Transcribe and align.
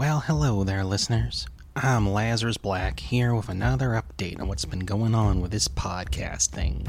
Well, 0.00 0.20
hello 0.20 0.64
there, 0.64 0.82
listeners. 0.82 1.46
I'm 1.76 2.08
Lazarus 2.08 2.56
Black 2.56 3.00
here 3.00 3.34
with 3.34 3.50
another 3.50 4.02
update 4.02 4.40
on 4.40 4.48
what's 4.48 4.64
been 4.64 4.86
going 4.86 5.14
on 5.14 5.42
with 5.42 5.50
this 5.50 5.68
podcast 5.68 6.48
thing. 6.48 6.88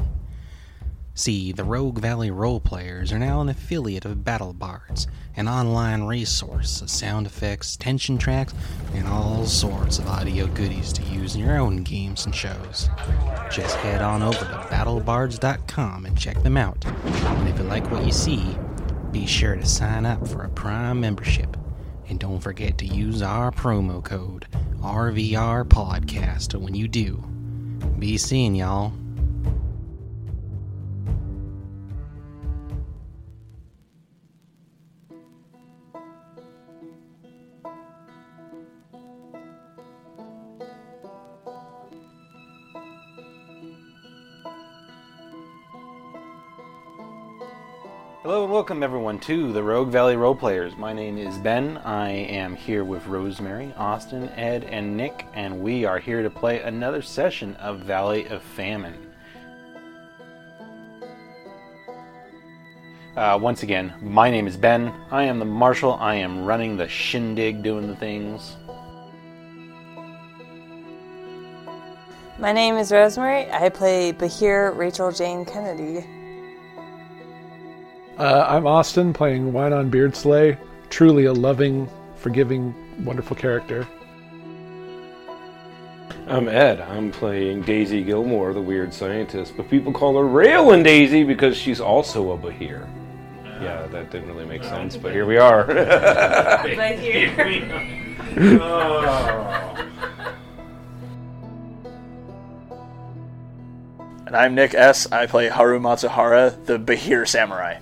See, 1.14 1.52
the 1.52 1.62
Rogue 1.62 1.98
Valley 1.98 2.30
Roleplayers 2.30 3.12
are 3.12 3.18
now 3.18 3.42
an 3.42 3.50
affiliate 3.50 4.06
of 4.06 4.24
Battle 4.24 4.54
Bards, 4.54 5.08
an 5.36 5.46
online 5.46 6.04
resource 6.04 6.80
of 6.80 6.88
sound 6.88 7.26
effects, 7.26 7.76
tension 7.76 8.16
tracks, 8.16 8.54
and 8.94 9.06
all 9.06 9.44
sorts 9.44 9.98
of 9.98 10.08
audio 10.08 10.46
goodies 10.46 10.90
to 10.94 11.02
use 11.02 11.34
in 11.34 11.42
your 11.42 11.58
own 11.58 11.82
games 11.82 12.24
and 12.24 12.34
shows. 12.34 12.88
Just 13.50 13.76
head 13.76 14.00
on 14.00 14.22
over 14.22 14.38
to 14.38 14.66
battlebards.com 14.70 16.06
and 16.06 16.16
check 16.16 16.42
them 16.42 16.56
out. 16.56 16.82
And 16.86 17.46
if 17.46 17.58
you 17.58 17.64
like 17.64 17.90
what 17.90 18.06
you 18.06 18.12
see, 18.12 18.56
be 19.10 19.26
sure 19.26 19.56
to 19.56 19.66
sign 19.66 20.06
up 20.06 20.26
for 20.26 20.44
a 20.44 20.48
Prime 20.48 20.98
membership. 20.98 21.58
And 22.08 22.18
don't 22.18 22.40
forget 22.40 22.78
to 22.78 22.86
use 22.86 23.22
our 23.22 23.50
promo 23.50 24.02
code 24.02 24.46
RVR 24.80 25.64
Podcast 25.64 26.60
when 26.60 26.74
you 26.74 26.88
do. 26.88 27.22
Be 27.98 28.18
seeing 28.18 28.54
y'all. 28.54 28.92
Hello 48.32 48.44
and 48.44 48.52
welcome 48.54 48.82
everyone 48.82 49.18
to 49.18 49.52
the 49.52 49.62
Rogue 49.62 49.90
Valley 49.90 50.14
Roleplayers. 50.14 50.74
My 50.78 50.94
name 50.94 51.18
is 51.18 51.36
Ben. 51.36 51.76
I 51.84 52.08
am 52.08 52.56
here 52.56 52.82
with 52.82 53.06
Rosemary, 53.06 53.74
Austin, 53.76 54.30
Ed, 54.30 54.64
and 54.64 54.96
Nick, 54.96 55.26
and 55.34 55.60
we 55.60 55.84
are 55.84 55.98
here 55.98 56.22
to 56.22 56.30
play 56.30 56.62
another 56.62 57.02
session 57.02 57.54
of 57.56 57.80
Valley 57.80 58.26
of 58.28 58.42
Famine. 58.42 59.12
Uh, 63.18 63.38
once 63.38 63.64
again, 63.64 63.92
my 64.00 64.30
name 64.30 64.46
is 64.46 64.56
Ben. 64.56 64.94
I 65.10 65.24
am 65.24 65.38
the 65.38 65.44
marshal. 65.44 65.92
I 66.00 66.14
am 66.14 66.46
running 66.46 66.78
the 66.78 66.88
shindig, 66.88 67.62
doing 67.62 67.86
the 67.86 67.96
things. 67.96 68.56
My 72.38 72.52
name 72.54 72.76
is 72.76 72.90
Rosemary. 72.92 73.50
I 73.50 73.68
play 73.68 74.14
Bahir 74.14 74.74
Rachel 74.74 75.12
Jane 75.12 75.44
Kennedy. 75.44 76.06
Uh, 78.18 78.44
I'm 78.46 78.66
Austin, 78.66 79.12
playing 79.12 79.52
Wine 79.52 79.72
on 79.72 79.88
Beard 79.88 80.14
Slay. 80.14 80.58
Truly 80.90 81.24
a 81.24 81.32
loving, 81.32 81.88
forgiving, 82.16 82.74
wonderful 83.04 83.34
character. 83.34 83.88
I'm 86.26 86.48
Ed. 86.48 86.80
I'm 86.80 87.10
playing 87.10 87.62
Daisy 87.62 88.02
Gilmore, 88.02 88.52
the 88.52 88.60
weird 88.60 88.92
scientist, 88.92 89.54
but 89.56 89.68
people 89.70 89.92
call 89.92 90.16
her 90.18 90.24
Raylin 90.24 90.84
Daisy 90.84 91.24
because 91.24 91.56
she's 91.56 91.80
also 91.80 92.32
a 92.32 92.38
Bahir. 92.38 92.86
Yeah, 93.60 93.86
that 93.88 94.10
didn't 94.10 94.28
really 94.28 94.46
make 94.46 94.62
sense, 94.62 94.96
but 94.96 95.12
here 95.12 95.26
we 95.26 95.38
are. 95.38 95.70
And 104.24 104.36
I'm 104.40 104.54
Nick 104.54 104.72
S. 104.72 105.12
I 105.12 105.26
play 105.26 105.48
Haru 105.48 105.78
Matsuhara, 105.78 106.64
the 106.64 106.78
Bahir 106.78 107.28
Samurai. 107.28 107.80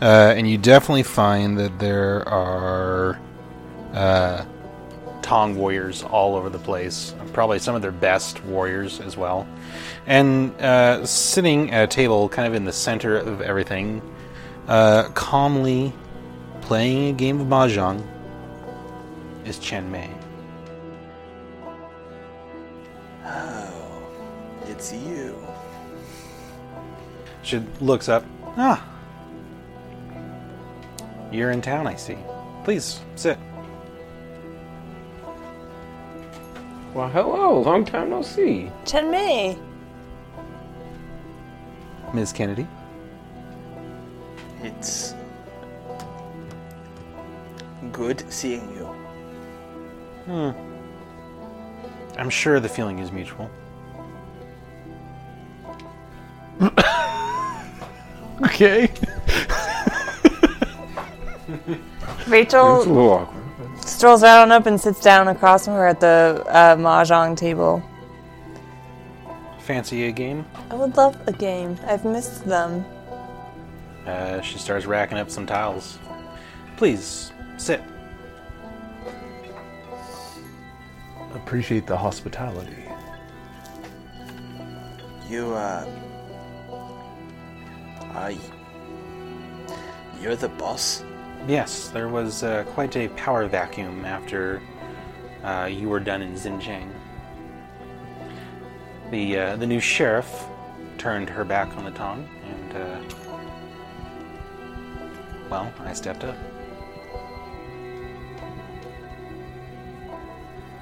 Uh, 0.00 0.34
and 0.36 0.48
you 0.48 0.58
definitely 0.58 1.02
find 1.02 1.58
that 1.58 1.78
there 1.78 2.28
are 2.28 3.18
uh, 3.94 4.44
Tong 5.22 5.56
warriors 5.56 6.04
all 6.04 6.36
over 6.36 6.50
the 6.50 6.58
place. 6.58 7.14
Probably 7.32 7.58
some 7.58 7.74
of 7.74 7.82
their 7.82 7.92
best 7.92 8.44
warriors 8.44 9.00
as 9.00 9.16
well. 9.16 9.48
And 10.06 10.52
uh, 10.60 11.04
sitting 11.04 11.72
at 11.72 11.84
a 11.84 11.86
table 11.86 12.28
kind 12.28 12.46
of 12.46 12.54
in 12.54 12.64
the 12.64 12.72
center 12.72 13.16
of 13.16 13.40
everything, 13.40 14.02
uh, 14.68 15.08
calmly 15.14 15.92
playing 16.60 17.08
a 17.08 17.12
game 17.12 17.40
of 17.40 17.46
Mahjong, 17.46 18.06
is 19.44 19.58
Chen 19.58 19.90
Mei. 19.90 20.10
Oh, 23.24 24.08
it's 24.66 24.92
you. 24.92 25.36
She 27.42 27.60
looks 27.80 28.08
up. 28.08 28.24
Ah. 28.56 28.95
You're 31.30 31.50
in 31.50 31.60
town, 31.60 31.86
I 31.86 31.96
see. 31.96 32.16
Please, 32.64 33.00
sit. 33.14 33.38
well, 36.94 37.08
hello. 37.08 37.60
Long 37.60 37.84
time 37.84 38.10
no 38.10 38.22
see. 38.22 38.70
Chen 38.86 39.10
Mei. 39.10 39.58
Ms. 42.14 42.32
Kennedy. 42.32 42.66
It's 44.62 45.14
good 47.92 48.24
seeing 48.32 48.74
you. 48.74 48.86
Hmm. 50.24 50.50
I'm 52.18 52.30
sure 52.30 52.60
the 52.60 52.68
feeling 52.68 52.98
is 52.98 53.12
mutual. 53.12 53.50
Okay. 58.42 58.90
It's 62.26 62.28
a 62.28 62.30
Rachel 62.30 62.78
little 62.78 63.10
awkward. 63.10 63.78
strolls 63.84 64.22
right 64.22 64.42
on 64.42 64.50
up 64.50 64.66
and 64.66 64.80
sits 64.80 65.00
down 65.00 65.28
across 65.28 65.64
from 65.66 65.74
her 65.74 65.86
at 65.86 66.00
the 66.00 66.42
uh, 66.48 66.76
mahjong 66.76 67.36
table. 67.36 67.82
Fancy 69.60 70.06
a 70.06 70.12
game? 70.12 70.44
I 70.70 70.74
would 70.74 70.96
love 70.96 71.16
a 71.28 71.32
game. 71.32 71.76
I've 71.86 72.04
missed 72.04 72.44
them. 72.44 72.84
Uh, 74.06 74.40
she 74.40 74.58
starts 74.58 74.86
racking 74.86 75.18
up 75.18 75.30
some 75.30 75.46
tiles. 75.46 75.98
Please, 76.76 77.32
sit. 77.56 77.80
Appreciate 81.34 81.86
the 81.86 81.96
hospitality. 81.96 82.84
You, 85.28 85.52
uh. 85.54 85.86
Are 88.14 88.30
y- 88.30 88.38
you're 90.20 90.36
the 90.36 90.48
boss? 90.48 91.02
Yes, 91.46 91.90
there 91.90 92.08
was 92.08 92.42
uh, 92.42 92.64
quite 92.74 92.96
a 92.96 93.06
power 93.10 93.46
vacuum 93.46 94.04
after 94.04 94.60
uh, 95.44 95.68
you 95.70 95.88
were 95.88 96.00
done 96.00 96.20
in 96.20 96.34
Xinjiang. 96.34 96.90
The 99.12 99.38
uh, 99.38 99.56
the 99.56 99.66
new 99.66 99.78
sheriff 99.78 100.46
turned 100.98 101.30
her 101.30 101.44
back 101.44 101.76
on 101.76 101.84
the 101.84 101.92
Tong, 101.92 102.28
and 102.44 102.76
uh, 102.76 103.00
well, 105.48 105.72
I 105.84 105.92
stepped 105.92 106.24
up. 106.24 106.36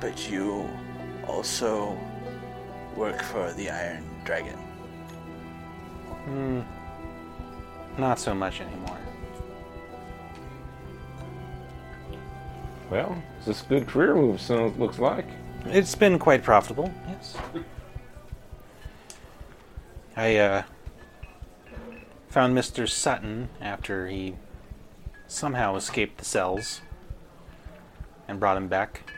But 0.00 0.30
you 0.30 0.66
also 1.26 1.98
work 2.96 3.22
for 3.22 3.52
the 3.52 3.68
Iron 3.68 4.04
Dragon. 4.24 4.56
Hmm, 6.24 6.60
not 7.98 8.18
so 8.18 8.34
much 8.34 8.62
anymore. 8.62 9.03
Well, 12.94 13.20
is 13.40 13.46
this 13.46 13.62
a 13.62 13.64
good 13.64 13.88
career 13.88 14.14
move? 14.14 14.40
Sounds 14.40 14.78
looks 14.78 15.00
like. 15.00 15.26
It's 15.66 15.96
been 15.96 16.16
quite 16.16 16.44
profitable, 16.44 16.94
yes. 17.08 17.36
I 20.16 20.36
uh, 20.36 20.62
found 22.28 22.56
Mr. 22.56 22.88
Sutton 22.88 23.48
after 23.60 24.06
he 24.06 24.36
somehow 25.26 25.74
escaped 25.74 26.18
the 26.18 26.24
cells 26.24 26.82
and 28.28 28.38
brought 28.38 28.56
him 28.56 28.68
back. 28.68 29.10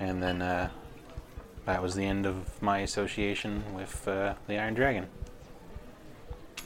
And 0.00 0.20
then 0.20 0.42
uh, 0.42 0.70
that 1.64 1.80
was 1.80 1.94
the 1.94 2.06
end 2.06 2.26
of 2.26 2.60
my 2.60 2.80
association 2.80 3.62
with 3.72 4.08
uh, 4.08 4.34
the 4.48 4.58
Iron 4.58 4.74
Dragon. 4.74 5.06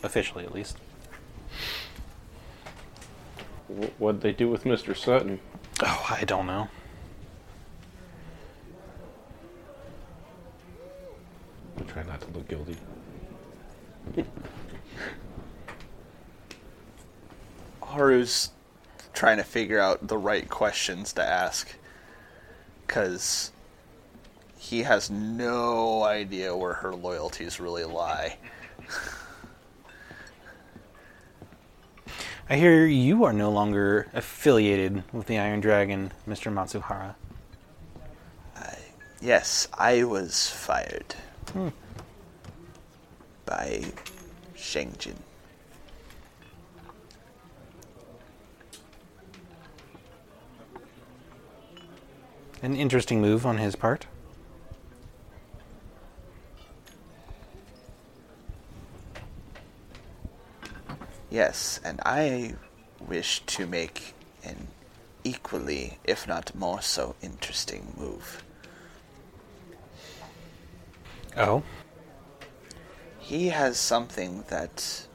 Officially, 0.03 0.47
at 0.47 0.55
least. 0.55 0.79
Wh- 3.69 4.00
What'd 4.00 4.23
they 4.23 4.32
do 4.32 4.49
with 4.49 4.64
Mr. 4.64 4.97
Sutton? 4.97 5.38
Oh, 5.82 6.06
I 6.11 6.25
don't 6.25 6.46
know. 6.46 6.69
I 11.78 11.82
try 11.82 12.02
not 12.05 12.20
to 12.23 12.31
look 12.31 12.49
guilty. 12.49 12.76
Haru's 17.82 18.50
trying 19.12 19.37
to 19.37 19.44
figure 19.44 19.78
out 19.78 20.06
the 20.06 20.17
right 20.17 20.49
questions 20.49 21.12
to 21.14 21.23
ask. 21.23 21.75
Because 22.87 23.52
he 24.56 24.82
has 24.82 25.11
no 25.11 26.05
idea 26.05 26.56
where 26.56 26.75
her 26.75 26.94
loyalties 26.94 27.61
really 27.61 27.84
lie. 27.84 28.38
I 32.48 32.56
hear 32.56 32.87
you 32.87 33.25
are 33.25 33.32
no 33.32 33.50
longer 33.50 34.08
affiliated 34.14 35.02
with 35.12 35.26
the 35.26 35.38
Iron 35.38 35.60
Dragon, 35.60 36.12
Mr. 36.28 36.52
Matsuhara. 36.52 37.16
Yes, 39.20 39.66
I 39.76 40.04
was 40.04 40.48
fired 40.48 41.14
hmm. 41.52 41.69
by 43.46 43.82
Shengjin. 44.54 45.16
An 52.62 52.76
interesting 52.76 53.20
move 53.20 53.46
on 53.46 53.58
his 53.58 53.75
part. 53.75 54.06
Yes, 61.37 61.81
and 61.85 62.00
I 62.06 62.55
wish 62.99 63.41
to 63.41 63.67
make 63.67 64.15
an 64.43 64.69
equally, 65.23 65.99
if 66.03 66.27
not 66.27 66.55
more 66.55 66.81
so, 66.81 67.15
interesting 67.21 67.93
move. 67.94 68.43
Oh? 71.37 71.62
He 73.19 73.49
has 73.49 73.77
something 73.77 74.44
that, 74.49 75.06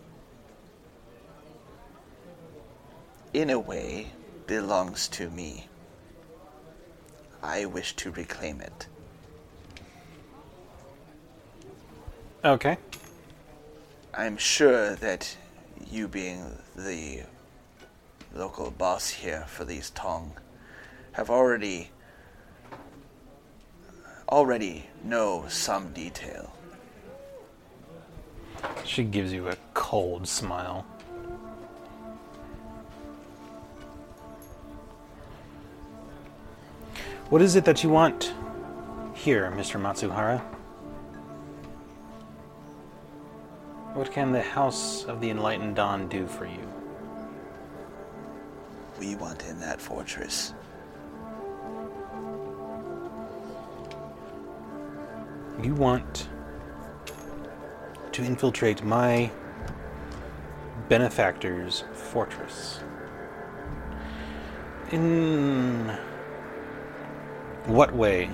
in 3.34 3.50
a 3.50 3.58
way, 3.58 4.12
belongs 4.46 5.08
to 5.18 5.28
me. 5.32 5.70
I 7.42 7.66
wish 7.66 7.96
to 7.96 8.12
reclaim 8.12 8.62
it. 8.62 8.86
Okay. 12.46 12.78
I'm 14.14 14.38
sure 14.38 14.96
that 14.98 15.36
you, 15.90 16.08
being 16.08 16.58
the 16.76 17.24
local 18.34 18.72
boss 18.72 19.10
here 19.10 19.46
for 19.48 19.66
these 19.66 19.90
Tong, 19.92 20.34
have 21.14 21.30
already 21.30 21.90
already 24.30 24.86
know 25.04 25.46
some 25.50 25.92
detail. 25.92 26.54
She 28.86 29.04
gives 29.04 29.34
you 29.34 29.50
a 29.50 29.58
cold 29.74 30.28
smile. 30.28 30.86
What 37.30 37.42
is 37.42 37.56
it 37.56 37.66
that 37.66 37.84
you 37.84 37.90
want 37.90 38.34
here, 39.14 39.52
Mr. 39.56 39.80
Matsuhara? 39.80 40.42
What 44.02 44.12
can 44.12 44.32
the 44.32 44.42
House 44.42 45.06
of 45.06 45.22
the 45.22 45.30
Enlightened 45.30 45.76
Dawn 45.76 46.08
do 46.08 46.26
for 46.26 46.48
you? 46.48 46.68
We 49.00 49.14
want 49.14 49.46
in 49.46 49.60
that 49.60 49.80
fortress. 49.80 50.56
You 55.62 55.76
want 55.76 56.30
to 58.12 58.24
infiltrate 58.24 58.84
my 58.84 59.30
benefactor's 60.90 61.84
fortress. 61.94 62.80
In 64.90 65.96
what 67.66 67.94
way 67.94 68.32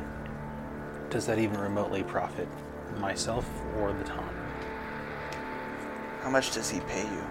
does 1.10 1.25
that 1.25 1.40
even 1.40 1.60
remotely 1.60 2.04
profit 2.04 2.48
myself 3.02 3.46
or 3.81 3.92
the 3.92 4.06
Tong? 4.06 4.26
How 6.27 6.33
much 6.33 6.51
does 6.53 6.69
he 6.69 6.81
pay 6.81 7.03
you? 7.03 7.24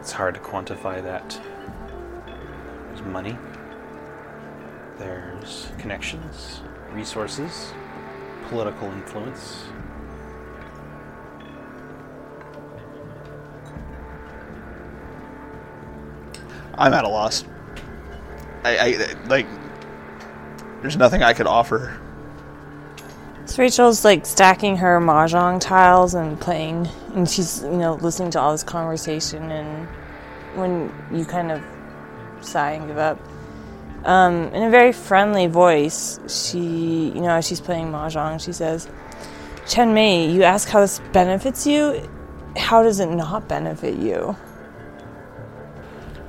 It's 0.00 0.10
hard 0.10 0.34
to 0.34 0.40
quantify 0.40 1.00
that. 1.00 1.40
There's 2.88 3.02
money, 3.02 3.38
there's 4.98 5.70
connections, 5.78 6.62
resources, 6.90 7.72
political 8.48 8.88
influence. 8.88 9.62
I'm 16.74 16.92
at 16.92 17.04
a 17.04 17.08
loss. 17.08 17.44
I, 18.64 18.76
I 18.76 19.14
like. 19.28 19.46
There's 20.80 20.96
nothing 20.96 21.22
I 21.22 21.32
could 21.32 21.46
offer. 21.46 22.00
So 23.50 23.64
Rachel's 23.64 24.04
like 24.04 24.26
stacking 24.26 24.76
her 24.76 25.00
mahjong 25.00 25.60
tiles 25.60 26.14
and 26.14 26.40
playing, 26.40 26.86
and 27.16 27.28
she's 27.28 27.64
you 27.64 27.78
know 27.78 27.94
listening 27.94 28.30
to 28.30 28.40
all 28.40 28.52
this 28.52 28.62
conversation. 28.62 29.50
And 29.50 29.88
when 30.54 30.94
you 31.12 31.24
kind 31.24 31.50
of 31.50 31.60
sigh 32.42 32.74
and 32.74 32.86
give 32.86 32.96
up, 32.96 33.18
um, 34.04 34.54
in 34.54 34.62
a 34.62 34.70
very 34.70 34.92
friendly 34.92 35.48
voice, 35.48 36.20
she 36.28 37.10
you 37.12 37.20
know 37.20 37.30
as 37.30 37.44
she's 37.44 37.60
playing 37.60 37.90
mahjong, 37.90 38.40
she 38.40 38.52
says, 38.52 38.88
"Chen 39.66 39.94
Mei, 39.94 40.30
you 40.30 40.44
ask 40.44 40.68
how 40.68 40.78
this 40.78 41.00
benefits 41.12 41.66
you. 41.66 42.08
How 42.56 42.84
does 42.84 43.00
it 43.00 43.10
not 43.10 43.48
benefit 43.48 43.96
you?" 43.96 44.36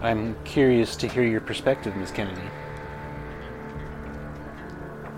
I'm 0.02 0.36
curious 0.44 0.96
to 0.96 1.08
hear 1.08 1.22
your 1.22 1.42
perspective, 1.42 1.96
Miss 1.96 2.10
Kennedy. 2.10 2.50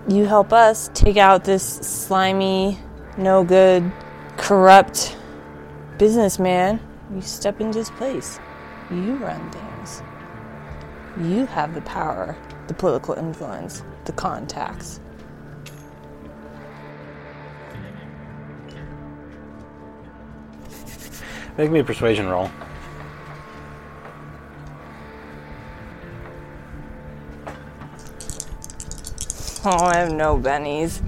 You 0.08 0.26
help 0.26 0.52
us 0.52 0.90
take 0.92 1.16
out 1.16 1.44
this 1.44 1.64
slimy, 1.64 2.78
no 3.16 3.42
good, 3.42 3.90
corrupt 4.36 5.16
businessman. 5.98 6.80
You 7.14 7.20
step 7.22 7.60
into 7.60 7.78
his 7.78 7.90
place. 7.90 8.38
You 8.90 9.16
run 9.16 9.50
things. 9.50 10.02
You 11.18 11.46
have 11.46 11.74
the 11.74 11.80
power, 11.82 12.36
the 12.66 12.74
political 12.74 13.14
influence, 13.14 13.82
the 14.04 14.12
contacts. 14.12 15.00
Make 21.56 21.70
me 21.70 21.78
a 21.78 21.84
persuasion 21.84 22.28
roll. 22.28 22.50
Oh, 29.66 29.82
I 29.82 29.96
have 29.96 30.12
no 30.12 30.36
bennies. 30.36 31.00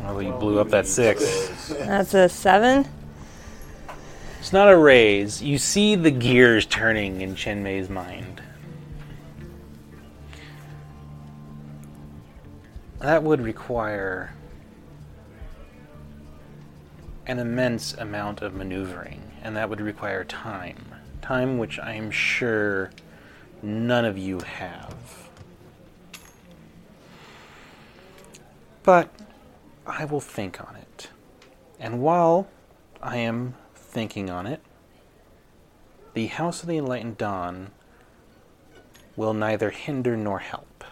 Well, 0.00 0.20
you 0.20 0.32
blew 0.32 0.58
up 0.58 0.70
that 0.70 0.88
six. 0.88 1.68
That's 1.68 2.14
a 2.14 2.28
seven. 2.28 2.84
It's 4.40 4.52
not 4.52 4.68
a 4.68 4.76
raise. 4.76 5.40
You 5.40 5.56
see 5.56 5.94
the 5.94 6.10
gears 6.10 6.66
turning 6.66 7.20
in 7.20 7.36
Chen 7.36 7.62
Mei's 7.62 7.88
mind. 7.88 8.42
That 12.98 13.22
would 13.22 13.40
require 13.40 14.34
an 17.26 17.38
immense 17.38 17.94
amount 17.94 18.42
of 18.42 18.52
maneuvering, 18.52 19.22
and 19.44 19.54
that 19.56 19.70
would 19.70 19.80
require 19.80 20.24
time. 20.24 20.86
Time 21.22 21.56
which 21.56 21.78
I 21.78 21.92
am 21.92 22.10
sure 22.10 22.90
none 23.62 24.04
of 24.04 24.18
you 24.18 24.40
have. 24.40 25.19
But 28.82 29.10
I 29.86 30.04
will 30.04 30.20
think 30.20 30.60
on 30.60 30.76
it. 30.76 31.10
And 31.78 32.02
while 32.02 32.48
I 33.02 33.16
am 33.16 33.54
thinking 33.74 34.30
on 34.30 34.46
it, 34.46 34.60
the 36.14 36.26
House 36.26 36.62
of 36.62 36.68
the 36.68 36.78
Enlightened 36.78 37.18
Dawn 37.18 37.70
will 39.16 39.34
neither 39.34 39.70
hinder 39.70 40.16
nor 40.16 40.38
help. 40.38 40.84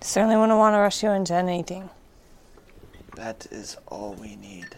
Certainly 0.00 0.36
wouldn't 0.36 0.58
want 0.58 0.74
to 0.74 0.78
rush 0.78 1.02
you 1.02 1.10
into 1.10 1.34
anything. 1.34 1.88
That 3.14 3.46
is 3.50 3.76
all 3.86 4.14
we 4.14 4.36
need. 4.36 4.76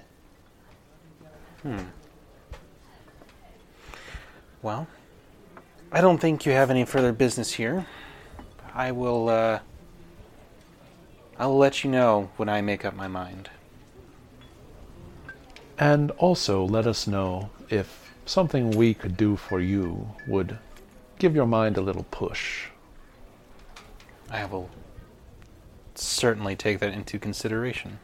Hmm. 1.62 1.78
Well, 4.62 4.86
I 5.94 6.00
don't 6.00 6.18
think 6.18 6.44
you 6.44 6.50
have 6.50 6.70
any 6.70 6.84
further 6.84 7.12
business 7.12 7.52
here. 7.52 7.86
I 8.74 8.90
will, 8.90 9.28
uh. 9.28 9.60
I'll 11.38 11.56
let 11.56 11.84
you 11.84 11.90
know 11.90 12.30
when 12.36 12.48
I 12.48 12.62
make 12.62 12.84
up 12.84 12.96
my 12.96 13.06
mind. 13.06 13.48
And 15.78 16.10
also 16.12 16.64
let 16.64 16.88
us 16.88 17.06
know 17.06 17.48
if 17.70 18.12
something 18.26 18.72
we 18.72 18.92
could 18.92 19.16
do 19.16 19.36
for 19.36 19.60
you 19.60 20.08
would 20.26 20.58
give 21.20 21.36
your 21.36 21.46
mind 21.46 21.76
a 21.76 21.80
little 21.80 22.06
push. 22.10 22.66
I 24.30 24.46
will 24.46 24.70
certainly 25.94 26.56
take 26.56 26.80
that 26.80 26.92
into 26.92 27.20
consideration. 27.20 28.00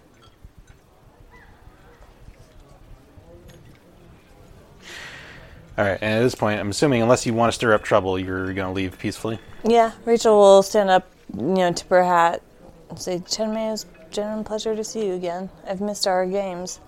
All 5.80 5.86
right, 5.86 5.98
and 6.02 6.18
at 6.18 6.20
this 6.20 6.34
point, 6.34 6.60
I'm 6.60 6.68
assuming 6.68 7.00
unless 7.00 7.24
you 7.24 7.32
want 7.32 7.50
to 7.50 7.54
stir 7.54 7.72
up 7.72 7.82
trouble, 7.82 8.18
you're 8.18 8.52
going 8.52 8.68
to 8.68 8.72
leave 8.74 8.98
peacefully. 8.98 9.38
Yeah, 9.64 9.92
Rachel 10.04 10.36
will 10.36 10.62
stand 10.62 10.90
up, 10.90 11.10
you 11.34 11.42
know, 11.42 11.72
tip 11.72 11.88
her 11.88 12.04
hat, 12.04 12.42
and 12.90 12.98
say, 12.98 13.22
Chen 13.26 13.54
Mei, 13.54 13.72
it's 13.72 13.84
a 13.84 14.10
genuine 14.12 14.44
pleasure 14.44 14.76
to 14.76 14.84
see 14.84 15.06
you 15.06 15.14
again. 15.14 15.48
I've 15.66 15.80
missed 15.80 16.06
our 16.06 16.26
games. 16.26 16.80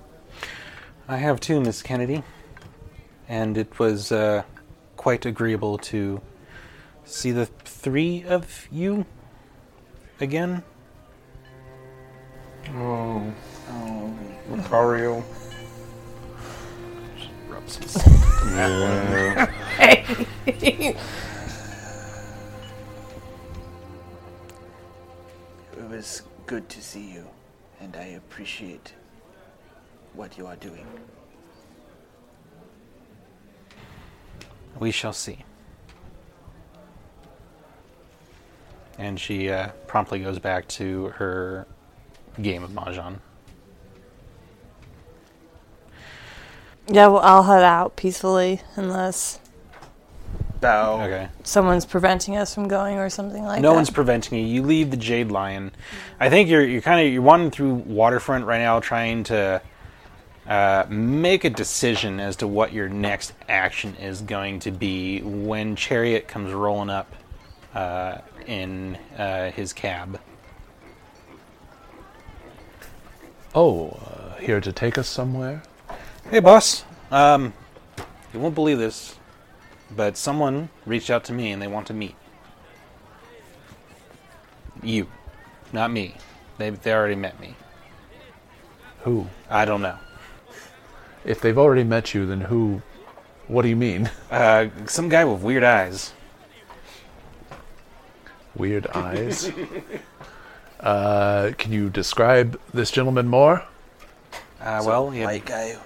I 1.09 1.17
have 1.17 1.41
too, 1.41 1.59
Miss 1.59 1.81
Kennedy, 1.81 2.23
and 3.31 3.57
it 3.57 3.79
was 3.79 4.13
uh, 4.13 4.43
quite 4.99 5.25
agreeable 5.25 5.79
to 5.79 6.21
see 7.07 7.31
the 7.31 7.47
three 7.47 8.25
of 8.25 8.69
you 8.71 9.07
again. 10.21 10.63
Oh. 12.75 13.33
Lucario. 14.51 15.25
Rubs 17.49 17.77
his- 17.77 18.19
It 25.75 25.89
was 25.89 26.23
good 26.47 26.69
to 26.69 26.83
see 26.83 27.13
you, 27.13 27.29
and 27.81 27.95
I 27.97 28.05
appreciate 28.19 28.95
what 30.15 30.37
you 30.37 30.47
are 30.47 30.57
doing. 30.57 30.87
We 34.79 34.91
shall 34.91 35.13
see. 35.13 35.45
And 38.99 39.21
she 39.21 39.51
uh, 39.51 39.69
promptly 39.87 40.19
goes 40.19 40.39
back 40.39 40.67
to 40.69 41.09
her 41.11 41.67
game 42.41 42.65
of 42.65 42.71
mahjong. 42.71 43.19
Yeah, 46.89 47.09
well, 47.09 47.21
I'll 47.23 47.45
head 47.45 47.63
out 47.63 47.97
peacefully 47.97 48.61
unless 48.77 49.39
Bow. 50.61 51.03
Okay. 51.03 51.29
someone's 51.43 51.85
preventing 51.85 52.37
us 52.37 52.55
from 52.55 52.69
going 52.69 52.99
or 52.99 53.09
something 53.11 53.43
like 53.45 53.57
that. 53.57 53.63
no 53.63 53.75
one's 53.75 53.91
preventing 53.91 54.39
you. 54.39 54.47
You 54.47 54.63
leave 54.63 54.91
the 54.91 54.97
Jade 54.97 55.31
Lion. 55.31 55.73
I 56.21 56.29
think 56.31 56.49
you're 56.49 56.65
you're 56.65 56.83
kind 56.83 57.07
of 57.07 57.13
you're 57.13 57.23
wandering 57.23 57.51
through 57.51 57.75
waterfront 57.75 58.47
right 58.47 58.59
now, 58.59 58.81
trying 58.81 59.25
to 59.25 59.63
uh, 60.47 60.87
make 60.89 61.45
a 61.45 61.51
decision 61.51 62.21
as 62.21 62.37
to 62.37 62.47
what 62.49 62.73
your 62.73 62.89
next 62.89 63.33
action 63.49 63.95
is 63.97 64.21
going 64.21 64.59
to 64.61 64.71
be 64.71 65.21
when 65.21 65.77
Chariot 65.77 66.27
comes 66.29 66.53
rolling 66.53 66.91
up 66.91 67.13
uh, 67.75 68.19
in 68.47 68.97
uh, 69.17 69.51
his 69.53 69.73
cab. 69.73 70.21
Oh, 73.55 73.91
uh, 73.91 74.37
here 74.41 74.61
to 74.61 74.73
take 74.73 74.97
us 74.97 75.09
somewhere? 75.09 75.63
Hey, 76.33 76.41
boss. 76.41 76.83
Um, 77.11 77.53
you 78.33 78.41
won't 78.41 78.55
believe 78.55 78.79
this, 78.79 79.17
but 79.95 80.17
someone 80.17 80.71
reached 80.87 81.11
out 81.11 81.25
to 81.25 81.33
me 81.35 81.53
and 81.53 81.61
they 81.61 81.67
want 81.67 81.89
to 81.89 81.93
meet. 81.93 82.15
You, 84.83 85.09
not 85.75 85.91
me. 85.91 86.15
They 86.57 86.71
they 86.71 86.95
already 86.95 87.17
met 87.17 87.39
me. 87.39 87.55
Who? 89.01 89.27
I 89.51 89.67
don't 89.67 89.83
know. 89.83 89.99
If 91.23 91.43
they've 91.43 91.59
already 91.59 91.85
met 91.85 92.15
you, 92.15 92.25
then 92.25 92.41
who? 92.41 92.81
What 93.47 93.61
do 93.61 93.69
you 93.69 93.77
mean? 93.77 94.11
Uh, 94.31 94.69
some 94.87 95.11
guy 95.11 95.27
with 95.27 95.43
weird 95.43 95.65
eyes. 95.65 96.15
Weird 98.57 98.87
eyes. 98.87 99.53
uh, 100.81 101.53
can 101.59 101.73
you 101.73 101.91
describe 101.91 102.59
this 102.73 102.91
gentleman 102.91 103.29
more? 103.29 103.67
Uh, 104.63 104.83
well, 104.87 105.13
yeah, 105.13 105.27
White 105.27 105.45
guy, 105.45 105.77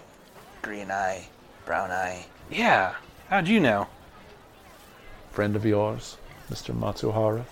green 0.66 0.90
eye, 0.90 1.24
brown 1.64 1.92
eye. 1.92 2.26
yeah. 2.50 2.92
How'd 3.30 3.46
you 3.46 3.60
know? 3.60 3.86
Friend 5.30 5.54
of 5.54 5.64
yours, 5.64 6.16
Mr. 6.50 6.76
Matsuhara? 6.76 7.44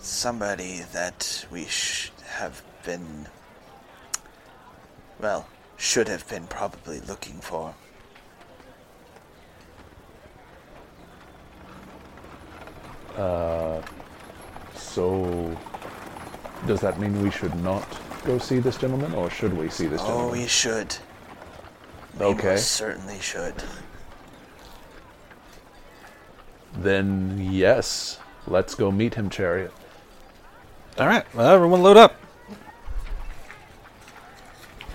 Somebody 0.00 0.80
that 0.92 1.46
we 1.52 1.66
sh- 1.66 2.10
have 2.26 2.62
been. 2.84 3.28
Well, 5.20 5.46
should 5.76 6.08
have 6.08 6.28
been 6.28 6.48
probably 6.48 6.98
looking 7.00 7.40
for. 7.40 7.74
Uh, 13.16 13.80
so, 14.74 15.56
does 16.66 16.80
that 16.80 16.98
mean 16.98 17.22
we 17.22 17.30
should 17.30 17.54
not 17.62 17.86
go 18.24 18.38
see 18.38 18.58
this 18.58 18.76
gentleman, 18.78 19.14
or 19.14 19.30
should 19.30 19.56
we 19.56 19.68
see 19.68 19.86
this 19.86 20.00
gentleman? 20.00 20.02
Oh, 20.02 20.34
gentleman? 20.34 20.40
we 20.40 20.48
should. 20.48 20.96
We 22.18 22.26
Okay. 22.26 22.48
most 22.50 22.70
certainly 22.72 23.18
should. 23.20 23.54
Then 26.72 27.48
yes, 27.50 28.18
let's 28.46 28.74
go 28.74 28.90
meet 28.90 29.14
him, 29.14 29.28
Chariot. 29.30 29.72
All 30.98 31.06
right. 31.06 31.24
Well, 31.34 31.48
everyone, 31.48 31.82
load 31.82 31.96
up. 31.96 32.14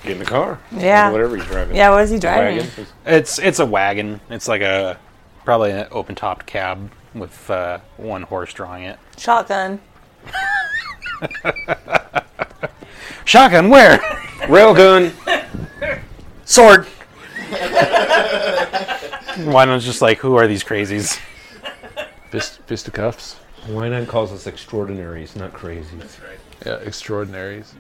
Get 0.04 0.14
in 0.14 0.20
the 0.20 0.26
car. 0.26 0.60
Yeah. 0.72 1.10
Or 1.10 1.12
whatever 1.14 1.36
he's 1.36 1.46
driving. 1.46 1.76
Yeah, 1.76 1.90
what 1.90 2.04
is 2.04 2.12
he 2.12 2.20
driving? 2.20 2.58
Wagon. 2.60 2.86
It's 3.06 3.40
it's 3.40 3.60
a 3.60 3.66
wagon. 3.66 4.22
It's 4.30 4.48
like 4.48 4.62
a 4.62 5.00
probably 5.44 5.72
an 5.72 5.88
open 5.92 6.14
topped 6.16 6.46
cab 6.46 6.92
with 7.16 7.50
uh, 7.50 7.80
one 7.98 8.22
horse 8.24 8.54
drawing 8.54 8.84
it. 8.84 9.00
Shotgun. 9.18 9.80
Shotgun, 13.26 13.70
where? 13.70 13.98
Railgun. 14.48 15.12
Sword. 16.46 16.86
Why 19.46 19.66
not 19.66 19.82
just 19.82 20.02
like 20.02 20.18
who 20.20 20.36
are 20.36 20.48
these 20.48 20.64
crazies? 20.64 21.20
Fist, 22.30 22.60
fisticuffs? 22.68 23.36
Why 23.68 23.90
not 23.90 24.08
calls 24.08 24.32
us 24.32 24.48
extraordinaries, 24.48 25.36
not 25.36 25.52
crazy? 25.52 25.98
Yeah, 26.66 26.78
extraordinaries. 26.78 27.74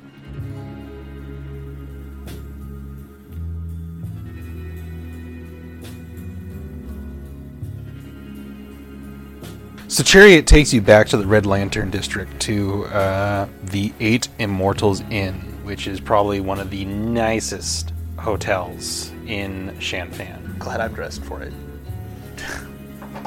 So 9.87 10.03
Chariot 10.03 10.45
takes 10.45 10.73
you 10.73 10.81
back 10.81 11.07
to 11.07 11.17
the 11.17 11.25
Red 11.25 11.45
Lantern 11.45 11.89
District 11.89 12.37
to 12.41 12.83
uh, 12.87 13.47
the 13.63 13.93
Eight 14.01 14.27
Immortals 14.39 15.01
Inn, 15.09 15.35
which 15.63 15.87
is 15.87 16.01
probably 16.01 16.41
one 16.41 16.59
of 16.59 16.69
the 16.69 16.83
nicest 16.83 17.93
hotels 18.17 19.14
in 19.27 19.75
Shanfan. 19.79 20.57
Glad 20.59 20.81
I'm 20.81 20.93
dressed 20.93 21.23
for 21.23 21.41
it. 21.41 21.53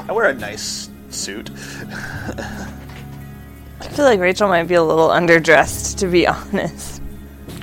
I 0.08 0.12
wear 0.12 0.28
a 0.28 0.34
nice 0.34 0.90
suit. 1.10 1.50
I 3.80 3.88
feel 3.90 4.04
like 4.04 4.20
Rachel 4.20 4.48
might 4.48 4.64
be 4.64 4.74
a 4.74 4.82
little 4.82 5.08
underdressed, 5.08 5.98
to 5.98 6.06
be 6.06 6.26
honest. 6.28 7.02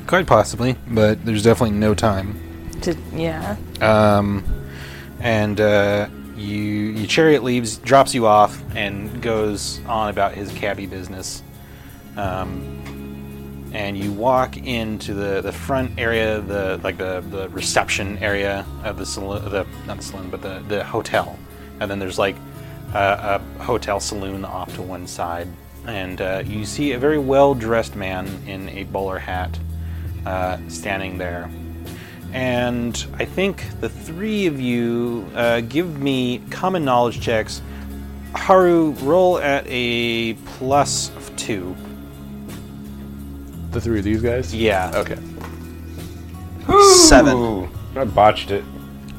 Quite 0.08 0.27
possibly, 0.27 0.75
but 0.88 1.24
there's 1.25 1.44
definitely 1.44 1.77
no 1.77 1.94
time. 1.96 2.39
To 2.82 2.96
yeah. 3.13 3.56
Um, 3.82 4.44
and 5.20 5.60
uh, 5.60 6.08
you, 6.36 6.62
you 6.62 7.08
chariot 7.08 7.44
leaves, 7.44 7.77
drops 7.77 8.13
you 8.13 8.27
off, 8.27 8.62
and 8.75 9.22
goes 9.22 9.84
on 9.86 10.10
about 10.10 10.34
his 10.34 10.51
cabbie 10.54 10.86
business. 10.86 11.42
Um, 12.18 12.95
and 13.75 13.98
you 13.98 14.10
walk 14.10 14.55
into 14.55 15.13
the, 15.13 15.41
the 15.41 15.51
front 15.51 16.00
area, 16.00 16.39
the 16.39 16.79
like 16.82 16.98
the, 16.98 17.20
the 17.29 17.50
reception 17.50 18.17
area 18.20 18.65
of 18.86 18.98
the 18.98 19.05
saloon, 19.05 19.44
the 19.51 19.67
not 19.86 19.98
the 19.98 20.03
saloon, 20.03 20.29
but 20.29 20.41
the, 20.41 20.63
the 20.70 20.82
hotel. 20.82 21.38
And 21.82 21.91
then 21.91 22.00
there's 22.00 22.17
like 22.17 22.38
a, 22.94 23.41
a 23.60 23.63
hotel 23.63 24.00
saloon 24.00 24.46
off 24.46 24.74
to 24.75 24.82
one 24.82 25.05
side, 25.05 25.50
and 25.86 26.22
uh, 26.22 26.44
you 26.46 26.65
see 26.65 26.94
a 26.94 26.98
very 26.98 27.17
well 27.17 27.53
dressed 27.53 27.98
man 27.98 28.27
in 28.48 28.70
a 28.70 28.86
bowler 28.86 29.20
hat 29.20 29.60
uh, 30.25 30.58
standing 30.70 31.17
there. 31.17 31.51
And 32.32 33.05
I 33.20 33.25
think 33.25 33.62
the 33.82 33.89
three 33.89 34.48
of 34.48 34.58
you 34.58 35.29
uh, 35.36 35.60
give 35.60 36.00
me 36.00 36.41
common 36.50 36.86
knowledge 36.86 37.20
checks. 37.20 37.62
Haru, 38.34 38.91
roll 39.01 39.38
at 39.39 39.65
a 39.67 40.36
plus 40.46 41.10
of 41.17 41.36
two. 41.36 41.75
The 43.75 43.82
three 43.82 44.00
of 44.00 44.05
these 44.05 44.22
guys? 44.22 44.55
Yeah. 44.55 44.89
Okay. 44.96 45.17
Seven. 46.94 47.36
Ooh, 47.36 47.70
I 47.98 48.05
botched 48.05 48.50
it. 48.51 48.63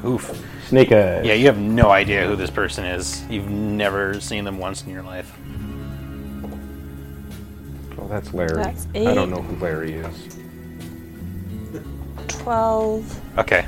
Oof. 0.02 0.42
Snake 0.68 0.92
eyes. 0.92 1.26
Yeah, 1.26 1.34
you 1.34 1.44
have 1.44 1.58
no 1.58 1.90
idea 1.90 2.26
who 2.26 2.36
this 2.36 2.48
person 2.48 2.86
is. 2.86 3.22
You've 3.28 3.50
never 3.50 4.18
seen 4.18 4.44
them 4.44 4.56
once 4.56 4.82
in 4.82 4.88
your 4.88 5.02
life. 5.02 5.30
Oh, 7.98 8.08
that's 8.08 8.32
Larry. 8.32 8.62
That's 8.62 8.86
I 8.94 9.12
don't 9.12 9.28
know 9.28 9.42
who 9.42 9.56
Larry 9.62 9.92
is. 9.92 10.38
Twelve. 12.28 13.20
Okay. 13.36 13.66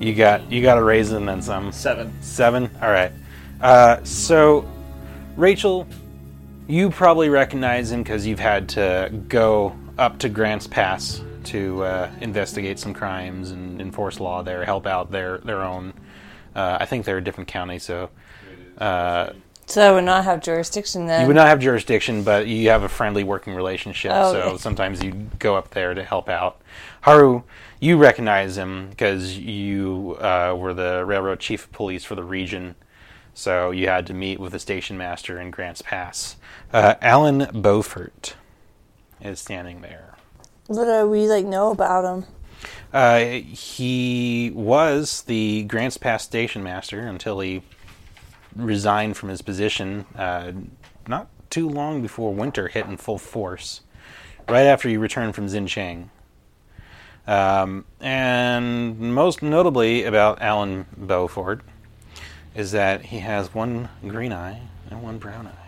You 0.00 0.12
got 0.12 0.50
you 0.50 0.60
got 0.60 0.76
a 0.76 0.82
raisin 0.82 1.18
and 1.18 1.28
then 1.28 1.40
some. 1.40 1.70
Seven. 1.70 2.12
Seven. 2.20 2.68
All 2.82 2.90
right. 2.90 3.12
Uh, 3.60 4.02
so, 4.02 4.68
Rachel, 5.36 5.86
you 6.66 6.90
probably 6.90 7.28
recognize 7.28 7.90
him 7.90 8.02
because 8.02 8.26
you've 8.26 8.40
had 8.40 8.68
to 8.70 9.12
go 9.28 9.76
up 9.98 10.18
to 10.20 10.28
Grant's 10.28 10.66
Pass 10.66 11.22
to 11.44 11.82
uh, 11.84 12.10
investigate 12.20 12.78
some 12.78 12.94
crimes 12.94 13.50
and 13.50 13.80
enforce 13.80 14.18
law 14.18 14.42
there, 14.42 14.64
help 14.64 14.86
out 14.86 15.10
their 15.10 15.38
their 15.38 15.62
own. 15.62 15.92
Uh, 16.54 16.78
I 16.80 16.86
think 16.86 17.04
they're 17.04 17.18
a 17.18 17.24
different 17.24 17.48
county, 17.48 17.78
so 17.78 18.10
uh, 18.78 19.30
So 19.66 19.82
I 19.82 19.92
would 19.92 20.04
not 20.04 20.24
have 20.24 20.40
jurisdiction 20.40 21.06
then. 21.06 21.22
you 21.22 21.26
would 21.26 21.36
not 21.36 21.48
have 21.48 21.58
jurisdiction, 21.58 22.22
but 22.22 22.46
you 22.46 22.68
have 22.70 22.82
a 22.84 22.88
friendly 22.88 23.24
working 23.24 23.54
relationship. 23.54 24.12
Oh, 24.14 24.32
so 24.32 24.40
okay. 24.40 24.56
sometimes 24.58 25.02
you 25.02 25.12
go 25.38 25.56
up 25.56 25.70
there 25.70 25.94
to 25.94 26.02
help 26.02 26.28
out. 26.28 26.60
Haru, 27.02 27.42
you 27.80 27.96
recognize 27.98 28.56
him 28.56 28.88
because 28.90 29.36
you 29.36 30.16
uh, 30.20 30.54
were 30.56 30.72
the 30.72 31.04
railroad 31.04 31.40
chief 31.40 31.64
of 31.64 31.72
police 31.72 32.04
for 32.04 32.14
the 32.14 32.24
region. 32.24 32.76
So 33.34 33.72
you 33.72 33.88
had 33.88 34.06
to 34.06 34.14
meet 34.14 34.38
with 34.38 34.52
the 34.52 34.60
station 34.60 34.96
master 34.96 35.40
in 35.40 35.50
Grants 35.50 35.82
Pass. 35.82 36.36
Uh, 36.74 36.96
Alan 37.00 37.46
Beaufort 37.62 38.34
is 39.20 39.38
standing 39.38 39.80
there. 39.80 40.16
What 40.66 40.86
do 40.86 41.08
we 41.08 41.28
like 41.28 41.46
know 41.46 41.70
about 41.70 42.04
him? 42.04 42.24
Uh, 42.92 43.20
he 43.20 44.50
was 44.52 45.22
the 45.22 45.62
Grants 45.68 45.98
Pass 45.98 46.24
station 46.24 46.64
master 46.64 46.98
until 46.98 47.38
he 47.38 47.62
resigned 48.56 49.16
from 49.16 49.28
his 49.28 49.40
position 49.40 50.04
uh, 50.16 50.50
not 51.06 51.28
too 51.48 51.68
long 51.68 52.02
before 52.02 52.34
winter 52.34 52.66
hit 52.66 52.86
in 52.86 52.96
full 52.96 53.18
force, 53.18 53.82
right 54.48 54.66
after 54.66 54.88
he 54.88 54.96
returned 54.96 55.36
from 55.36 55.46
Xinjiang. 55.46 56.08
Um, 57.28 57.84
and 58.00 59.14
most 59.14 59.42
notably 59.42 60.02
about 60.02 60.42
Alan 60.42 60.86
Beaufort 60.96 61.60
is 62.52 62.72
that 62.72 63.02
he 63.02 63.20
has 63.20 63.54
one 63.54 63.90
green 64.08 64.32
eye 64.32 64.62
and 64.90 65.04
one 65.04 65.18
brown 65.18 65.46
eye. 65.46 65.63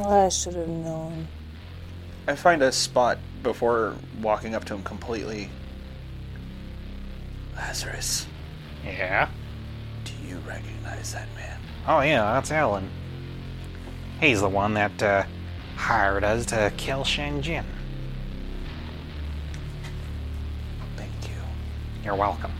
Oh, 0.00 0.26
I 0.26 0.28
should 0.28 0.54
have 0.54 0.68
known. 0.68 1.26
I 2.26 2.34
find 2.36 2.62
a 2.62 2.70
spot 2.70 3.18
before 3.42 3.94
walking 4.20 4.54
up 4.54 4.64
to 4.66 4.74
him 4.74 4.82
completely. 4.82 5.50
Lazarus, 7.56 8.26
Yeah? 8.84 9.28
do 10.04 10.12
you 10.26 10.36
recognize 10.46 11.12
that 11.14 11.26
man? 11.34 11.58
Oh, 11.86 12.00
yeah, 12.00 12.22
that's 12.34 12.52
Alan. 12.52 12.88
He's 14.20 14.40
the 14.40 14.48
one 14.48 14.74
that 14.74 15.02
uh, 15.02 15.24
hired 15.76 16.22
us 16.22 16.46
to 16.46 16.72
kill 16.76 17.02
Shang 17.04 17.40
Jin. 17.42 17.64
Thank 20.96 21.10
you. 21.24 21.34
You're 22.04 22.14
welcome. 22.16 22.52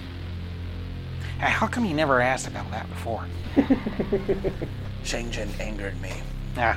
Hey, 1.39 1.51
how 1.51 1.67
come 1.69 1.85
you 1.85 1.95
never 1.95 2.21
asked 2.21 2.49
about 2.49 2.69
that 2.73 2.89
before? 2.89 3.27
Shang 5.05 5.31
Jin 5.31 5.49
angered 5.61 6.01
me. 6.01 6.13
Ah, 6.57 6.77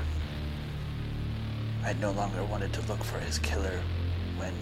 I 1.83 1.93
no 1.93 2.11
longer 2.11 2.43
wanted 2.43 2.73
to 2.73 2.81
look 2.83 3.03
for 3.03 3.17
his 3.19 3.39
killer 3.39 3.79
when 4.37 4.53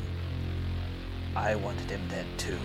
I 1.36 1.56
wanted 1.56 1.90
him 1.90 2.02
dead 2.10 2.26
too. 2.38 2.58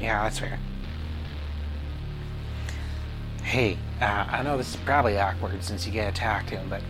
yeah, 0.00 0.22
that's 0.22 0.38
fair. 0.38 0.58
Hey, 3.42 3.78
uh, 4.00 4.26
I 4.30 4.42
know 4.42 4.56
this 4.56 4.70
is 4.70 4.76
probably 4.76 5.18
awkward 5.18 5.62
since 5.62 5.84
you 5.86 5.92
get 5.92 6.08
attacked 6.08 6.50
talk 6.50 6.56
him, 6.56 6.68
but 6.68 6.82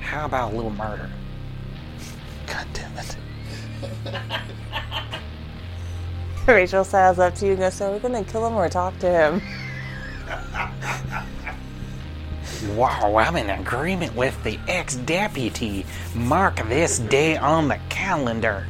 how 0.00 0.24
about 0.24 0.52
a 0.52 0.56
little 0.56 0.70
murder? 0.70 1.10
God 2.46 2.66
damn 2.72 2.96
it. 2.96 3.16
Rachel 6.46 6.84
says 6.84 7.18
up 7.18 7.34
to 7.36 7.44
you 7.44 7.52
and 7.52 7.60
goes, 7.60 7.74
So 7.74 7.90
we're 7.90 7.98
gonna 7.98 8.24
kill 8.24 8.46
him 8.46 8.54
or 8.54 8.68
talk 8.70 8.98
to 9.00 9.10
him? 9.10 9.42
Wow, 12.66 13.16
I'm 13.16 13.36
in 13.36 13.50
agreement 13.50 14.16
with 14.16 14.42
the 14.42 14.58
ex-deputy. 14.66 15.86
Mark 16.14 16.56
this 16.68 16.98
day 16.98 17.36
on 17.36 17.68
the 17.68 17.78
calendar. 17.88 18.66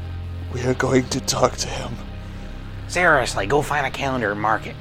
We 0.53 0.63
are 0.63 0.75
going 0.75 1.09
to 1.09 1.21
talk 1.21 1.57
to 1.57 1.69
him. 1.69 1.95
Seriously, 2.89 3.47
go 3.47 3.63
find 3.63 3.87
a 3.87 3.91
calendar 3.91 4.33
and 4.33 4.41
mark 4.41 4.67
it. 4.67 4.77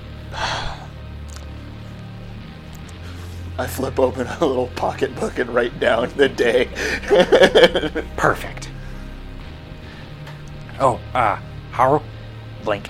I 3.57 3.65
flip 3.65 3.97
open 3.97 4.27
a 4.27 4.45
little 4.45 4.67
pocketbook 4.75 5.39
and 5.39 5.49
write 5.55 5.79
down 5.79 6.09
the 6.17 6.27
day. 6.27 6.65
Perfect. 8.17 8.69
Oh, 10.79 10.99
uh, 11.13 11.39
Haru, 11.71 12.01
blink. 12.63 12.89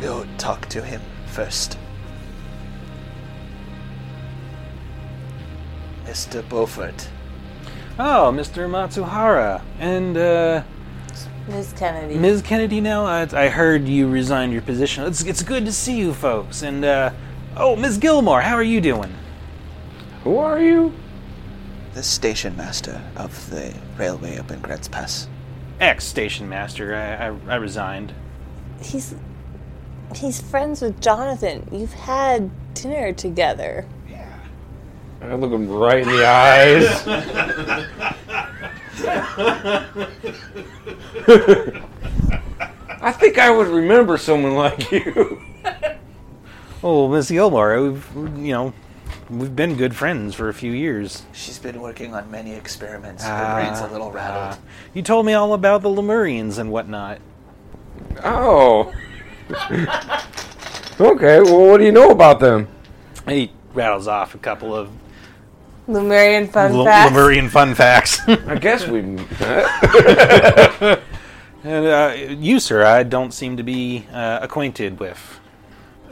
We'll 0.00 0.26
talk 0.38 0.66
to 0.70 0.82
him 0.82 1.00
first. 1.34 1.76
Mr. 6.06 6.48
Beaufort, 6.48 7.08
Oh, 7.98 8.32
Mr. 8.34 8.68
Matsuhara. 8.68 9.62
And, 9.78 10.16
uh, 10.16 10.62
Miss 11.48 11.72
Kennedy. 11.74 12.16
Ms. 12.16 12.42
Kennedy 12.42 12.80
now, 12.80 13.04
I, 13.04 13.22
I 13.32 13.48
heard 13.48 13.86
you 13.86 14.08
resigned 14.08 14.52
your 14.52 14.62
position. 14.62 15.04
It's, 15.04 15.22
it's 15.24 15.42
good 15.42 15.64
to 15.66 15.72
see 15.72 15.96
you 15.98 16.12
folks. 16.12 16.62
And, 16.62 16.84
uh, 16.84 17.10
oh, 17.56 17.76
Ms. 17.76 17.98
Gilmore, 17.98 18.40
how 18.40 18.54
are 18.54 18.62
you 18.62 18.80
doing? 18.80 19.14
Who 20.24 20.38
are 20.38 20.60
you? 20.60 20.92
the 21.94 22.02
station 22.02 22.56
master 22.56 23.00
of 23.14 23.50
the 23.50 23.72
railway 23.96 24.36
up 24.36 24.50
in 24.50 24.60
Grants 24.60 24.88
Pass. 24.88 25.28
Ex 25.78 26.04
station 26.04 26.48
master. 26.48 26.94
I, 26.96 27.28
I, 27.28 27.54
I 27.54 27.56
resigned. 27.56 28.12
He's 28.82 29.14
he's 30.16 30.40
friends 30.40 30.80
with 30.82 31.00
Jonathan. 31.00 31.66
You've 31.72 31.92
had 31.92 32.50
dinner 32.74 33.12
together. 33.12 33.86
Yeah. 34.08 34.28
I 35.22 35.34
look 35.34 35.52
him 35.52 35.68
right 35.68 36.02
in 36.02 36.08
the 36.08 36.26
eyes. 36.26 37.06
I 43.00 43.12
think 43.12 43.38
I 43.38 43.50
would 43.50 43.68
remember 43.68 44.16
someone 44.18 44.54
like 44.54 44.90
you. 44.90 45.40
Oh, 46.86 47.08
Miss 47.08 47.30
Gilmore, 47.30 47.80
we've, 47.80 48.06
you 48.36 48.52
know, 48.52 48.74
we've 49.30 49.56
been 49.56 49.74
good 49.74 49.96
friends 49.96 50.34
for 50.34 50.50
a 50.50 50.52
few 50.52 50.70
years. 50.70 51.22
She's 51.32 51.58
been 51.58 51.80
working 51.80 52.14
on 52.14 52.30
many 52.30 52.52
experiments. 52.52 53.24
Her 53.24 53.32
Ah, 53.32 53.54
brain's 53.54 53.80
a 53.80 53.90
little 53.90 54.12
rattled. 54.12 54.58
You 54.92 55.00
told 55.00 55.24
me 55.24 55.32
all 55.32 55.54
about 55.54 55.80
the 55.80 55.88
Lemurians 55.88 56.58
and 56.58 56.70
whatnot. 56.70 57.20
Oh. 58.22 58.92
okay, 61.00 61.40
well, 61.40 61.66
what 61.66 61.78
do 61.78 61.84
you 61.84 61.92
know 61.92 62.10
about 62.10 62.40
them? 62.40 62.68
He 63.28 63.50
rattles 63.72 64.08
off 64.08 64.34
a 64.34 64.38
couple 64.38 64.74
of 64.74 64.90
Lemurian 65.86 66.48
fun 66.48 66.72
L- 66.72 66.84
facts. 66.84 67.10
Lemurian 67.10 67.48
fun 67.48 67.74
facts. 67.74 68.20
I 68.28 68.56
guess 68.56 68.86
we. 68.86 69.00
and 71.62 71.86
uh, 71.86 72.14
you, 72.16 72.58
sir, 72.58 72.84
I 72.84 73.02
don't 73.02 73.32
seem 73.32 73.56
to 73.58 73.62
be 73.62 74.06
uh, 74.12 74.38
acquainted 74.40 74.98
with. 74.98 75.40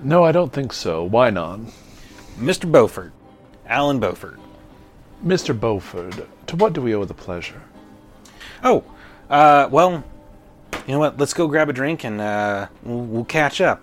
No, 0.02 0.24
I 0.24 0.32
don't 0.32 0.52
think 0.52 0.72
so. 0.72 1.04
Why 1.04 1.30
not? 1.30 1.60
Mr. 2.38 2.70
Beaufort. 2.70 3.12
Alan 3.66 4.00
Beaufort. 4.00 4.38
Mr. 5.24 5.58
Beaufort, 5.58 6.26
to 6.48 6.56
what 6.56 6.72
do 6.72 6.82
we 6.82 6.94
owe 6.94 7.04
the 7.04 7.14
pleasure? 7.14 7.62
Oh, 8.64 8.82
uh, 9.30 9.68
well, 9.70 10.02
you 10.86 10.92
know 10.92 10.98
what? 10.98 11.18
Let's 11.18 11.34
go 11.34 11.46
grab 11.46 11.68
a 11.68 11.72
drink 11.72 12.04
and 12.04 12.20
uh, 12.20 12.68
we'll, 12.82 13.00
we'll 13.00 13.24
catch 13.24 13.60
up. 13.60 13.82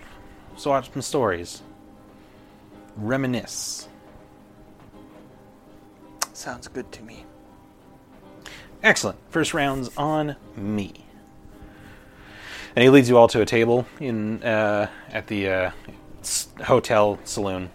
Let's 0.52 0.66
watch 0.66 0.92
some 0.92 1.02
stories. 1.02 1.62
Reminisce. 2.96 3.88
Sounds 6.32 6.68
good 6.68 6.90
to 6.92 7.02
me. 7.02 7.24
Excellent. 8.82 9.18
First 9.28 9.54
round's 9.54 9.90
on 9.96 10.36
me. 10.56 10.92
And 12.76 12.82
he 12.82 12.88
leads 12.88 13.08
you 13.08 13.18
all 13.18 13.28
to 13.28 13.40
a 13.40 13.46
table 13.46 13.86
in 13.98 14.42
uh, 14.42 14.88
at 15.10 15.26
the 15.26 15.48
uh, 15.48 15.70
hotel 16.64 17.18
saloon. 17.24 17.70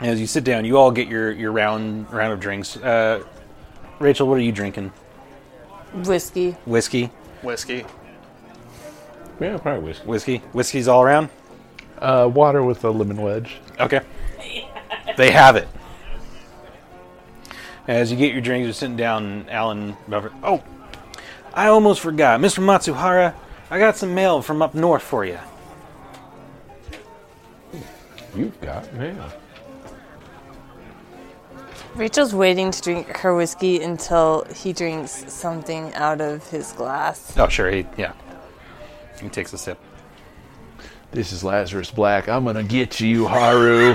As 0.00 0.20
you 0.20 0.26
sit 0.26 0.44
down, 0.44 0.64
you 0.64 0.76
all 0.76 0.90
get 0.90 1.08
your, 1.08 1.30
your 1.30 1.52
round 1.52 2.10
round 2.12 2.32
of 2.32 2.40
drinks. 2.40 2.76
Uh, 2.76 3.22
Rachel, 3.98 4.26
what 4.26 4.38
are 4.38 4.42
you 4.42 4.52
drinking? 4.52 4.92
Whiskey. 5.92 6.52
Whiskey. 6.64 7.10
Whiskey. 7.42 7.84
Yeah, 9.40 9.56
probably 9.58 9.84
whiskey. 9.84 10.06
Whiskey. 10.06 10.38
Whiskey's 10.52 10.88
all 10.88 11.02
around. 11.02 11.30
Uh, 11.98 12.30
water 12.32 12.62
with 12.62 12.84
a 12.84 12.90
lemon 12.90 13.20
wedge. 13.20 13.56
Okay. 13.78 14.00
They 15.16 15.30
have 15.30 15.56
it. 15.56 15.68
As 17.88 18.10
you 18.10 18.16
get 18.16 18.32
your 18.32 18.40
drinks, 18.40 18.64
you're 18.64 18.72
sitting 18.72 18.96
down, 18.96 19.46
Alan. 19.48 19.96
Oh, 20.42 20.62
I 21.52 21.68
almost 21.68 22.00
forgot, 22.00 22.40
Mr. 22.40 22.62
Matsuhara. 22.62 23.34
I 23.70 23.78
got 23.78 23.96
some 23.96 24.14
mail 24.14 24.42
from 24.42 24.62
up 24.62 24.74
north 24.74 25.02
for 25.02 25.24
you. 25.24 25.38
You've 28.36 28.60
got 28.60 28.92
mail. 28.94 29.32
Rachel's 31.94 32.34
waiting 32.34 32.70
to 32.70 32.80
drink 32.80 33.08
her 33.18 33.34
whiskey 33.34 33.82
until 33.82 34.44
he 34.54 34.72
drinks 34.72 35.32
something 35.32 35.92
out 35.94 36.20
of 36.20 36.48
his 36.48 36.72
glass. 36.72 37.36
Oh, 37.36 37.48
sure. 37.48 37.70
He, 37.70 37.86
yeah. 37.96 38.12
He 39.20 39.28
takes 39.28 39.52
a 39.52 39.58
sip. 39.58 39.78
This 41.10 41.32
is 41.32 41.42
Lazarus 41.42 41.90
Black. 41.90 42.28
I'm 42.28 42.44
gonna 42.44 42.62
get 42.62 43.00
you, 43.00 43.26
Haru. 43.26 43.94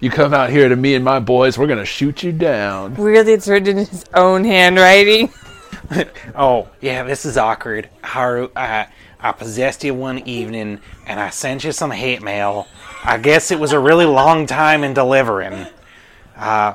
you 0.00 0.10
come 0.10 0.34
out 0.34 0.50
here 0.50 0.68
to 0.68 0.74
me 0.74 0.96
and 0.96 1.04
my 1.04 1.20
boys, 1.20 1.56
we're 1.56 1.68
gonna 1.68 1.84
shoot 1.84 2.24
you 2.24 2.32
down. 2.32 2.96
Weirdly, 2.96 3.34
it's 3.34 3.46
written 3.46 3.78
in 3.78 3.86
his 3.86 4.04
own 4.14 4.44
handwriting. 4.44 5.32
Oh, 6.34 6.68
yeah, 6.80 7.04
this 7.04 7.24
is 7.24 7.38
awkward. 7.38 7.88
Haru, 8.02 8.50
I, 8.56 8.88
I 9.20 9.30
possessed 9.30 9.84
you 9.84 9.94
one 9.94 10.18
evening 10.20 10.80
and 11.06 11.20
I 11.20 11.30
sent 11.30 11.62
you 11.62 11.70
some 11.70 11.92
hate 11.92 12.22
mail. 12.22 12.66
I 13.06 13.18
guess 13.18 13.52
it 13.52 13.60
was 13.60 13.72
a 13.72 13.78
really 13.78 14.04
long 14.04 14.46
time 14.46 14.82
in 14.82 14.92
delivering. 14.92 15.66
Uh, 16.36 16.74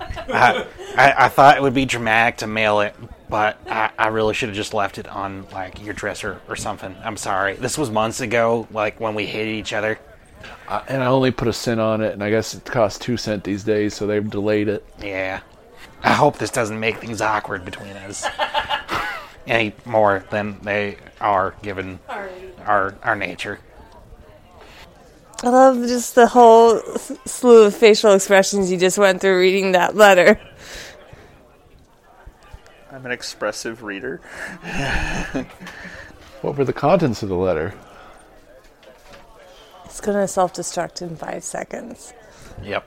I, 0.00 0.66
I, 0.96 1.14
I 1.18 1.28
thought 1.28 1.58
it 1.58 1.62
would 1.62 1.74
be 1.74 1.84
dramatic 1.84 2.38
to 2.38 2.46
mail 2.46 2.80
it, 2.80 2.94
but 3.28 3.58
I, 3.68 3.90
I 3.98 4.08
really 4.08 4.32
should 4.32 4.48
have 4.48 4.56
just 4.56 4.72
left 4.72 4.96
it 4.96 5.06
on, 5.06 5.46
like, 5.50 5.84
your 5.84 5.92
dresser 5.92 6.40
or 6.48 6.56
something. 6.56 6.96
I'm 7.04 7.18
sorry. 7.18 7.56
This 7.56 7.76
was 7.76 7.90
months 7.90 8.20
ago, 8.20 8.66
like, 8.70 8.98
when 8.98 9.14
we 9.14 9.26
hated 9.26 9.52
each 9.52 9.74
other. 9.74 9.98
Uh, 10.66 10.82
and 10.88 11.02
I 11.02 11.06
only 11.06 11.30
put 11.30 11.46
a 11.46 11.52
cent 11.52 11.78
on 11.78 12.00
it, 12.00 12.14
and 12.14 12.24
I 12.24 12.30
guess 12.30 12.54
it 12.54 12.64
costs 12.64 12.98
two 12.98 13.18
cent 13.18 13.44
these 13.44 13.64
days, 13.64 13.92
so 13.92 14.06
they've 14.06 14.28
delayed 14.28 14.68
it. 14.68 14.82
Yeah. 14.98 15.40
I 16.02 16.14
hope 16.14 16.38
this 16.38 16.50
doesn't 16.50 16.80
make 16.80 16.98
things 16.98 17.20
awkward 17.20 17.66
between 17.66 17.96
us. 17.98 18.26
Any 19.46 19.74
more 19.84 20.24
than 20.30 20.58
they 20.62 20.96
are 21.20 21.54
given 21.62 21.98
our 22.64 22.94
our 23.02 23.14
nature. 23.14 23.58
I 25.44 25.50
love 25.50 25.76
just 25.86 26.14
the 26.14 26.26
whole 26.26 26.80
slew 27.26 27.64
of 27.64 27.74
facial 27.74 28.12
expressions 28.12 28.70
you 28.72 28.78
just 28.78 28.96
went 28.96 29.20
through 29.20 29.38
reading 29.38 29.72
that 29.72 29.94
letter. 29.94 30.40
I'm 32.90 33.04
an 33.04 33.12
expressive 33.12 33.82
reader. 33.82 34.20
What 36.44 36.58
were 36.58 36.64
the 36.66 36.74
contents 36.74 37.22
of 37.22 37.30
the 37.30 37.34
letter? 37.34 37.72
It's 39.86 39.98
gonna 40.02 40.28
self 40.28 40.52
destruct 40.52 41.00
in 41.00 41.16
five 41.16 41.42
seconds. 41.42 42.12
Yep. 42.62 42.86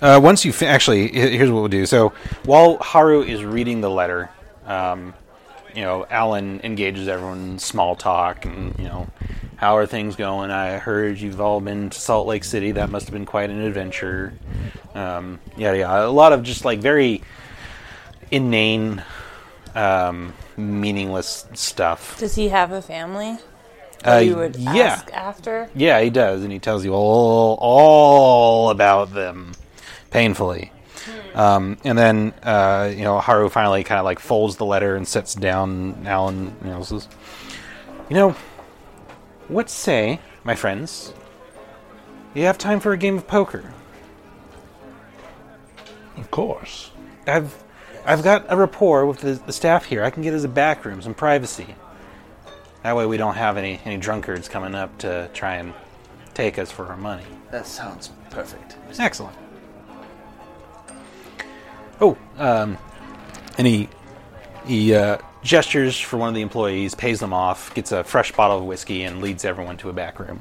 Uh, 0.00 0.20
once 0.22 0.44
you 0.44 0.52
fi- 0.52 0.66
actually, 0.66 1.08
here's 1.08 1.50
what 1.50 1.58
we'll 1.58 1.68
do. 1.68 1.86
So 1.86 2.12
while 2.44 2.76
Haru 2.76 3.24
is 3.24 3.42
reading 3.42 3.80
the 3.80 3.90
letter, 3.90 4.30
um, 4.64 5.12
you 5.74 5.82
know, 5.82 6.06
Alan 6.08 6.60
engages 6.62 7.08
everyone 7.08 7.38
in 7.38 7.58
small 7.58 7.96
talk 7.96 8.44
and 8.44 8.78
you 8.78 8.84
know, 8.84 9.08
how 9.62 9.76
are 9.76 9.86
things 9.86 10.16
going? 10.16 10.50
I 10.50 10.78
heard 10.78 11.20
you've 11.20 11.40
all 11.40 11.60
been 11.60 11.88
to 11.88 12.00
Salt 12.00 12.26
Lake 12.26 12.42
City. 12.42 12.72
That 12.72 12.90
must 12.90 13.06
have 13.06 13.12
been 13.12 13.24
quite 13.24 13.48
an 13.48 13.60
adventure. 13.60 14.34
Um, 14.92 15.38
yeah, 15.56 15.72
yeah, 15.72 16.04
a 16.04 16.10
lot 16.10 16.32
of 16.32 16.42
just 16.42 16.64
like 16.64 16.80
very 16.80 17.22
inane, 18.32 19.04
um, 19.76 20.34
meaningless 20.56 21.46
stuff. 21.54 22.18
Does 22.18 22.34
he 22.34 22.48
have 22.48 22.72
a 22.72 22.82
family? 22.82 23.38
Uh, 24.04 24.16
you 24.16 24.34
would 24.34 24.56
yeah. 24.56 24.72
ask 24.72 25.12
after? 25.12 25.70
Yeah, 25.76 26.00
he 26.00 26.10
does, 26.10 26.42
and 26.42 26.50
he 26.50 26.58
tells 26.58 26.84
you 26.84 26.92
all 26.94 27.56
all 27.60 28.70
about 28.70 29.14
them, 29.14 29.52
painfully. 30.10 30.72
Um, 31.36 31.78
and 31.84 31.96
then 31.96 32.34
uh, 32.42 32.90
you 32.92 33.04
know 33.04 33.20
Haru 33.20 33.48
finally 33.48 33.84
kind 33.84 34.00
of 34.00 34.04
like 34.04 34.18
folds 34.18 34.56
the 34.56 34.66
letter 34.66 34.96
and 34.96 35.06
sits 35.06 35.36
down. 35.36 36.04
Alan, 36.04 36.56
you 36.64 36.70
know, 36.70 36.82
says, 36.82 37.06
"You 38.10 38.16
know, 38.16 38.36
what 39.52 39.70
say, 39.70 40.20
my 40.44 40.54
friends? 40.54 41.12
You 42.34 42.44
have 42.44 42.58
time 42.58 42.80
for 42.80 42.92
a 42.92 42.96
game 42.96 43.16
of 43.16 43.26
poker? 43.26 43.72
Of 46.16 46.30
course. 46.30 46.90
I've 47.26 47.62
I've 48.04 48.22
got 48.22 48.46
a 48.48 48.56
rapport 48.56 49.06
with 49.06 49.20
the, 49.20 49.34
the 49.34 49.52
staff 49.52 49.84
here. 49.84 50.02
I 50.02 50.10
can 50.10 50.22
get 50.22 50.34
us 50.34 50.44
a 50.44 50.48
back 50.48 50.84
room, 50.84 51.00
some 51.02 51.14
privacy. 51.14 51.74
That 52.82 52.96
way, 52.96 53.06
we 53.06 53.16
don't 53.16 53.34
have 53.34 53.56
any 53.56 53.80
any 53.84 53.96
drunkards 53.96 54.48
coming 54.48 54.74
up 54.74 54.96
to 54.98 55.30
try 55.32 55.56
and 55.56 55.72
take 56.34 56.58
us 56.58 56.70
for 56.70 56.86
our 56.86 56.96
money." 56.96 57.24
That 57.50 57.66
sounds 57.66 58.10
perfect. 58.30 58.76
Excellent. 58.98 59.36
Oh, 62.00 62.16
um, 62.38 62.78
and 63.58 63.66
he 63.66 63.88
he 64.66 64.94
uh, 64.94 65.18
gestures 65.42 65.98
for 65.98 66.16
one 66.16 66.28
of 66.28 66.34
the 66.34 66.40
employees, 66.40 66.94
pays 66.94 67.20
them 67.20 67.32
off, 67.32 67.74
gets 67.74 67.92
a 67.92 68.04
fresh 68.04 68.32
bottle 68.32 68.58
of 68.58 68.64
whiskey, 68.64 69.02
and 69.02 69.20
leads 69.20 69.44
everyone 69.44 69.76
to 69.78 69.88
a 69.88 69.92
back 69.92 70.18
room. 70.18 70.40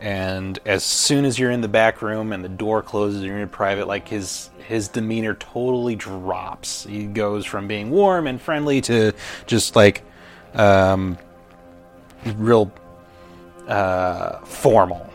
And 0.00 0.58
as 0.66 0.84
soon 0.84 1.24
as 1.24 1.38
you're 1.38 1.50
in 1.50 1.60
the 1.60 1.68
back 1.68 2.02
room 2.02 2.32
and 2.32 2.44
the 2.44 2.48
door 2.48 2.82
closes, 2.82 3.20
and 3.20 3.26
you're 3.26 3.38
in 3.38 3.48
private. 3.48 3.88
Like 3.88 4.06
his 4.08 4.50
his 4.66 4.88
demeanor 4.88 5.34
totally 5.34 5.96
drops. 5.96 6.84
He 6.84 7.04
goes 7.04 7.46
from 7.46 7.66
being 7.66 7.90
warm 7.90 8.26
and 8.26 8.40
friendly 8.40 8.80
to 8.82 9.12
just 9.46 9.76
like 9.76 10.02
um, 10.54 11.16
real 12.36 12.72
uh, 13.66 14.40
formal. 14.40 15.10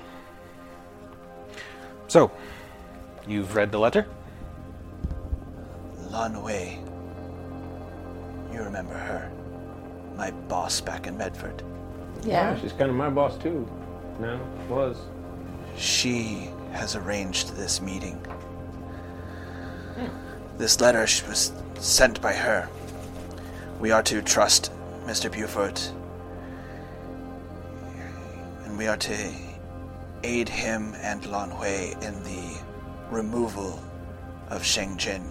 So, 2.07 2.31
you've 3.27 3.55
read 3.55 3.71
the 3.71 3.79
letter? 3.79 4.07
Lan 6.09 6.41
Wei. 6.41 6.79
You 8.59 8.65
remember 8.65 8.93
her. 8.93 9.31
My 10.17 10.31
boss 10.31 10.81
back 10.81 11.07
in 11.07 11.17
Medford. 11.17 11.63
Yeah. 12.23 12.59
She's 12.59 12.73
kind 12.73 12.89
of 12.89 12.95
my 12.97 13.09
boss 13.09 13.37
too. 13.37 13.65
Now 14.19 14.41
was. 14.67 14.97
She 15.77 16.49
has 16.73 16.97
arranged 16.97 17.55
this 17.55 17.79
meeting. 17.81 18.15
Hmm. 19.95 20.07
This 20.57 20.81
letter 20.81 21.03
was 21.03 21.53
sent 21.75 22.21
by 22.21 22.33
her. 22.33 22.67
We 23.79 23.91
are 23.91 24.03
to 24.03 24.21
trust 24.21 24.73
Mr. 25.05 25.31
Beaufort. 25.31 25.93
And 28.65 28.77
we 28.77 28.87
are 28.87 28.97
to 28.97 29.31
aid 30.25 30.49
him 30.49 30.95
and 30.97 31.25
Lan 31.27 31.51
Hui 31.51 31.93
in 32.05 32.23
the 32.23 32.61
removal 33.09 33.81
of 34.49 34.65
Sheng 34.65 34.97
Jin 34.97 35.23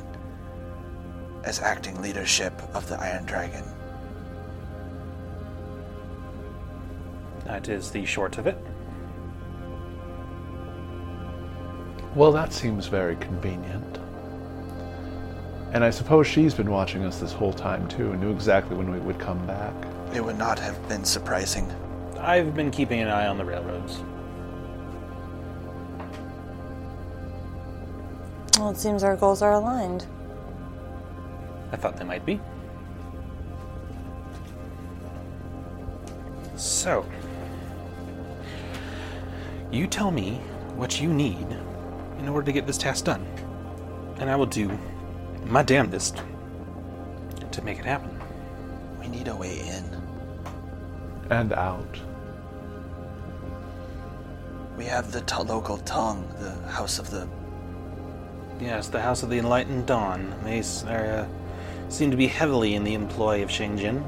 as 1.44 1.60
acting 1.60 2.00
leadership 2.02 2.52
of 2.74 2.88
the 2.88 3.00
Iron 3.00 3.24
Dragon. 3.24 3.64
That 7.44 7.68
is 7.68 7.90
the 7.90 8.04
short 8.04 8.38
of 8.38 8.46
it. 8.46 8.58
Well, 12.14 12.32
that 12.32 12.52
seems 12.52 12.86
very 12.86 13.16
convenient. 13.16 13.98
And 15.72 15.84
I 15.84 15.90
suppose 15.90 16.26
she's 16.26 16.54
been 16.54 16.70
watching 16.70 17.04
us 17.04 17.20
this 17.20 17.32
whole 17.32 17.52
time 17.52 17.86
too 17.88 18.12
and 18.12 18.20
knew 18.20 18.30
exactly 18.32 18.76
when 18.76 18.90
we 18.90 18.98
would 18.98 19.18
come 19.18 19.46
back. 19.46 19.74
It 20.14 20.24
would 20.24 20.38
not 20.38 20.58
have 20.58 20.88
been 20.88 21.04
surprising. 21.04 21.70
I've 22.18 22.54
been 22.54 22.70
keeping 22.70 23.00
an 23.00 23.08
eye 23.08 23.26
on 23.26 23.38
the 23.38 23.44
railroads. 23.44 24.02
Well, 28.58 28.70
it 28.70 28.76
seems 28.76 29.04
our 29.04 29.16
goals 29.16 29.40
are 29.40 29.52
aligned. 29.52 30.06
I 31.72 31.76
thought 31.76 31.96
they 31.96 32.04
might 32.04 32.24
be. 32.24 32.40
So, 36.56 37.04
you 39.70 39.86
tell 39.86 40.10
me 40.10 40.40
what 40.76 41.00
you 41.00 41.12
need 41.12 41.46
in 42.18 42.28
order 42.28 42.46
to 42.46 42.52
get 42.52 42.66
this 42.66 42.78
task 42.78 43.04
done, 43.04 43.24
and 44.18 44.28
I 44.30 44.36
will 44.36 44.46
do 44.46 44.76
my 45.44 45.62
damnedest 45.62 46.22
to 47.52 47.62
make 47.62 47.78
it 47.78 47.84
happen. 47.84 48.10
We 49.00 49.08
need 49.08 49.28
a 49.28 49.36
way 49.36 49.60
in. 49.60 49.84
And 51.30 51.52
out. 51.52 51.98
We 54.76 54.84
have 54.86 55.12
the 55.12 55.20
t- 55.22 55.42
local 55.42 55.78
Tong, 55.78 56.26
the 56.40 56.50
House 56.70 56.98
of 56.98 57.10
the 57.10 57.28
Yes, 58.60 58.88
the 58.88 59.00
House 59.00 59.22
of 59.22 59.30
the 59.30 59.38
Enlightened 59.38 59.86
Dawn. 59.86 60.34
They 60.42 60.58
s- 60.58 60.84
are, 60.84 61.04
uh, 61.04 61.26
seem 61.88 62.10
to 62.10 62.16
be 62.16 62.26
heavily 62.26 62.74
in 62.74 62.84
the 62.84 62.94
employ 62.94 63.42
of 63.42 63.48
Shengjin. 63.48 64.02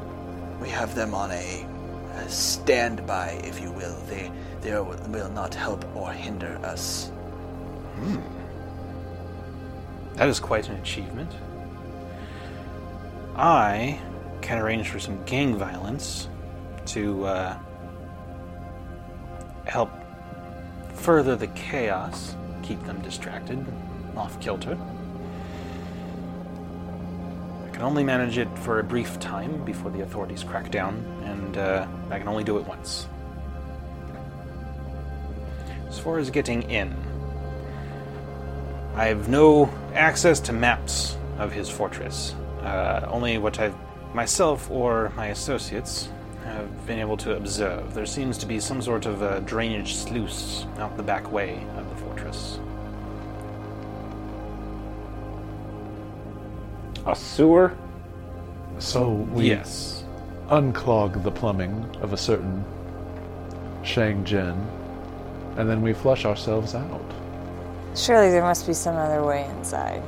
We 0.61 0.69
have 0.69 0.95
them 0.95 1.15
on 1.15 1.31
a, 1.31 1.67
a 2.17 2.29
standby, 2.29 3.41
if 3.45 3.61
you 3.61 3.71
will. 3.73 3.97
They 4.09 4.31
they 4.61 4.73
are- 4.73 4.83
will 4.83 5.31
not 5.31 5.55
help 5.55 5.85
or 5.97 6.13
hinder 6.13 6.59
us. 6.63 7.09
Hmm. 7.97 8.19
That 10.17 10.29
is 10.29 10.39
quite 10.39 10.69
an 10.69 10.77
achievement. 10.77 11.31
I 13.37 13.99
can 14.43 14.59
arrange 14.59 14.89
for 14.91 14.99
some 14.99 15.25
gang 15.25 15.57
violence 15.57 16.29
to 16.87 17.25
uh, 17.25 17.57
help 19.65 19.91
further 20.95 21.37
the 21.37 21.47
chaos, 21.49 22.37
keep 22.63 22.83
them 22.85 23.01
distracted, 23.01 23.65
off 24.17 24.39
kilter. 24.41 24.77
Can 27.81 27.87
only 27.87 28.05
manage 28.05 28.37
it 28.37 28.59
for 28.59 28.79
a 28.79 28.85
brief 28.85 29.19
time 29.21 29.65
before 29.65 29.91
the 29.91 30.03
authorities 30.03 30.45
crack 30.45 30.71
down, 30.71 31.03
and 31.25 31.57
uh, 31.57 31.87
I 32.11 32.19
can 32.19 32.29
only 32.29 32.45
do 32.45 32.59
it 32.59 32.67
once. 32.67 33.09
As 35.89 35.99
far 35.99 36.19
as 36.19 36.29
getting 36.29 36.71
in, 36.71 36.95
I 38.95 39.07
have 39.07 39.31
no 39.31 39.73
access 39.95 40.41
to 40.41 40.53
maps 40.53 41.17
of 41.39 41.53
his 41.53 41.71
fortress. 41.71 42.35
Uh, 42.61 43.09
only 43.09 43.39
what 43.39 43.59
I've 43.59 43.75
myself 44.13 44.71
or 44.71 45.11
my 45.17 45.29
associates 45.29 46.11
have 46.45 46.87
been 46.87 46.99
able 46.99 47.17
to 47.17 47.35
observe, 47.35 47.95
there 47.95 48.05
seems 48.05 48.37
to 48.37 48.47
be 48.47 48.61
some 48.61 48.83
sort 48.83 49.07
of 49.07 49.23
a 49.23 49.41
drainage 49.41 49.95
sluice 49.95 50.67
out 50.77 50.99
the 50.99 51.03
back 51.03 51.33
way 51.33 51.67
of 51.79 51.89
the 51.89 51.97
fortress. 51.97 52.61
A 57.11 57.17
sewer? 57.17 57.77
So 58.79 59.11
we 59.11 59.49
yes. 59.49 60.05
unclog 60.47 61.25
the 61.25 61.31
plumbing 61.33 61.85
of 62.03 62.13
a 62.13 62.17
certain 62.17 62.65
Shang 63.83 64.25
Jin, 64.25 64.55
and 65.57 65.69
then 65.69 65.83
we 65.83 65.93
flush 65.93 66.25
ourselves 66.25 66.77
out. 66.77 67.05
Surely 67.97 68.31
there 68.31 68.43
must 68.43 68.65
be 68.65 68.73
some 68.73 68.95
other 68.95 69.25
way 69.25 69.45
inside. 69.57 70.01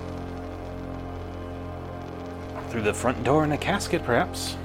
Through 2.69 2.83
the 2.83 2.95
front 2.95 3.25
door 3.25 3.43
in 3.43 3.51
a 3.51 3.59
casket, 3.59 4.05
perhaps. 4.05 4.57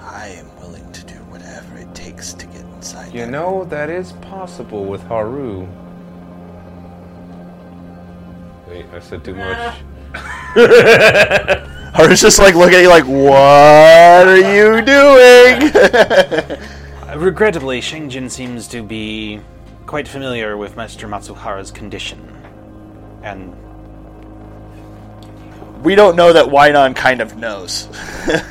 I 0.00 0.28
am 0.28 0.58
willing 0.58 0.90
to 0.90 1.04
do 1.04 1.16
whatever 1.24 1.76
it 1.76 1.94
takes 1.94 2.32
to 2.32 2.46
get 2.46 2.62
inside. 2.62 3.12
You 3.12 3.20
there. 3.20 3.30
know, 3.30 3.64
that 3.64 3.90
is 3.90 4.12
possible 4.12 4.86
with 4.86 5.02
Haru. 5.02 5.68
I 8.92 9.00
said 9.00 9.24
too 9.24 9.34
much. 9.34 9.76
Haru's 11.94 12.20
just 12.20 12.38
like 12.38 12.54
looking 12.54 12.76
at 12.76 12.82
you 12.82 12.88
like, 12.88 13.06
what 13.06 14.28
are 14.28 14.36
you 14.36 14.82
doing? 14.82 15.72
Regrettably, 17.18 17.80
Shingjin 17.80 18.30
seems 18.30 18.68
to 18.68 18.82
be 18.82 19.40
quite 19.86 20.06
familiar 20.06 20.56
with 20.56 20.76
Master 20.76 21.08
Matsuhara's 21.08 21.70
condition. 21.70 22.20
And 23.22 23.56
we 25.82 25.94
don't 25.94 26.16
know 26.16 26.32
that 26.32 26.46
Wynon 26.46 26.94
kind 26.94 27.20
of 27.20 27.36
knows. 27.36 27.88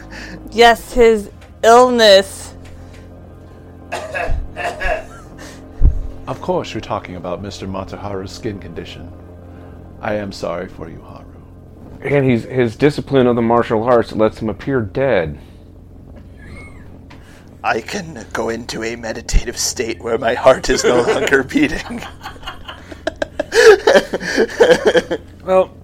Yes, 0.51 0.91
his 0.91 1.31
illness. 1.63 2.53
Of 6.27 6.41
course, 6.41 6.73
you're 6.73 6.81
talking 6.81 7.15
about 7.15 7.41
Mr. 7.41 7.69
Matsuhara's 7.69 8.31
skin 8.33 8.59
condition. 8.59 9.11
I 10.01 10.15
am 10.15 10.31
sorry 10.31 10.67
for 10.67 10.89
you, 10.89 11.01
Haru. 11.01 11.25
And 12.01 12.29
he's, 12.29 12.43
his 12.43 12.75
discipline 12.75 13.27
of 13.27 13.35
the 13.35 13.41
martial 13.41 13.83
arts 13.83 14.11
lets 14.11 14.39
him 14.39 14.49
appear 14.49 14.81
dead. 14.81 15.39
I 17.63 17.81
can 17.81 18.25
go 18.33 18.49
into 18.49 18.83
a 18.83 18.95
meditative 18.95 19.57
state 19.57 20.01
where 20.01 20.17
my 20.17 20.33
heart 20.33 20.69
is 20.69 20.83
no 20.83 21.03
longer 21.03 21.43
beating. 21.43 22.01
Well, 25.43 25.75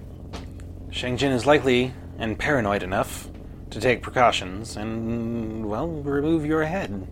Shengjin 0.92 1.34
is 1.34 1.48
likely 1.48 1.92
and 2.20 2.38
paranoid 2.38 2.84
enough 2.84 3.28
to 3.72 3.80
take 3.80 4.04
precautions 4.04 4.78
and, 4.78 5.66
well, 5.66 5.88
remove 5.88 6.46
your 6.46 6.64
head. 6.64 7.08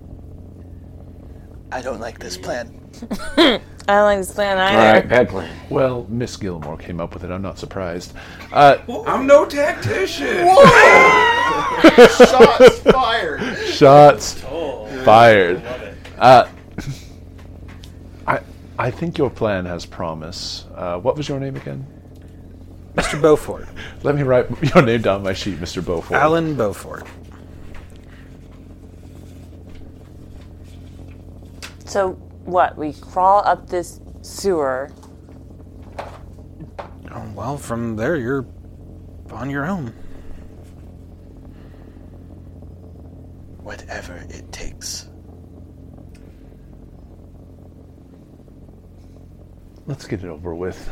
I 1.71 1.81
don't 1.81 1.99
like 1.99 2.19
this 2.19 2.37
plan. 2.37 2.79
I 3.87 3.93
don't 3.95 4.05
like 4.05 4.17
this 4.17 4.31
plan 4.33 4.57
either. 4.57 4.79
Alright, 4.79 5.07
bad 5.09 5.29
plan. 5.29 5.55
Well, 5.69 6.07
Miss 6.09 6.35
Gilmore 6.37 6.75
came 6.77 6.99
up 6.99 7.13
with 7.13 7.23
it. 7.23 7.29
I'm 7.29 7.43
not 7.43 7.59
surprised. 7.59 8.13
Uh, 8.51 8.77
I'm 9.05 9.27
no 9.27 9.45
tactician! 9.45 10.47
Shots 12.17 12.79
fired. 12.91 13.57
shots 13.67 14.33
fired. 15.03 15.61
Uh, 16.17 16.47
I 18.25 18.39
I 18.79 18.89
think 18.89 19.19
your 19.19 19.29
plan 19.29 19.65
has 19.65 19.85
promise. 19.85 20.65
Uh, 20.73 20.97
what 20.99 21.15
was 21.15 21.29
your 21.29 21.39
name 21.39 21.55
again? 21.55 21.85
Mr. 22.95 23.21
Beaufort. 23.21 23.67
Let 24.03 24.15
me 24.15 24.23
write 24.23 24.47
your 24.73 24.81
name 24.83 25.01
down 25.03 25.17
on 25.17 25.23
my 25.23 25.33
sheet, 25.33 25.59
Mr. 25.59 25.85
Beaufort. 25.85 26.13
Alan 26.17 26.55
Beaufort. 26.55 27.05
So 31.85 32.17
what? 32.45 32.77
We 32.77 32.93
crawl 32.93 33.41
up 33.45 33.69
this 33.69 33.99
sewer. 34.21 34.91
Oh, 37.11 37.31
well, 37.35 37.57
from 37.57 37.95
there, 37.95 38.15
you're 38.15 38.45
on 39.31 39.49
your 39.49 39.65
own. 39.65 39.87
Whatever 43.61 44.15
it 44.29 44.51
takes. 44.51 45.09
Let's 49.87 50.07
get 50.07 50.23
it 50.23 50.27
over 50.27 50.55
with. 50.55 50.89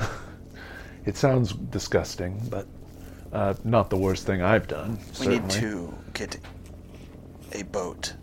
it 1.06 1.18
sounds 1.18 1.54
disgusting, 1.54 2.42
but 2.50 2.68
uh, 3.32 3.54
not 3.64 3.90
the 3.90 3.98
worst 3.98 4.26
thing 4.26 4.42
I've 4.42 4.68
done. 4.68 5.00
We 5.20 5.28
need 5.28 5.50
to 5.52 5.94
get 6.14 6.38
a 7.52 7.64
boat. 7.64 8.14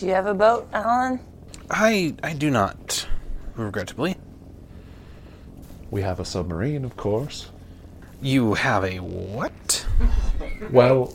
Do 0.00 0.06
you 0.06 0.12
have 0.12 0.24
a 0.24 0.32
boat, 0.32 0.66
Alan? 0.72 1.20
I 1.68 2.14
I 2.22 2.32
do 2.32 2.50
not, 2.50 3.06
regrettably. 3.54 4.16
We 5.90 6.00
have 6.00 6.20
a 6.20 6.24
submarine, 6.24 6.86
of 6.86 6.96
course. 6.96 7.50
You 8.22 8.54
have 8.54 8.82
a 8.82 8.96
what? 9.00 9.86
Well, 10.70 11.12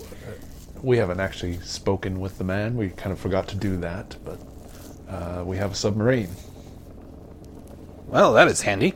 we 0.84 0.98
haven't 0.98 1.20
actually 1.20 1.58
spoken 1.62 2.20
with 2.20 2.38
the 2.38 2.44
man. 2.44 2.78
We 2.78 2.90
kind 2.90 3.12
of 3.12 3.20
forgot 3.20 3.48
to 3.48 3.56
do 3.56 3.76
that, 3.78 4.18
but 4.24 4.40
uh, 5.10 5.44
we 5.44 5.58
have 5.58 5.72
a 5.72 5.76
submarine. 5.76 6.30
Well, 8.06 8.34
that 8.34 8.48
is 8.50 8.62
handy. 8.62 8.94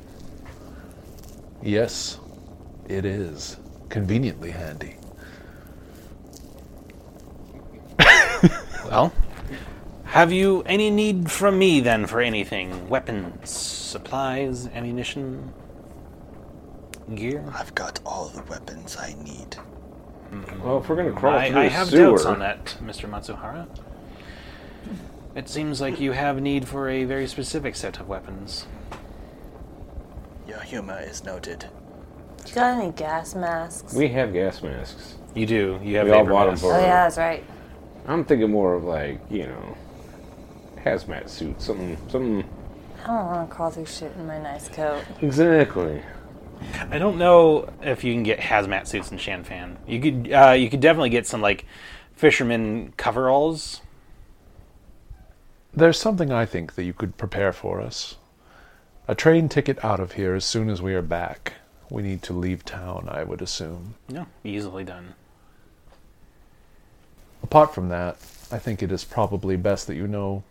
Yes, 1.64 2.20
it 2.88 3.06
is. 3.06 3.58
Conveniently 3.90 4.52
handy. 4.52 4.98
Well, 8.86 9.12
have 10.10 10.32
you 10.32 10.64
any 10.66 10.90
need 10.90 11.32
from 11.32 11.58
me 11.60 11.80
then 11.80 12.06
for 12.08 12.20
anything? 12.22 12.90
Weapons, 12.90 13.50
supplies, 13.50 14.68
ammunition, 14.68 15.54
gear? 17.16 17.44
I've 17.54 17.74
got 17.76 18.00
all 18.06 18.30
the 18.30 18.44
weapons 18.44 18.98
I 18.98 19.14
need. 19.24 19.56
Hmm. 20.30 20.62
Well, 20.64 20.78
if 20.80 20.90
we're 20.90 20.96
gonna 20.96 21.12
crawl 21.12 21.36
I, 21.36 21.50
through 21.50 21.62
I 21.62 21.64
a 21.66 21.70
have 21.70 21.88
sewer, 21.90 22.12
doubts 22.12 22.26
on 22.26 22.40
that, 22.40 22.78
Mr. 22.84 23.10
Matsuhara. 23.10 23.68
It 25.36 25.48
seems 25.48 25.80
like 25.80 26.00
you 26.00 26.12
have 26.12 26.42
need 26.42 26.68
for 26.68 26.90
a 26.90 27.04
very 27.06 27.28
specific 27.28 27.76
set 27.76 28.00
of 28.00 28.08
weapons. 28.10 28.66
Your 30.48 30.60
humor 30.62 31.00
is 31.00 31.24
noted. 31.24 31.66
You 32.48 32.56
got 32.56 32.80
any 32.82 32.92
gas 32.92 33.36
masks? 33.36 33.94
we 33.94 34.08
have 34.10 34.34
gas 34.34 34.64
masks. 34.64 35.16
You 35.36 35.46
do. 35.46 35.80
You 35.84 35.98
have 35.98 36.08
We 36.08 36.14
all 36.14 36.22
vapor 36.24 36.32
bought 36.32 36.48
'em 36.48 36.54
masks. 36.54 36.62
for- 36.66 36.74
oh 36.74 36.80
yeah, 36.80 37.04
that's 37.04 37.18
right. 37.18 37.44
I'm 38.08 38.26
thinking 38.26 38.50
more 38.50 38.74
of 38.74 38.84
like, 38.84 39.20
you 39.30 39.46
know, 39.46 39.76
hazmat 40.84 41.30
suit, 41.30 41.62
something, 41.62 41.98
something. 42.10 42.44
I 43.04 43.08
don't 43.08 43.26
want 43.26 43.50
to 43.50 43.56
crawl 43.56 43.70
through 43.70 43.86
shit 43.86 44.12
in 44.18 44.28
my 44.28 44.40
nice 44.40 44.70
coat. 44.70 45.04
Exactly. 45.22 46.02
I 46.92 47.00
don't 47.00 47.18
know 47.18 47.72
if 47.82 48.04
you 48.04 48.14
can 48.14 48.24
get 48.24 48.40
hazmat 48.40 48.88
suits 48.88 49.12
in 49.12 49.18
Shanfan. 49.18 49.78
You 49.88 50.02
could. 50.02 50.32
Uh, 50.32 50.52
you 50.52 50.70
could 50.70 50.82
definitely 50.82 51.10
get 51.10 51.26
some 51.26 51.42
like 51.42 51.66
fisherman 52.14 52.94
coveralls. 52.98 53.82
There's 55.74 56.00
something 56.00 56.32
I 56.32 56.46
think 56.46 56.76
that 56.76 56.84
you 56.84 56.94
could 56.94 57.18
prepare 57.18 57.54
for 57.54 57.80
us. 57.80 58.16
A 59.08 59.16
train 59.16 59.50
ticket 59.50 59.84
out 59.84 60.00
of 60.00 60.14
here 60.14 60.36
as 60.36 60.44
soon 60.44 60.70
as 60.70 60.82
we 60.82 60.94
are 60.94 61.02
back. 61.02 61.54
We 61.90 62.04
need 62.04 62.22
to 62.24 62.34
leave 62.34 62.66
town, 62.66 63.08
I 63.10 63.24
would 63.24 63.42
assume. 63.42 63.96
No, 64.10 64.28
easily 64.44 64.84
done. 64.84 65.16
Apart 67.42 67.74
from 67.74 67.90
that, 67.90 68.18
I 68.52 68.60
think 68.60 68.84
it 68.84 68.92
is 68.92 69.04
probably 69.04 69.56
best 69.56 69.88
that 69.88 69.96
you 69.96 70.08
know 70.08 70.44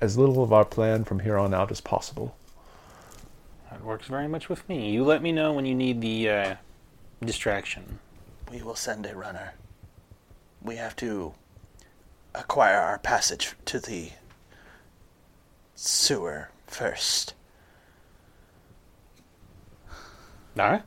as 0.00 0.18
little 0.18 0.42
of 0.42 0.52
our 0.52 0.64
plan 0.64 1.04
from 1.04 1.20
here 1.20 1.38
on 1.38 1.54
out 1.54 1.70
as 1.70 1.80
possible. 1.80 2.36
That 3.70 3.82
works 3.84 4.06
very 4.06 4.28
much 4.28 4.48
with 4.48 4.68
me. 4.68 4.90
You 4.90 5.04
let 5.04 5.22
me 5.22 5.32
know 5.32 5.52
when 5.52 5.66
you 5.66 5.74
need 5.74 6.00
the 6.00 6.28
uh, 6.28 6.54
distraction. 7.24 7.98
We 8.50 8.62
will 8.62 8.76
send 8.76 9.06
a 9.06 9.16
runner. 9.16 9.54
We 10.62 10.76
have 10.76 10.96
to 10.96 11.34
acquire 12.34 12.78
our 12.78 12.98
passage 12.98 13.54
to 13.66 13.80
the 13.80 14.10
sewer 15.74 16.50
first. 16.66 17.34
All 20.58 20.70
right. 20.70 20.82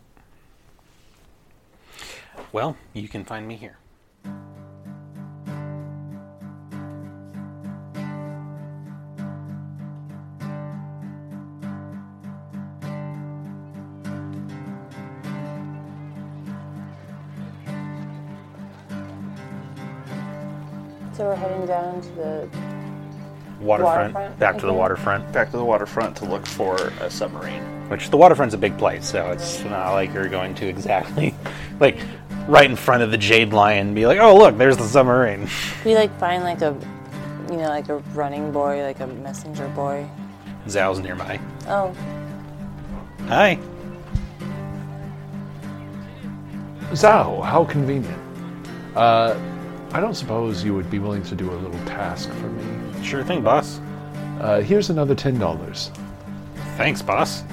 Well, 2.51 2.77
you 2.93 3.07
can 3.07 3.25
find 3.25 3.47
me 3.47 3.55
here. 3.55 3.77
So 21.17 21.25
we're 21.25 21.35
heading 21.35 21.65
down 21.65 21.99
to 21.99 22.09
the 22.09 22.49
waterfront, 23.59 24.13
Waterfront, 24.13 24.37
back 24.39 24.59
to 24.59 24.67
the 24.67 24.73
waterfront. 24.73 25.31
Back 25.33 25.49
to 25.49 25.57
the 25.57 25.65
waterfront 25.65 26.15
to 26.17 26.25
look 26.25 26.45
for 26.45 26.75
a 27.01 27.09
submarine. 27.09 27.63
Which 27.89 28.11
the 28.11 28.17
waterfront's 28.17 28.53
a 28.53 28.57
big 28.59 28.77
place, 28.77 29.09
so 29.09 29.31
it's 29.31 29.63
not 29.63 29.93
like 29.93 30.13
you're 30.13 30.29
going 30.29 30.53
to 30.53 30.67
exactly 30.67 31.33
like 31.79 31.97
right 32.47 32.69
in 32.69 32.75
front 32.75 33.01
of 33.01 33.09
the 33.09 33.17
Jade 33.17 33.51
Lion 33.51 33.87
and 33.87 33.95
be 33.95 34.05
like, 34.05 34.19
"Oh, 34.19 34.37
look, 34.37 34.59
there's 34.59 34.77
the 34.77 34.83
submarine." 34.83 35.49
We 35.85 35.95
like 35.95 36.15
find 36.19 36.43
like 36.43 36.61
a, 36.61 36.77
you 37.49 37.57
know, 37.57 37.69
like 37.69 37.89
a 37.89 37.97
running 38.13 38.51
boy, 38.51 38.83
like 38.83 38.99
a 38.99 39.07
messenger 39.07 39.67
boy. 39.69 40.07
Zhao's 40.67 40.99
nearby. 40.99 41.39
Oh, 41.67 41.95
Hi. 43.27 43.57
Zhao, 46.91 47.43
how 47.43 47.65
convenient. 47.65 48.21
Uh, 48.95 49.35
I 49.91 49.99
don't 50.01 50.15
suppose 50.15 50.63
you 50.63 50.73
would 50.75 50.89
be 50.91 50.99
willing 50.99 51.23
to 51.23 51.35
do 51.35 51.51
a 51.51 51.55
little 51.55 51.79
task 51.85 52.29
for 52.33 52.47
me. 52.49 53.03
Sure 53.03 53.23
thing, 53.23 53.41
boss. 53.41 53.79
Uh, 54.39 54.61
here's 54.61 54.89
another 54.89 55.15
ten 55.15 55.39
dollars. 55.39 55.91
Thanks, 56.75 57.01
boss. 57.01 57.43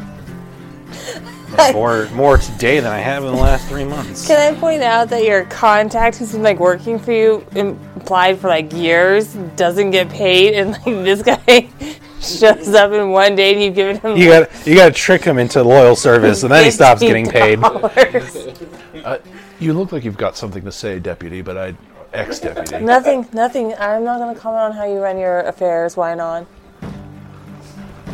That's 1.56 1.72
more 1.72 2.08
more 2.10 2.36
today 2.36 2.80
than 2.80 2.92
I 2.92 2.98
have 2.98 3.22
in 3.24 3.32
the 3.32 3.40
last 3.40 3.68
three 3.68 3.84
months. 3.84 4.26
can 4.26 4.54
I 4.54 4.58
point 4.58 4.82
out 4.82 5.08
that 5.10 5.24
your 5.24 5.44
contact 5.44 6.16
who's 6.16 6.32
been 6.32 6.42
like 6.42 6.58
working 6.58 6.98
for 6.98 7.12
you, 7.12 7.46
implied 7.54 8.38
for 8.38 8.48
like 8.48 8.72
years, 8.72 9.34
doesn't 9.56 9.92
get 9.92 10.08
paid, 10.08 10.54
and 10.54 10.72
like 10.72 10.84
this 10.84 11.22
guy 11.22 11.68
shows 12.20 12.74
up 12.74 12.90
in 12.92 13.10
one 13.10 13.36
day 13.36 13.52
and 13.52 13.62
you've 13.62 13.74
given 13.76 13.98
him 14.00 14.16
You 14.16 14.28
got 14.30 14.66
you 14.66 14.74
got 14.74 14.86
to 14.86 14.92
trick 14.92 15.22
him 15.22 15.38
into 15.38 15.62
loyal 15.62 15.94
service, 15.94 16.42
and 16.42 16.50
then 16.50 16.64
he 16.64 16.70
stops 16.72 17.00
getting 17.00 17.28
paid. 17.28 17.58
$15. 17.60 18.70
Uh, 19.04 19.18
you 19.60 19.74
look 19.74 19.92
like 19.92 20.02
you've 20.02 20.16
got 20.16 20.34
something 20.34 20.64
to 20.64 20.72
say, 20.72 20.98
deputy, 20.98 21.42
but 21.42 21.58
I, 21.58 21.74
ex-deputy. 22.14 22.84
nothing, 22.84 23.28
nothing. 23.32 23.74
I'm 23.78 24.04
not 24.04 24.18
going 24.18 24.34
to 24.34 24.40
comment 24.40 24.62
on 24.62 24.72
how 24.72 24.84
you 24.84 25.00
run 25.00 25.18
your 25.18 25.40
affairs. 25.40 25.96
Why 25.96 26.14
not? 26.14 26.46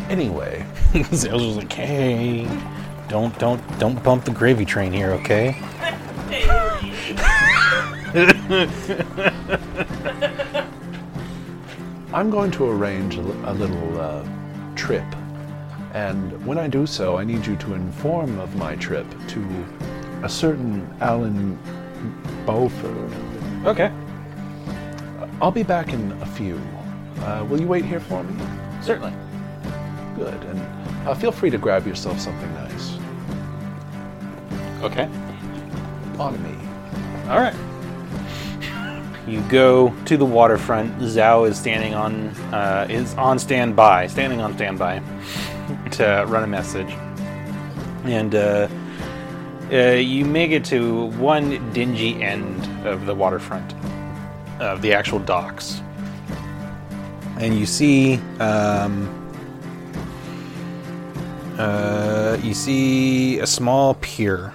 Anyway, 0.09 0.65
Zhao's 0.91 1.45
was 1.45 1.57
like, 1.57 1.71
"Hey, 1.71 2.47
don't 3.07 3.37
don't 3.39 3.61
don't 3.79 4.03
bump 4.03 4.25
the 4.25 4.31
gravy 4.31 4.65
train 4.65 4.91
here, 4.91 5.11
okay?" 5.11 5.55
I'm 12.13 12.29
going 12.29 12.51
to 12.51 12.69
arrange 12.69 13.15
a, 13.15 13.21
a 13.21 13.53
little 13.53 14.01
uh, 14.01 14.27
trip, 14.75 15.05
and 15.93 16.45
when 16.45 16.57
I 16.57 16.67
do 16.67 16.85
so, 16.85 17.17
I 17.17 17.23
need 17.23 17.45
you 17.45 17.55
to 17.55 17.73
inform 17.73 18.37
of 18.39 18.53
my 18.57 18.75
trip 18.75 19.07
to 19.29 19.65
a 20.23 20.27
certain 20.27 20.85
Alan 20.99 21.57
Beaufort. 22.45 23.11
Okay, 23.65 23.91
I'll 25.41 25.51
be 25.51 25.63
back 25.63 25.93
in 25.93 26.11
a 26.21 26.25
few. 26.25 26.59
Uh, 27.19 27.45
will 27.47 27.59
you 27.59 27.67
wait 27.67 27.85
here 27.85 27.99
for 27.99 28.23
me? 28.23 28.43
certainly. 28.81 29.13
Good, 30.15 30.33
and 30.33 31.07
uh, 31.07 31.15
feel 31.15 31.31
free 31.31 31.49
to 31.49 31.57
grab 31.57 31.85
yourself 31.87 32.19
something 32.19 32.53
nice. 32.55 32.97
Okay. 34.81 35.07
On 36.17 36.41
me. 36.43 36.55
All 37.29 37.39
right. 37.39 37.55
You 39.27 39.41
go 39.41 39.93
to 40.05 40.17
the 40.17 40.25
waterfront. 40.25 40.97
Zhao 40.99 41.47
is 41.47 41.57
standing 41.57 41.93
on 41.93 42.29
uh, 42.53 42.87
is 42.89 43.13
on 43.15 43.39
standby, 43.39 44.07
standing 44.07 44.41
on 44.41 44.55
standby 44.55 45.01
to 45.91 46.25
run 46.27 46.43
a 46.43 46.47
message, 46.47 46.89
and 48.03 48.33
uh, 49.71 49.93
you 49.93 50.25
make 50.25 50.51
it 50.51 50.65
to 50.65 51.05
one 51.17 51.71
dingy 51.71 52.21
end 52.21 52.85
of 52.85 53.05
the 53.05 53.15
waterfront 53.15 53.73
of 54.59 54.81
the 54.81 54.93
actual 54.93 55.19
docks, 55.19 55.81
and 57.39 57.57
you 57.57 57.65
see 57.65 58.15
um, 58.39 59.09
uh, 61.57 62.37
you 62.43 62.53
see 62.53 63.39
a 63.39 63.47
small 63.47 63.93
pier 63.95 64.53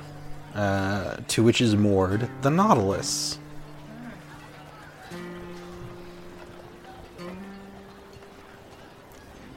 uh, 0.55 1.17
to 1.29 1.43
which 1.43 1.61
is 1.61 1.77
moored 1.77 2.29
the 2.43 2.51
Nautilus. 2.51 3.39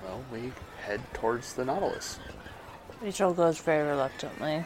Well, 0.04 0.24
we 0.32 0.52
head 0.82 1.02
towards 1.14 1.54
the 1.54 1.66
Nautilus. 1.66 2.20
Rachel 3.02 3.34
goes 3.34 3.60
very 3.60 3.88
reluctantly. 3.88 4.64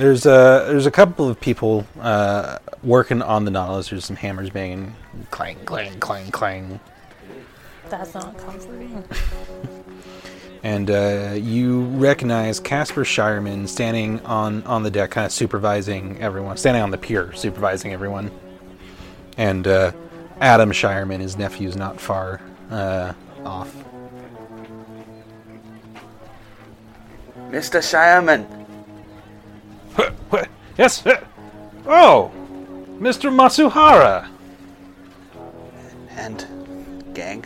There's 0.00 0.24
a 0.24 0.64
there's 0.66 0.86
a 0.86 0.90
couple 0.90 1.28
of 1.28 1.38
people 1.38 1.86
uh, 2.00 2.56
working 2.82 3.20
on 3.20 3.44
the 3.44 3.50
Nautilus. 3.50 3.90
There's 3.90 4.06
some 4.06 4.16
hammers 4.16 4.48
banging, 4.48 4.94
clang, 5.30 5.58
clang, 5.66 6.00
clang, 6.00 6.30
clang, 6.30 6.80
That's 7.90 8.14
not 8.14 8.34
comforting. 8.38 9.04
and 10.62 10.90
uh, 10.90 11.34
you 11.36 11.82
recognize 11.82 12.58
Casper 12.58 13.04
Shireman 13.04 13.68
standing 13.68 14.20
on 14.20 14.62
on 14.62 14.84
the 14.84 14.90
deck, 14.90 15.10
kind 15.10 15.26
of 15.26 15.32
supervising 15.32 16.18
everyone, 16.18 16.56
standing 16.56 16.82
on 16.82 16.90
the 16.90 16.96
pier, 16.96 17.34
supervising 17.34 17.92
everyone, 17.92 18.30
and 19.36 19.66
uh, 19.66 19.92
Adam 20.40 20.70
Shireman, 20.70 21.20
his 21.20 21.36
nephew, 21.36 21.68
is 21.68 21.76
not 21.76 22.00
far 22.00 22.40
uh, 22.70 23.12
off. 23.44 23.76
Mr. 27.50 27.82
Shireman, 27.82 28.46
What? 28.46 28.59
Yes. 30.78 31.02
Oh, 31.86 32.30
Mr. 32.98 33.30
Matsuhara. 33.30 34.28
and 36.16 36.46
gang. 37.14 37.44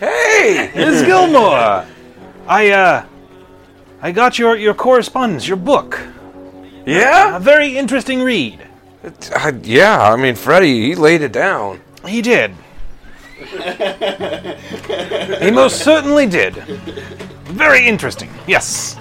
Hey! 0.00 0.70
Ms. 0.74 1.02
Gilmore, 1.02 1.84
I 2.46 2.70
uh, 2.70 3.04
I 4.02 4.12
got 4.12 4.38
your 4.38 4.56
your 4.56 4.74
correspondence, 4.74 5.46
your 5.48 5.56
book. 5.56 5.98
Yeah? 6.84 7.28
A 7.28 7.32
Yeah? 7.32 7.38
very 7.38 7.76
interesting 7.78 8.22
read. 8.22 8.60
Uh, 9.04 9.52
yeah, 9.62 10.02
I 10.12 10.16
mean, 10.16 10.34
Freddie, 10.34 10.86
he 10.88 10.94
laid 10.96 11.22
it 11.22 11.32
down. 11.32 11.80
He 12.06 12.20
did. 12.22 12.52
he 15.40 15.50
most 15.50 15.82
certainly 15.84 16.26
did. 16.26 16.54
Very 17.46 17.86
interesting. 17.86 18.30
Yes. 18.46 18.96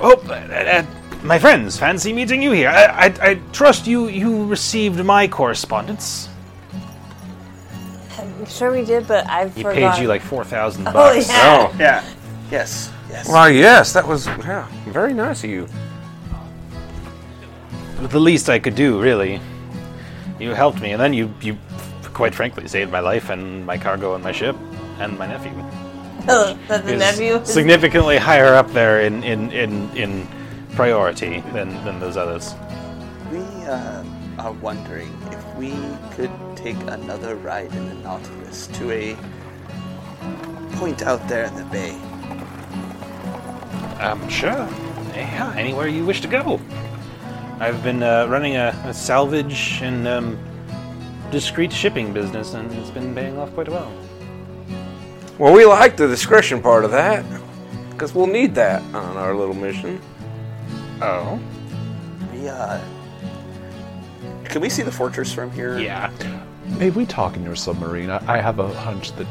Oh, 0.00 0.16
uh, 0.28 0.32
uh, 0.32 0.84
my 1.22 1.38
friends, 1.38 1.78
fancy 1.78 2.12
meeting 2.12 2.40
you 2.42 2.52
here. 2.52 2.68
I, 2.70 2.84
I, 3.06 3.14
I 3.30 3.34
trust 3.52 3.86
you 3.86 4.08
you 4.08 4.46
received 4.46 5.04
my 5.04 5.28
correspondence. 5.28 6.28
I'm 8.18 8.46
sure 8.46 8.72
we 8.72 8.84
did, 8.84 9.06
but 9.06 9.26
I've 9.28 9.54
He 9.54 9.62
forgotten. 9.62 9.92
paid 9.92 10.02
you 10.02 10.08
like 10.08 10.22
four 10.22 10.44
thousand 10.44 10.88
Oh, 10.88 10.92
bucks. 10.92 11.28
yeah. 11.28 11.68
Oh, 11.70 11.76
Yeah. 11.78 12.04
Yes. 12.50 12.90
Yes. 13.10 13.28
well, 13.28 13.50
yes, 13.50 13.92
that 13.92 14.06
was 14.06 14.26
yeah, 14.26 14.66
very 14.86 15.12
nice 15.12 15.42
of 15.44 15.50
you. 15.50 15.66
the 18.00 18.20
least 18.20 18.48
I 18.48 18.58
could 18.58 18.74
do, 18.76 19.00
really. 19.00 19.40
You 20.38 20.50
helped 20.54 20.80
me, 20.80 20.92
and 20.92 21.00
then 21.00 21.12
you, 21.12 21.32
you, 21.42 21.58
quite 22.14 22.34
frankly, 22.34 22.66
saved 22.68 22.90
my 22.90 23.00
life 23.00 23.28
and 23.30 23.66
my 23.66 23.76
cargo 23.76 24.14
and 24.14 24.22
my 24.24 24.32
ship 24.32 24.56
and 25.00 25.18
my 25.18 25.26
nephew. 25.26 25.50
Oh, 26.28 26.58
that 26.68 26.84
the 26.84 26.94
Is 26.94 26.98
nephew. 26.98 27.34
is- 27.36 27.48
significantly 27.52 28.16
higher 28.18 28.54
up 28.54 28.70
there 28.72 29.00
in 29.02 29.22
in, 29.24 29.50
in, 29.52 29.90
in 29.96 30.28
priority 30.74 31.40
than, 31.52 31.68
than 31.84 31.98
those 32.00 32.16
others. 32.16 32.54
We 33.32 33.38
uh, 33.66 34.04
are 34.38 34.52
wondering 34.52 35.12
if 35.32 35.56
we 35.56 35.74
could 36.12 36.30
take 36.56 36.76
another 36.88 37.34
ride 37.36 37.72
in 37.74 37.88
the 37.88 37.94
Nautilus 37.94 38.66
to 38.68 38.90
a 38.90 39.16
point 40.76 41.02
out 41.02 41.26
there 41.28 41.44
in 41.44 41.54
the 41.56 41.64
bay. 41.64 41.92
Um, 44.00 44.26
sure. 44.28 44.66
Yeah, 45.14 45.52
anywhere 45.56 45.88
you 45.88 46.06
wish 46.06 46.20
to 46.22 46.28
go. 46.28 46.60
I've 47.58 47.82
been 47.82 48.02
uh, 48.02 48.26
running 48.28 48.56
a, 48.56 48.68
a 48.86 48.94
salvage 48.94 49.80
and 49.82 50.08
um, 50.08 50.38
discreet 51.30 51.72
shipping 51.72 52.12
business, 52.14 52.54
and 52.54 52.72
it's 52.72 52.90
been 52.90 53.14
paying 53.14 53.36
off 53.38 53.52
quite 53.52 53.68
well. 53.68 53.92
Well, 55.40 55.54
we 55.54 55.64
like 55.64 55.96
the 55.96 56.06
discretion 56.06 56.60
part 56.60 56.84
of 56.84 56.90
that, 56.90 57.24
because 57.88 58.14
we'll 58.14 58.26
need 58.26 58.54
that 58.56 58.82
on 58.94 59.16
our 59.16 59.34
little 59.34 59.54
mission. 59.54 59.98
Oh? 61.00 61.40
We 62.30 62.46
uh, 62.46 62.78
can 64.44 64.60
we 64.60 64.68
see 64.68 64.82
the 64.82 64.92
fortress 64.92 65.32
from 65.32 65.50
here? 65.50 65.78
Yeah. 65.78 66.12
May 66.78 66.90
we 66.90 67.06
talk 67.06 67.36
in 67.36 67.42
your 67.42 67.56
submarine? 67.56 68.10
I, 68.10 68.34
I 68.34 68.36
have 68.36 68.58
a 68.58 68.68
hunch 68.68 69.12
that 69.12 69.26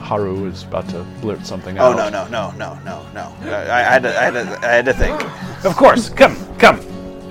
Haru 0.00 0.44
is 0.44 0.64
about 0.64 0.90
to 0.90 1.04
blurt 1.22 1.46
something 1.46 1.78
out. 1.78 1.94
Oh 1.94 1.96
no 1.96 2.10
no 2.10 2.28
no 2.28 2.50
no 2.58 2.78
no 2.84 3.06
no! 3.14 3.50
I, 3.50 3.80
I 3.80 3.82
had 3.82 4.02
to 4.02 4.10
I 4.10 4.24
had 4.24 4.34
to 4.34 4.58
I 4.60 4.72
had 4.72 4.84
to 4.84 4.92
think. 4.92 5.64
Of 5.64 5.74
course. 5.74 6.10
Come, 6.10 6.36
come. 6.58 6.80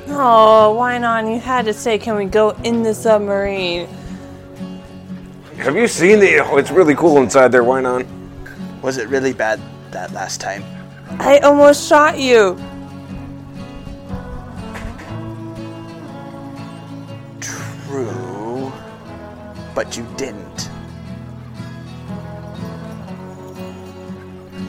Oh, 0.07 0.73
why 0.73 0.97
not? 0.97 1.25
You 1.27 1.39
had 1.39 1.65
to 1.65 1.73
say, 1.73 1.99
can 1.99 2.15
we 2.15 2.25
go 2.25 2.57
in 2.63 2.81
the 2.81 2.95
submarine? 2.95 3.87
Have 5.57 5.75
you 5.75 5.87
seen 5.87 6.19
the? 6.19 6.39
Oh, 6.39 6.57
it's 6.57 6.71
really 6.71 6.95
cool 6.95 7.17
inside 7.21 7.51
there. 7.51 7.63
Why 7.63 7.81
not? 7.81 8.03
Was 8.85 8.97
it 8.97 9.09
really 9.09 9.33
bad 9.33 9.59
that 9.89 10.13
last 10.13 10.39
time? 10.39 10.63
I 11.17 11.39
almost 11.39 11.89
shot 11.89 12.19
you. 12.19 12.53
True. 17.39 18.71
But 19.73 19.97
you 19.97 20.05
didn't. 20.17 20.69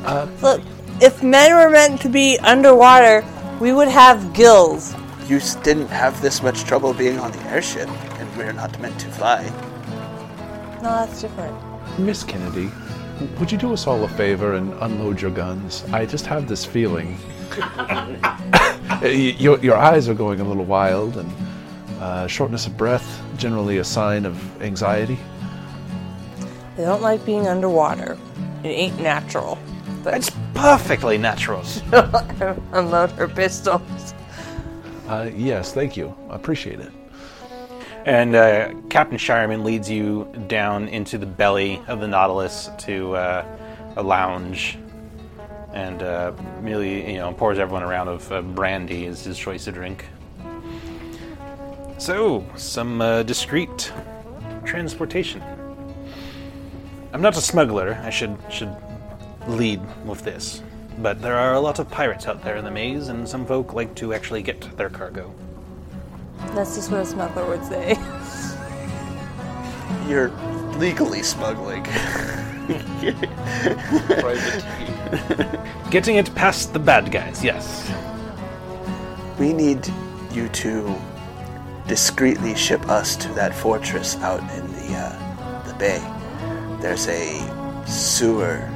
Uh, 0.07 0.27
Look, 0.41 0.63
if 1.03 1.23
men 1.23 1.55
were 1.55 1.69
meant 1.69 2.01
to 2.01 2.09
be 2.09 2.39
underwater, 2.39 3.23
we 3.61 3.75
would 3.75 3.89
have 3.89 4.33
gills. 4.33 4.95
You 5.29 5.41
didn't 5.63 5.89
have 5.89 6.23
this 6.23 6.43
much 6.43 6.65
trouble 6.65 6.95
being 6.95 7.19
on 7.19 7.33
the 7.33 7.43
airship, 7.53 7.91
and 8.19 8.35
we're 8.39 8.55
not 8.55 8.81
meant 8.81 8.99
to 9.01 9.09
fly. 9.09 9.43
No, 10.83 11.05
that's 11.05 11.21
different. 11.21 11.55
Miss 11.99 12.25
Kennedy, 12.25 12.71
would 13.39 13.51
you 13.51 13.59
do 13.59 13.73
us 13.73 13.87
all 13.87 14.03
a 14.05 14.09
favor 14.09 14.55
and 14.55 14.73
unload 14.81 15.21
your 15.21 15.31
guns? 15.31 15.85
I 15.93 16.07
just 16.07 16.27
have 16.27 16.49
this 16.49 16.65
feeling. 16.65 17.19
Your, 19.03 19.59
your 19.59 19.77
eyes 19.77 20.09
are 20.09 20.15
going 20.15 20.41
a 20.41 20.45
little 20.45 20.65
wild, 20.65 21.17
and 21.17 21.33
uh, 22.01 22.27
shortness 22.27 22.67
of 22.67 22.77
breath, 22.77 23.23
generally 23.37 23.79
a 23.79 23.85
sign 23.85 24.25
of 24.25 24.63
anxiety. 24.63 25.19
They 26.77 26.85
don't 26.85 27.03
like 27.03 27.25
being 27.27 27.47
underwater. 27.47 28.17
It 28.63 28.69
ain't 28.69 29.01
natural. 29.01 29.59
But 30.03 30.15
It's 30.15 30.31
perfectly 30.55 31.19
natural. 31.19 31.65
unload 32.73 33.11
her 33.13 33.29
pistols. 33.29 34.15
Uh, 35.09 35.31
yes, 35.35 35.73
thank 35.73 35.97
you. 35.97 36.15
I 36.31 36.37
appreciate 36.37 36.81
it. 36.81 36.93
And 38.07 38.37
uh, 38.37 38.73
Captain 38.89 39.19
Shireman 39.19 39.65
leads 39.65 39.91
you 39.91 40.33
down 40.47 40.87
into 40.87 41.19
the 41.19 41.27
belly 41.27 41.83
of 41.89 41.99
the 41.99 42.07
Nautilus 42.07 42.71
to 42.79 43.17
uh, 43.17 43.45
a 43.97 44.03
lounge, 44.03 44.79
and 45.73 46.01
uh, 46.05 46.33
merely 46.63 47.15
you 47.15 47.19
know 47.19 47.33
pours 47.33 47.59
everyone 47.59 47.83
a 47.83 47.87
round 47.89 48.09
of 48.09 48.31
uh, 48.31 48.43
brandy 48.43 49.07
as 49.07 49.25
his 49.25 49.37
choice 49.37 49.65
to 49.65 49.73
drink. 49.73 50.05
So, 51.99 52.47
some 52.55 53.01
uh, 53.01 53.25
discreet 53.25 53.93
transportation. 54.65 55.43
I'm 57.13 57.23
not 57.23 57.37
a 57.37 57.41
smuggler. 57.41 58.01
I 58.05 58.11
should 58.11 58.39
should 58.49 58.73
lead 59.49 59.81
with 60.07 60.23
this, 60.23 60.63
but 60.99 61.21
there 61.21 61.37
are 61.37 61.55
a 61.55 61.61
lot 61.61 61.81
of 61.81 61.91
pirates 61.91 62.29
out 62.29 62.45
there 62.45 62.55
in 62.55 62.65
the 62.65 62.71
maze, 62.71 63.09
and 63.09 63.29
some 63.29 63.45
folk 63.45 63.73
like 63.73 63.97
to 63.97 64.15
actually 64.15 64.43
get 64.43 64.61
their 64.77 64.91
cargo. 64.91 65.35
That's 66.55 66.75
just 66.75 66.91
what 66.91 67.01
a 67.01 67.07
smuggler 67.07 67.47
would 67.47 67.65
say. 67.65 67.97
You're 70.09 70.31
legally 70.79 71.23
smuggling. 71.23 71.83
Getting 75.91 76.17
it 76.17 76.35
past 76.35 76.73
the 76.73 76.79
bad 76.79 77.13
guys, 77.13 77.45
yes. 77.45 77.93
we 79.39 79.53
need 79.53 79.87
you 80.33 80.49
to 80.49 80.95
discreetly 81.87 82.57
ship 82.57 82.89
us 82.89 83.15
to 83.17 83.29
that 83.35 83.55
fortress 83.55 84.17
out 84.17 84.41
in 84.41 84.67
the 84.73 84.95
uh, 84.95 85.63
the 85.63 85.75
bay. 85.75 86.01
There's 86.81 87.07
a 87.09 87.39
sewer 87.87 88.69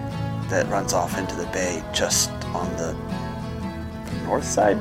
that 0.48 0.68
runs 0.68 0.92
off 0.92 1.18
into 1.18 1.34
the 1.34 1.46
bay 1.46 1.82
just 1.92 2.30
on 2.54 2.68
the 2.76 2.94
north 4.24 4.44
side. 4.44 4.78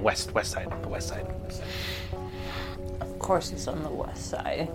Facing 0.00 0.04
west, 0.04 0.32
west 0.34 0.50
side, 0.52 0.82
the 0.82 0.88
west 0.88 1.08
side. 1.08 1.26
West 1.42 1.58
side. 1.58 1.66
of 3.00 3.18
course, 3.18 3.52
it's 3.52 3.68
on 3.68 3.82
the 3.82 3.88
west 3.90 4.30
side. 4.30 4.68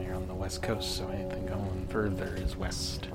You're 0.00 0.14
on 0.14 0.26
the 0.26 0.34
west 0.34 0.62
coast, 0.62 0.96
so 0.96 1.06
anything 1.08 1.46
going 1.46 1.86
further 1.90 2.34
is 2.36 2.56
west. 2.56 3.08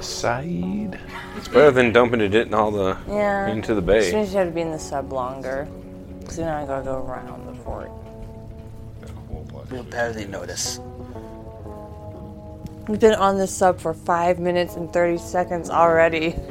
Side. 0.00 0.98
It's 1.36 1.48
better 1.48 1.70
than 1.70 1.92
dumping 1.92 2.20
it 2.20 2.34
in 2.34 2.54
all 2.54 2.70
the 2.70 2.96
Yeah. 3.08 3.46
into 3.48 3.74
the 3.74 3.80
Which 3.82 4.10
bay. 4.10 4.12
means 4.14 4.32
you 4.32 4.38
have 4.38 4.48
to 4.48 4.54
be 4.54 4.62
in 4.62 4.70
the 4.72 4.78
sub 4.78 5.12
longer. 5.12 5.68
Because 6.20 6.36
then 6.36 6.48
I 6.48 6.66
gotta 6.66 6.84
go 6.84 7.04
around 7.04 7.46
the 7.46 7.54
fort. 7.62 7.90
We'll 9.70 9.84
barely 9.84 10.26
notice. 10.26 10.80
We've 12.88 12.98
been 12.98 13.14
on 13.14 13.38
this 13.38 13.52
sub 13.54 13.78
for 13.78 13.94
5 13.94 14.40
minutes 14.40 14.74
and 14.74 14.92
30 14.92 15.18
seconds 15.18 15.70
already. 15.70 16.34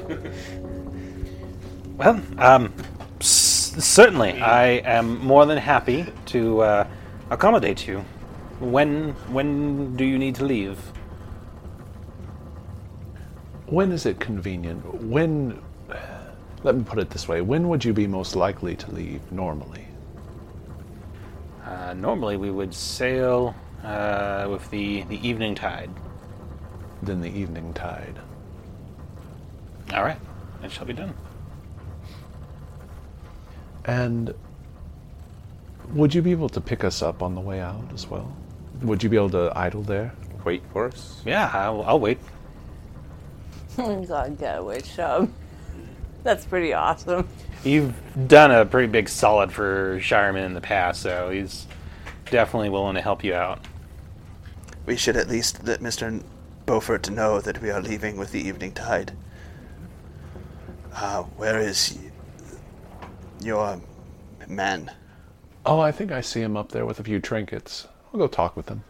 Well, 1.97 2.21
um, 2.37 2.73
s- 2.79 2.85
certainly, 3.83 4.41
I 4.41 4.65
am 4.85 5.19
more 5.19 5.45
than 5.45 5.57
happy 5.57 6.05
to 6.27 6.61
uh, 6.61 6.87
accommodate 7.29 7.87
you. 7.87 8.05
When 8.59 9.13
when 9.31 9.95
do 9.95 10.03
you 10.03 10.17
need 10.17 10.35
to 10.35 10.45
leave? 10.45 10.77
When 13.67 13.91
is 13.91 14.05
it 14.05 14.19
convenient? 14.19 15.03
When. 15.03 15.61
Let 16.61 16.75
me 16.75 16.83
put 16.83 16.99
it 16.99 17.09
this 17.09 17.27
way. 17.27 17.39
When 17.41 17.69
would 17.69 17.85
you 17.85 17.93
be 17.93 18.05
most 18.05 18.35
likely 18.35 18.75
to 18.75 18.91
leave 18.91 19.21
normally? 19.31 19.87
Uh, 21.63 21.93
normally, 21.93 22.35
we 22.35 22.51
would 22.51 22.73
sail 22.73 23.55
uh, 23.83 24.47
with 24.49 24.69
the 24.69 25.03
the 25.03 25.25
evening 25.25 25.55
tide. 25.55 25.89
Then 27.01 27.21
the 27.21 27.29
evening 27.29 27.73
tide. 27.73 28.19
All 29.93 30.03
right, 30.03 30.19
it 30.63 30.71
shall 30.71 30.85
be 30.85 30.93
done. 30.93 31.13
And 33.89 34.35
would 35.93 36.13
you 36.13 36.21
be 36.21 36.29
able 36.29 36.49
to 36.49 36.61
pick 36.61 36.83
us 36.83 37.01
up 37.01 37.23
on 37.23 37.33
the 37.33 37.41
way 37.41 37.59
out 37.59 37.85
as 37.91 38.05
well? 38.05 38.31
Would 38.83 39.01
you 39.01 39.09
be 39.09 39.15
able 39.17 39.31
to 39.31 39.51
idle 39.55 39.81
there? 39.81 40.13
Wait 40.45 40.61
for 40.71 40.85
us. 40.85 41.23
Yeah, 41.25 41.49
I'll, 41.51 41.81
I'll 41.81 41.99
wait. 41.99 42.19
God, 43.77 44.37
getaway 44.37 44.81
chub. 44.81 45.31
That's 46.21 46.45
pretty 46.45 46.71
awesome. 46.71 47.27
You've 47.63 47.95
done 48.27 48.51
a 48.51 48.63
pretty 48.63 48.91
big 48.91 49.09
solid 49.09 49.51
for 49.51 49.99
Shireman 49.99 50.45
in 50.45 50.53
the 50.53 50.61
past, 50.61 51.01
so 51.01 51.31
he's 51.31 51.65
definitely 52.29 52.69
willing 52.69 52.93
to 52.93 53.01
help 53.01 53.23
you 53.23 53.33
out. 53.33 53.59
We 54.85 54.97
should 54.97 55.17
at 55.17 55.27
least 55.27 55.63
let 55.63 55.79
Mr. 55.79 56.21
Beaufort 56.67 57.09
know 57.09 57.41
that 57.41 57.59
we 57.59 57.71
are 57.71 57.81
leaving 57.81 58.17
with 58.17 58.33
the 58.33 58.39
evening 58.47 58.71
tide. 58.73 59.13
Uh, 60.93 61.23
where 61.23 61.59
is 61.59 61.97
y- 61.99 62.08
your 63.41 63.79
man? 64.47 64.91
Oh, 65.65 65.79
I 65.79 65.91
think 65.91 66.11
I 66.11 66.21
see 66.21 66.41
him 66.41 66.57
up 66.57 66.71
there 66.71 66.85
with 66.85 66.99
a 66.99 67.03
few 67.03 67.19
trinkets. 67.19 67.87
I'll 68.13 68.19
go 68.19 68.27
talk 68.27 68.55
with 68.55 68.69
him. 68.69 68.83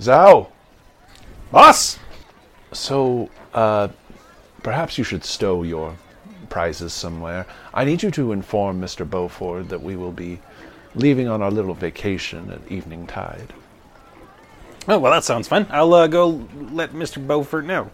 Zhao! 0.00 0.48
Boss! 1.50 1.98
So, 2.72 3.30
uh, 3.52 3.88
perhaps 4.62 4.98
you 4.98 5.04
should 5.04 5.24
stow 5.24 5.62
your 5.62 5.96
prizes 6.48 6.92
somewhere. 6.92 7.46
I 7.72 7.84
need 7.84 8.02
you 8.02 8.10
to 8.12 8.32
inform 8.32 8.80
Mr. 8.80 9.08
Beaufort 9.08 9.68
that 9.68 9.82
we 9.82 9.96
will 9.96 10.12
be 10.12 10.40
leaving 10.94 11.28
on 11.28 11.42
our 11.42 11.50
little 11.50 11.74
vacation 11.74 12.50
at 12.50 12.70
evening 12.70 13.06
tide. 13.06 13.52
Oh, 14.86 14.98
well, 14.98 15.12
that 15.12 15.24
sounds 15.24 15.48
fun. 15.48 15.66
I'll 15.70 15.94
uh, 15.94 16.06
go 16.06 16.46
let 16.70 16.92
Mr. 16.92 17.24
Beaufort 17.24 17.64
know. 17.64 17.90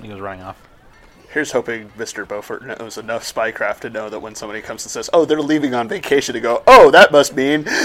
He 0.00 0.08
goes 0.08 0.20
running 0.20 0.42
off. 0.42 0.56
Here's 1.32 1.52
hoping 1.52 1.88
Mr. 1.96 2.28
Beaufort 2.28 2.62
knows 2.62 2.98
enough 2.98 3.24
spycraft 3.24 3.80
to 3.80 3.90
know 3.90 4.10
that 4.10 4.20
when 4.20 4.34
somebody 4.34 4.60
comes 4.60 4.84
and 4.84 4.90
says, 4.90 5.08
"Oh, 5.14 5.24
they're 5.24 5.40
leaving 5.40 5.74
on 5.74 5.88
vacation," 5.88 6.34
to 6.34 6.40
go, 6.40 6.62
"Oh, 6.66 6.90
that 6.90 7.10
must 7.10 7.34
mean." 7.34 7.66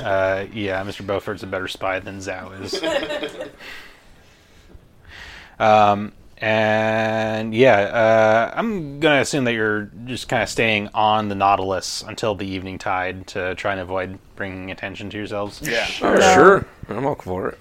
Uh, 0.00 0.46
yeah, 0.52 0.82
Mr. 0.82 1.06
Beaufort's 1.06 1.42
a 1.42 1.46
better 1.46 1.68
spy 1.68 2.00
than 2.00 2.18
Zhao 2.18 2.60
is. 2.62 2.82
um, 5.58 6.12
and 6.38 7.54
yeah, 7.54 7.80
uh, 7.80 8.52
I'm 8.56 9.00
gonna 9.00 9.20
assume 9.20 9.44
that 9.44 9.52
you're 9.52 9.90
just 10.04 10.28
kind 10.28 10.42
of 10.42 10.48
staying 10.48 10.88
on 10.94 11.28
the 11.28 11.34
Nautilus 11.34 12.02
until 12.02 12.34
the 12.34 12.46
evening 12.46 12.78
tide 12.78 13.26
to 13.28 13.54
try 13.56 13.72
and 13.72 13.80
avoid 13.80 14.18
bringing 14.36 14.70
attention 14.70 15.10
to 15.10 15.16
yourselves. 15.16 15.60
yeah. 15.62 15.86
Oh, 16.02 16.34
sure. 16.34 16.66
I'm 16.88 17.06
all 17.06 17.16
for 17.16 17.50
it. 17.50 17.58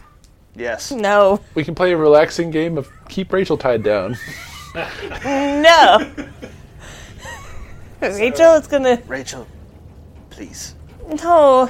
Yes. 0.56 0.92
No. 0.92 1.42
We 1.56 1.64
can 1.64 1.76
play 1.76 1.92
a 1.92 1.98
relaxing 1.98 2.52
game 2.52 2.78
of 2.78 2.90
keep 3.08 3.32
Rachel 3.34 3.58
tied 3.58 3.84
down. 3.84 4.18
No. 4.76 6.12
Rachel 8.02 8.54
is 8.54 8.68
gonna. 8.68 9.02
Rachel, 9.08 9.48
please. 10.30 10.76
No. 11.24 11.68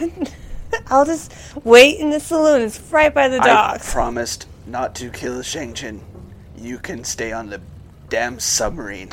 I'll 0.87 1.05
just 1.05 1.33
wait 1.63 1.99
in 1.99 2.09
the 2.11 2.19
saloon. 2.19 2.61
It's 2.61 2.79
right 2.91 3.13
by 3.13 3.27
the 3.27 3.37
dock. 3.39 3.75
I 3.75 3.77
promised 3.79 4.47
not 4.67 4.93
to 4.95 5.09
kill 5.09 5.41
Shang 5.41 5.73
Chin. 5.73 6.01
You 6.55 6.77
can 6.77 7.03
stay 7.03 7.31
on 7.31 7.49
the 7.49 7.61
damn 8.09 8.39
submarine. 8.39 9.09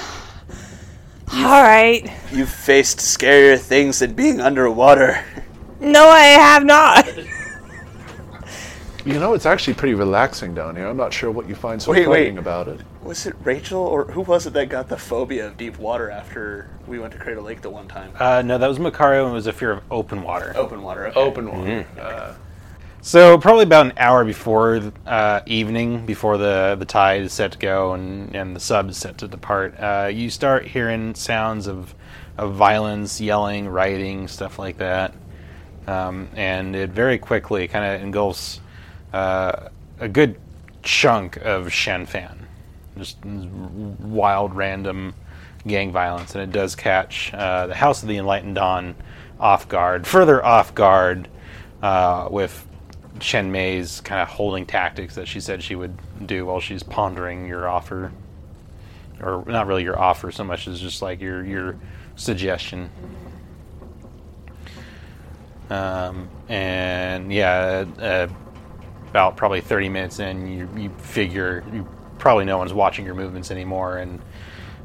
All 1.33 1.63
right. 1.63 2.11
You've 2.31 2.51
faced 2.51 2.99
scarier 2.99 3.59
things 3.59 4.01
than 4.01 4.15
being 4.15 4.41
underwater. 4.41 5.25
No, 5.81 6.09
I 6.09 6.25
have 6.25 6.65
not. 6.65 7.09
You 9.07 9.21
know, 9.21 9.35
it's 9.35 9.47
actually 9.47 9.75
pretty 9.75 9.95
relaxing 9.95 10.53
down 10.53 10.75
here. 10.75 10.89
I'm 10.89 10.97
not 10.97 11.15
sure 11.15 11.31
what 11.31 11.49
you 11.49 11.55
find 11.55 11.81
so 11.81 11.93
Wait, 11.93 12.09
wait. 12.09 12.37
about 12.37 12.67
it. 12.67 12.81
Was 13.05 13.25
it 13.25 13.37
Rachel 13.45 13.79
or 13.79 14.07
who 14.07 14.23
was 14.23 14.49
it 14.49 14.53
that 14.55 14.69
got 14.69 14.89
the 14.89 14.97
phobia 14.97 15.47
of 15.47 15.57
deep 15.57 15.79
water 15.79 16.11
after 16.11 16.69
we 16.89 16.99
went 16.99 17.13
to 17.13 17.19
Crater 17.21 17.41
Lake 17.41 17.63
the 17.63 17.71
one 17.71 17.87
time? 17.87 18.11
Uh, 18.19 18.43
no, 18.43 18.59
that 18.59 18.67
was 18.67 18.81
Macario, 18.81 19.23
and 19.23 19.31
it 19.31 19.35
was 19.35 19.47
a 19.47 19.53
fear 19.53 19.71
of 19.71 19.85
open 19.93 20.25
water. 20.25 20.53
Open 20.57 20.83
water. 20.83 21.07
Okay. 21.07 21.21
Open 21.21 21.53
one. 21.53 21.87
So 23.01 23.39
probably 23.39 23.63
about 23.63 23.87
an 23.87 23.93
hour 23.97 24.25
before 24.25 24.93
uh, 25.07 25.41
evening, 25.47 26.05
before 26.05 26.37
the, 26.37 26.75
the 26.77 26.85
tide 26.85 27.23
is 27.23 27.33
set 27.33 27.53
to 27.53 27.59
go 27.59 27.93
and, 27.93 28.35
and 28.35 28.57
the 28.57 28.61
sub 28.61 28.91
is 28.91 28.97
set 28.97 29.19
to 29.19 29.29
depart, 29.29 29.79
uh, 29.79 30.11
you 30.13 30.29
start 30.31 30.67
hearing 30.67 31.15
sounds 31.15 31.69
of, 31.69 31.95
of 32.37 32.55
violence, 32.55 33.21
yelling, 33.21 33.69
rioting, 33.69 34.27
stuff 34.27 34.59
like 34.59 34.79
that. 34.79 35.15
Um, 35.87 36.29
and 36.35 36.75
it 36.75 36.91
very 36.91 37.19
quickly 37.19 37.69
kind 37.69 37.85
of 37.85 38.03
engulfs 38.03 38.59
uh, 39.17 39.71
a 39.99 40.09
good 40.09 40.39
chunk 40.83 41.37
of 41.39 41.73
Shan 41.73 42.05
Fan. 42.05 42.47
Just 42.99 43.25
wild, 43.25 44.55
random 44.55 45.15
gang 45.67 45.91
violence, 45.91 46.35
and 46.35 46.45
it 46.45 46.53
does 46.53 46.77
catch 46.77 47.33
uh, 47.33 47.67
the 47.67 47.75
House 47.75 48.03
of 48.03 48.09
the 48.09 48.19
Enlightened 48.19 48.57
Dawn 48.57 48.95
off 49.41 49.69
guard, 49.69 50.07
further 50.07 50.45
off 50.45 50.75
guard, 50.75 51.29
uh, 51.83 52.29
with 52.31 52.67
Chen 53.19 53.51
Mei's 53.51 54.03
kind 54.03 54.21
of 54.21 54.29
holding 54.29 54.67
tactics 54.67 55.15
that 55.15 55.27
she 55.27 55.41
said 55.41 55.63
she 55.63 55.75
would 55.75 55.97
do 56.27 56.45
while 56.45 56.61
she's 56.61 56.83
pondering 56.83 57.47
your 57.47 57.69
offer, 57.69 58.13
or 59.23 59.45
not 59.47 59.67
really 59.67 59.83
your 59.83 59.99
offer 59.99 60.31
so 60.31 60.45
much 60.45 60.69
as 60.69 60.79
just 60.79 61.01
like 61.01 61.23
your 61.23 61.43
your 61.43 61.77
suggestion. 62.17 62.91
Um, 65.71 66.29
and 66.49 67.33
yeah, 67.33 67.87
uh, 67.99 68.29
about 69.11 69.37
probably 69.37 69.61
30 69.61 69.89
minutes 69.89 70.19
in, 70.19 70.47
you, 70.47 70.69
you 70.77 70.91
figure 70.99 71.65
you 71.73 71.87
probably 72.19 72.45
no 72.45 72.59
one's 72.59 72.73
watching 72.73 73.05
your 73.05 73.15
movements 73.15 73.51
anymore, 73.51 73.99
and 73.99 74.21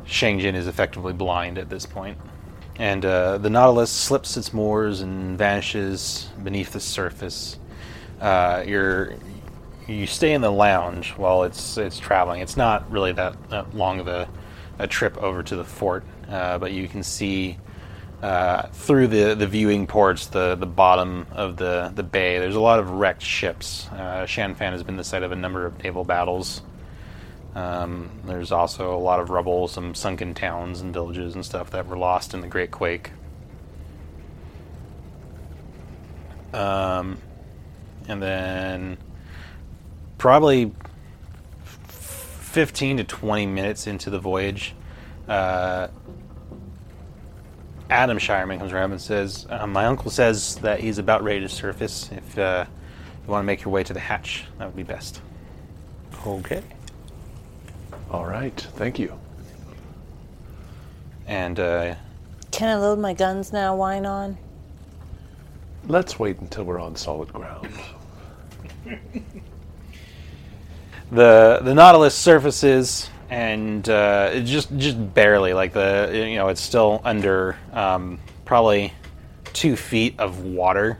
Shangjin 0.05 0.55
is 0.55 0.67
effectively 0.67 1.13
blind 1.13 1.57
at 1.57 1.69
this 1.69 1.85
point. 1.85 2.17
And 2.77 3.05
uh, 3.05 3.37
the 3.37 3.49
Nautilus 3.49 3.91
slips 3.91 4.37
its 4.37 4.53
moors 4.53 5.01
and 5.01 5.37
vanishes 5.37 6.29
beneath 6.43 6.71
the 6.73 6.79
surface. 6.79 7.57
Uh, 8.19 8.63
you're 8.65 9.15
you 9.87 10.07
stay 10.07 10.33
in 10.33 10.41
the 10.41 10.51
lounge 10.51 11.11
while 11.11 11.43
it's 11.43 11.77
it's 11.77 11.99
traveling. 11.99 12.41
It's 12.41 12.57
not 12.57 12.89
really 12.91 13.11
that, 13.13 13.49
that 13.49 13.73
long 13.75 13.99
of 13.99 14.07
a, 14.07 14.29
a 14.79 14.87
trip 14.87 15.17
over 15.17 15.43
to 15.43 15.55
the 15.55 15.65
fort, 15.65 16.03
uh, 16.29 16.57
but 16.57 16.71
you 16.71 16.87
can 16.87 17.03
see 17.03 17.57
uh, 18.21 18.67
through 18.67 19.07
the, 19.07 19.33
the 19.33 19.47
viewing 19.47 19.87
ports 19.87 20.27
the, 20.27 20.55
the 20.55 20.65
bottom 20.65 21.25
of 21.31 21.57
the, 21.57 21.91
the 21.95 22.03
bay. 22.03 22.37
There's 22.39 22.55
a 22.55 22.61
lot 22.61 22.79
of 22.79 22.89
wrecked 22.91 23.23
ships. 23.23 23.87
Uh, 23.89 24.25
Shan 24.25 24.55
Fan 24.55 24.73
has 24.73 24.83
been 24.83 24.97
the 24.97 25.03
site 25.03 25.23
of 25.23 25.31
a 25.31 25.35
number 25.35 25.65
of 25.65 25.83
naval 25.83 26.03
battles. 26.03 26.61
Um, 27.55 28.09
there's 28.25 28.51
also 28.51 28.95
a 28.95 28.99
lot 28.99 29.19
of 29.19 29.29
rubble, 29.29 29.67
some 29.67 29.95
sunken 29.95 30.33
towns 30.33 30.81
and 30.81 30.93
villages 30.93 31.35
and 31.35 31.45
stuff 31.45 31.71
that 31.71 31.87
were 31.87 31.97
lost 31.97 32.33
in 32.33 32.41
the 32.41 32.47
Great 32.47 32.71
Quake. 32.71 33.11
Um, 36.53 37.17
and 38.07 38.21
then 38.21 38.97
probably 40.17 40.71
15 41.87 42.97
to 42.97 43.03
20 43.03 43.45
minutes 43.47 43.87
into 43.87 44.09
the 44.09 44.19
voyage, 44.19 44.75
uh, 45.27 45.87
Adam 47.91 48.17
Shireman 48.17 48.57
comes 48.57 48.71
around 48.71 48.93
and 48.93 49.01
says, 49.01 49.45
uh, 49.49 49.67
"My 49.67 49.85
uncle 49.85 50.09
says 50.09 50.55
that 50.57 50.79
he's 50.79 50.97
about 50.97 51.23
ready 51.23 51.41
to 51.41 51.49
surface. 51.49 52.09
If 52.11 52.37
uh, 52.37 52.65
you 53.25 53.31
want 53.31 53.43
to 53.43 53.45
make 53.45 53.65
your 53.65 53.73
way 53.73 53.83
to 53.83 53.93
the 53.93 53.99
hatch, 53.99 54.45
that 54.57 54.65
would 54.65 54.77
be 54.77 54.83
best." 54.83 55.21
Okay. 56.25 56.63
All 58.09 58.25
right. 58.25 58.57
Thank 58.75 58.97
you. 58.97 59.13
And 61.27 61.59
uh, 61.59 61.95
Can 62.51 62.69
I 62.69 62.75
load 62.75 62.97
my 62.97 63.13
guns 63.13 63.51
now? 63.51 63.75
Wine 63.75 64.05
on? 64.05 64.37
Let's 65.87 66.17
wait 66.17 66.39
until 66.39 66.63
we're 66.63 66.79
on 66.79 66.95
solid 66.95 67.33
ground. 67.33 67.67
the 71.11 71.59
the 71.61 71.73
Nautilus 71.73 72.15
surfaces 72.15 73.09
and 73.31 73.87
uh, 73.87 74.29
it 74.33 74.43
just 74.43 74.75
just 74.77 75.13
barely 75.13 75.53
like 75.53 75.71
the 75.73 76.11
you 76.13 76.35
know 76.35 76.49
it's 76.49 76.61
still 76.61 77.01
under 77.03 77.57
um, 77.73 78.19
probably 78.45 78.93
two 79.53 79.77
feet 79.77 80.15
of 80.19 80.43
water, 80.43 80.99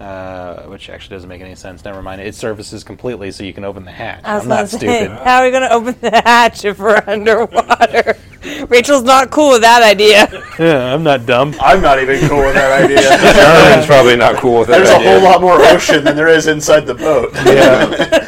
uh, 0.00 0.62
which 0.62 0.88
actually 0.88 1.16
doesn't 1.16 1.28
make 1.28 1.42
any 1.42 1.54
sense. 1.54 1.84
Never 1.84 2.00
mind. 2.02 2.22
It 2.22 2.34
surfaces 2.34 2.82
completely, 2.82 3.30
so 3.32 3.44
you 3.44 3.52
can 3.52 3.64
open 3.64 3.84
the 3.84 3.90
hatch. 3.90 4.22
I 4.24 4.34
was 4.34 4.44
I'm 4.44 4.48
not 4.48 4.68
say, 4.70 4.78
stupid. 4.78 5.10
how 5.10 5.40
are 5.40 5.44
we 5.44 5.50
going 5.50 5.62
to 5.62 5.72
open 5.72 5.96
the 6.00 6.22
hatch 6.22 6.64
if 6.64 6.78
we're 6.78 7.02
underwater? 7.06 8.16
Rachel's 8.68 9.02
not 9.02 9.30
cool 9.30 9.50
with 9.50 9.60
that 9.60 9.82
idea. 9.82 10.26
Yeah, 10.60 10.92
I'm 10.92 11.02
not 11.02 11.24
dumb. 11.24 11.54
I'm 11.58 11.80
not 11.80 12.02
even 12.02 12.28
cool 12.28 12.40
with 12.40 12.52
that 12.52 12.82
idea. 12.84 13.00
Aaron's 13.70 13.86
probably 13.86 14.14
not 14.14 14.36
cool 14.36 14.58
with 14.58 14.68
that 14.68 14.76
There's 14.84 14.90
a 14.90 14.98
whole 14.98 15.22
lot 15.22 15.40
more 15.40 15.58
ocean 15.58 16.04
than 16.04 16.16
there 16.16 16.28
is 16.28 16.48
inside 16.48 16.80
the 16.80 16.92
boat. 16.92 17.32
Yeah. 17.46 18.26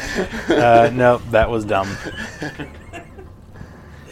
uh, 0.49 0.91
no, 0.95 1.19
that 1.31 1.51
was 1.51 1.67
dumb. 1.67 1.95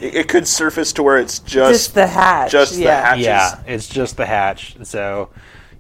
It, 0.01 0.15
it 0.15 0.29
could 0.29 0.47
surface 0.49 0.93
to 0.95 1.03
where 1.03 1.19
it's 1.19 1.39
Just 1.41 1.73
just 1.73 1.95
the 1.95 2.07
hatch. 2.07 2.51
just 2.53 2.77
the 2.77 2.85
hatches. 2.91 3.25
Yeah, 3.27 3.63
it's 3.67 3.89
just 3.89 4.17
the 4.17 4.27
hatch. 4.27 4.77
So 4.85 5.29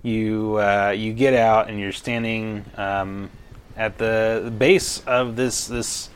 you 0.03 0.57
uh, 0.59 0.95
you 0.97 1.12
get 1.12 1.35
out 1.35 1.68
and 1.68 1.79
you're 1.79 1.93
standing 1.93 2.64
um, 2.77 3.31
at 3.77 3.99
the 3.99 4.53
base 4.59 5.03
of 5.07 5.37
this 5.37 5.66
this 5.66 6.09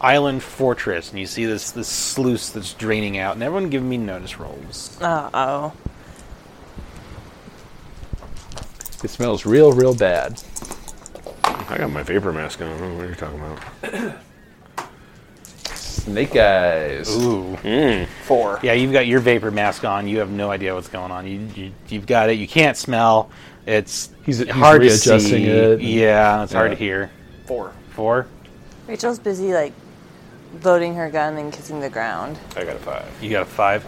island 0.00 0.42
fortress, 0.42 1.10
and 1.10 1.18
you 1.18 1.26
see 1.26 1.44
this 1.44 1.70
this 1.70 1.88
sluice 1.88 2.50
that's 2.50 2.74
draining 2.74 3.18
out. 3.18 3.34
And 3.34 3.42
everyone, 3.42 3.70
give 3.70 3.82
me 3.82 3.96
notice 3.96 4.38
rolls. 4.38 4.96
Uh 5.00 5.30
oh. 5.34 5.72
It 9.02 9.10
smells 9.10 9.44
real, 9.44 9.72
real 9.72 9.94
bad. 9.94 10.42
I 11.44 11.76
got 11.76 11.90
my 11.90 12.02
vapor 12.02 12.32
mask 12.32 12.62
on. 12.62 12.68
I 12.68 12.78
don't 12.78 12.80
know 12.80 12.94
what 12.96 13.04
are 13.04 13.06
you're 13.06 13.14
talking 13.16 13.40
about. 13.40 14.16
Snake 15.94 16.36
eyes. 16.36 17.08
Ooh. 17.16 17.56
Four. 18.24 18.60
Yeah, 18.62 18.72
you've 18.72 18.92
got 18.92 19.06
your 19.06 19.20
vapor 19.20 19.50
mask 19.50 19.84
on. 19.84 20.06
You 20.08 20.18
have 20.18 20.30
no 20.30 20.50
idea 20.50 20.74
what's 20.74 20.88
going 20.88 21.10
on. 21.10 21.26
You, 21.26 21.48
you 21.54 21.72
you've 21.88 22.06
got 22.06 22.30
it. 22.30 22.34
You 22.34 22.48
can't 22.48 22.76
smell. 22.76 23.30
It's 23.66 24.10
He's- 24.24 24.38
he's 24.38 24.48
hard 24.50 24.82
to 24.82 24.90
see. 24.90 25.44
it. 25.46 25.80
Yeah, 25.80 26.42
it's 26.42 26.52
hard 26.52 26.72
to 26.72 26.76
hear. 26.76 27.10
Four. 27.46 27.72
Four. 27.90 28.26
Rachel's 28.86 29.18
busy, 29.18 29.54
like, 29.54 29.72
loading 30.62 30.94
her 30.96 31.08
gun 31.10 31.36
and 31.38 31.52
kissing 31.52 31.80
the 31.80 31.88
ground. 31.90 32.38
I 32.56 32.64
got 32.64 32.76
a 32.76 32.78
five. 32.80 33.06
You 33.22 33.30
got 33.30 33.42
a 33.42 33.46
five. 33.46 33.84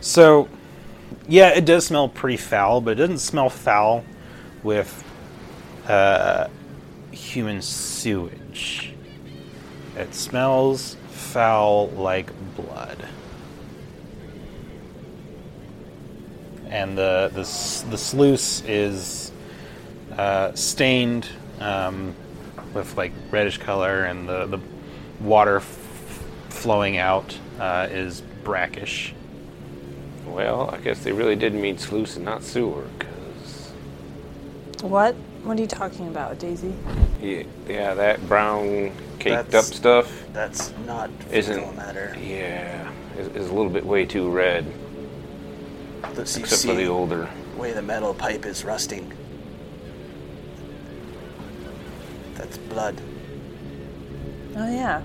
So, 0.00 0.48
yeah, 1.28 1.50
it 1.50 1.64
does 1.64 1.86
smell 1.86 2.08
pretty 2.08 2.36
foul, 2.38 2.80
but 2.80 2.92
it 2.92 2.94
doesn't 2.96 3.18
smell 3.18 3.48
foul 3.50 4.04
with 4.62 5.04
uh, 5.86 6.48
human 7.12 7.62
sewage. 7.62 8.94
It 9.96 10.14
smells 10.14 10.96
foul 11.30 11.88
like 11.90 12.30
blood. 12.56 12.98
And 16.68 16.96
the 16.96 17.30
the, 17.32 17.42
the 17.90 17.98
sluice 17.98 18.62
is 18.64 19.32
uh, 20.16 20.52
stained 20.54 21.28
um, 21.60 22.14
with 22.74 22.96
like 22.96 23.12
reddish 23.30 23.58
color, 23.58 24.04
and 24.04 24.28
the, 24.28 24.46
the 24.46 24.58
water 25.20 25.56
f- 25.56 26.24
flowing 26.48 26.96
out 26.96 27.36
uh, 27.58 27.88
is 27.90 28.22
brackish. 28.44 29.14
Well, 30.26 30.70
I 30.72 30.78
guess 30.78 31.02
they 31.02 31.12
really 31.12 31.36
did 31.36 31.54
mean 31.54 31.76
sluice 31.78 32.16
and 32.16 32.24
not 32.24 32.42
sewer, 32.44 32.84
because 32.98 33.72
What? 34.82 35.14
What 35.42 35.58
are 35.58 35.60
you 35.60 35.66
talking 35.66 36.06
about, 36.08 36.38
Daisy? 36.38 36.74
yeah, 37.20 37.42
yeah, 37.68 37.94
that 37.94 38.26
brown 38.28 38.92
caked 39.20 39.54
up 39.54 39.64
stuff 39.64 40.10
That's 40.32 40.72
not 40.86 41.10
isn't. 41.30 41.56
fecal 41.56 41.72
matter. 41.74 42.16
Yeah, 42.20 42.90
is, 43.16 43.28
is 43.28 43.48
a 43.50 43.54
little 43.54 43.70
bit 43.70 43.84
way 43.84 44.04
too 44.06 44.30
red, 44.30 44.66
Let's 46.14 46.32
see, 46.32 46.40
except 46.40 46.62
for 46.62 46.74
the 46.74 46.86
older. 46.86 47.28
way 47.56 47.72
the 47.72 47.82
metal 47.82 48.14
pipe 48.14 48.46
is 48.46 48.64
rusting. 48.64 49.12
That's 52.34 52.56
blood. 52.58 53.00
Oh, 54.56 54.70
yeah. 54.70 55.02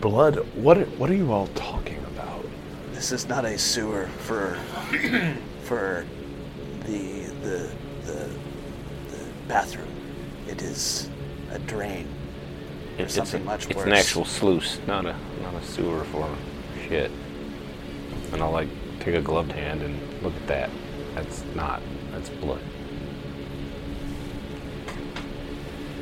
Blood. 0.00 0.36
What? 0.54 0.78
Are, 0.78 0.84
what 0.84 1.10
are 1.10 1.14
you 1.14 1.32
all 1.32 1.48
talking 1.48 1.98
about? 2.14 2.44
This 2.92 3.12
is 3.12 3.28
not 3.28 3.44
a 3.44 3.58
sewer 3.58 4.06
for 4.18 4.54
for 5.64 6.04
the 6.84 7.24
the 7.42 7.70
the, 8.04 8.30
the 9.10 9.24
bathroom. 9.48 9.88
It 10.48 10.62
is 10.62 11.08
a 11.52 11.58
drain. 11.60 12.06
It- 12.98 13.02
it's 13.04 13.14
something 13.14 13.42
a- 13.42 13.44
much 13.44 13.66
It's 13.66 13.76
worse. 13.76 13.86
an 13.86 13.92
actual 13.92 14.24
sluice, 14.24 14.78
not 14.86 15.06
a 15.06 15.14
not 15.42 15.54
a 15.60 15.64
sewer 15.64 16.04
for 16.04 16.28
shit. 16.88 17.10
And 18.32 18.42
I'll 18.42 18.50
like 18.52 18.68
take 19.00 19.14
a 19.14 19.20
gloved 19.20 19.52
hand 19.52 19.82
and 19.82 19.98
look 20.22 20.34
at 20.34 20.46
that. 20.48 20.70
That's 21.14 21.42
not. 21.54 21.80
That's 22.12 22.28
blood. 22.28 22.60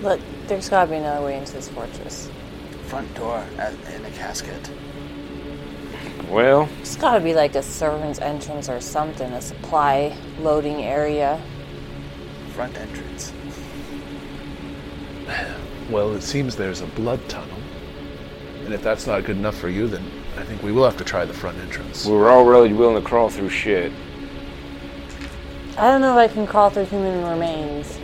Look, 0.03 0.20
there's 0.46 0.68
gotta 0.68 0.90
be 0.90 0.96
another 0.96 1.24
way 1.24 1.36
into 1.36 1.53
this 1.53 1.68
fortress. 1.68 2.30
Front 2.86 3.12
door 3.14 3.44
at, 3.59 3.72
in 3.94 4.05
a 4.05 4.11
casket. 4.11 4.70
Well, 6.28 6.68
it's 6.80 6.96
gotta 6.96 7.20
be 7.20 7.34
like 7.34 7.55
a 7.55 7.62
servant's 7.62 8.18
entrance 8.20 8.68
or 8.68 8.80
something, 8.80 9.30
a 9.32 9.40
supply 9.42 10.16
loading 10.40 10.82
area. 10.82 11.40
Front 12.55 12.76
entrance. 12.78 13.32
Well, 15.91 16.14
it 16.14 16.22
seems 16.22 16.55
there's 16.55 16.81
a 16.81 16.87
blood 16.87 17.20
tunnel. 17.28 17.59
And 18.64 18.72
if 18.72 18.83
that's 18.83 19.07
not 19.07 19.24
good 19.24 19.37
enough 19.37 19.57
for 19.57 19.68
you, 19.68 19.89
then 19.89 20.05
I 20.37 20.45
think 20.45 20.62
we 20.62 20.70
will 20.70 20.85
have 20.85 20.97
to 20.99 21.05
try 21.05 21.24
the 21.24 21.35
front 21.35 21.59
entrance. 21.59 22.07
we 22.07 22.12
were 22.12 22.31
all 22.31 22.45
really 22.45 22.72
willing 22.72 23.03
to 23.03 23.07
crawl 23.07 23.28
through 23.28 23.49
shit. 23.49 23.93
I 25.76 25.91
don't 25.91 26.01
know 26.01 26.16
if 26.16 26.31
I 26.31 26.33
can 26.33 26.47
crawl 26.47 26.70
through 26.70 26.85
human 26.85 27.24
remains. 27.26 27.99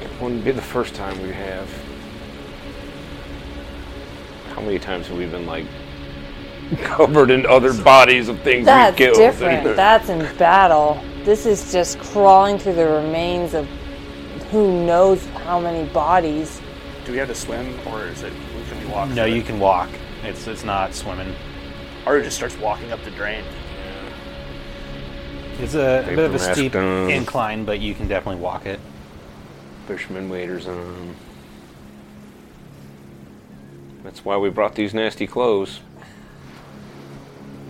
It 0.00 0.10
wouldn't 0.20 0.44
be 0.44 0.50
the 0.50 0.60
first 0.60 0.94
time 0.94 1.20
we 1.22 1.30
have. 1.30 1.70
How 4.54 4.60
many 4.60 4.78
times 4.78 5.06
have 5.06 5.16
we 5.16 5.26
been 5.26 5.46
like 5.46 5.64
covered 6.82 7.30
in 7.30 7.46
other 7.46 7.72
bodies 7.72 8.28
of 8.28 8.40
things 8.42 8.66
That's 8.66 8.98
we 8.98 9.06
killed? 9.06 9.18
That's 9.18 9.38
different. 9.38 9.76
That's 9.76 10.08
in 10.08 10.36
battle. 10.36 11.02
This 11.24 11.46
is 11.46 11.72
just 11.72 11.98
crawling 12.00 12.58
through 12.58 12.74
the 12.74 12.86
remains 12.86 13.54
of 13.54 13.68
who 14.50 14.84
knows 14.84 15.24
how 15.26 15.60
many 15.60 15.88
bodies. 15.90 16.60
Do 17.04 17.12
we 17.12 17.18
have 17.18 17.28
to 17.28 17.34
swim, 17.34 17.78
or 17.88 18.06
is 18.06 18.22
it 18.22 18.32
can 18.68 18.80
we 18.80 18.92
walk? 18.92 19.10
No, 19.10 19.24
you 19.24 19.40
it? 19.40 19.46
can 19.46 19.58
walk. 19.58 19.88
It's 20.22 20.46
it's 20.46 20.64
not 20.64 20.94
swimming. 20.94 21.34
Haru 22.04 22.22
just 22.22 22.36
starts 22.36 22.56
walking 22.58 22.92
up 22.92 23.02
the 23.04 23.10
drain. 23.10 23.44
It's 25.58 25.74
a, 25.74 26.02
a 26.02 26.16
bit 26.16 26.18
of 26.18 26.34
a 26.34 26.38
steep 26.38 26.72
down. 26.72 27.10
incline, 27.10 27.64
but 27.64 27.80
you 27.80 27.94
can 27.94 28.08
definitely 28.08 28.40
walk 28.40 28.66
it. 28.66 28.80
Fisherman 29.86 30.28
waders 30.28 30.66
on. 30.66 31.14
That's 34.02 34.24
why 34.24 34.36
we 34.38 34.48
brought 34.50 34.74
these 34.74 34.94
nasty 34.94 35.26
clothes. 35.26 35.80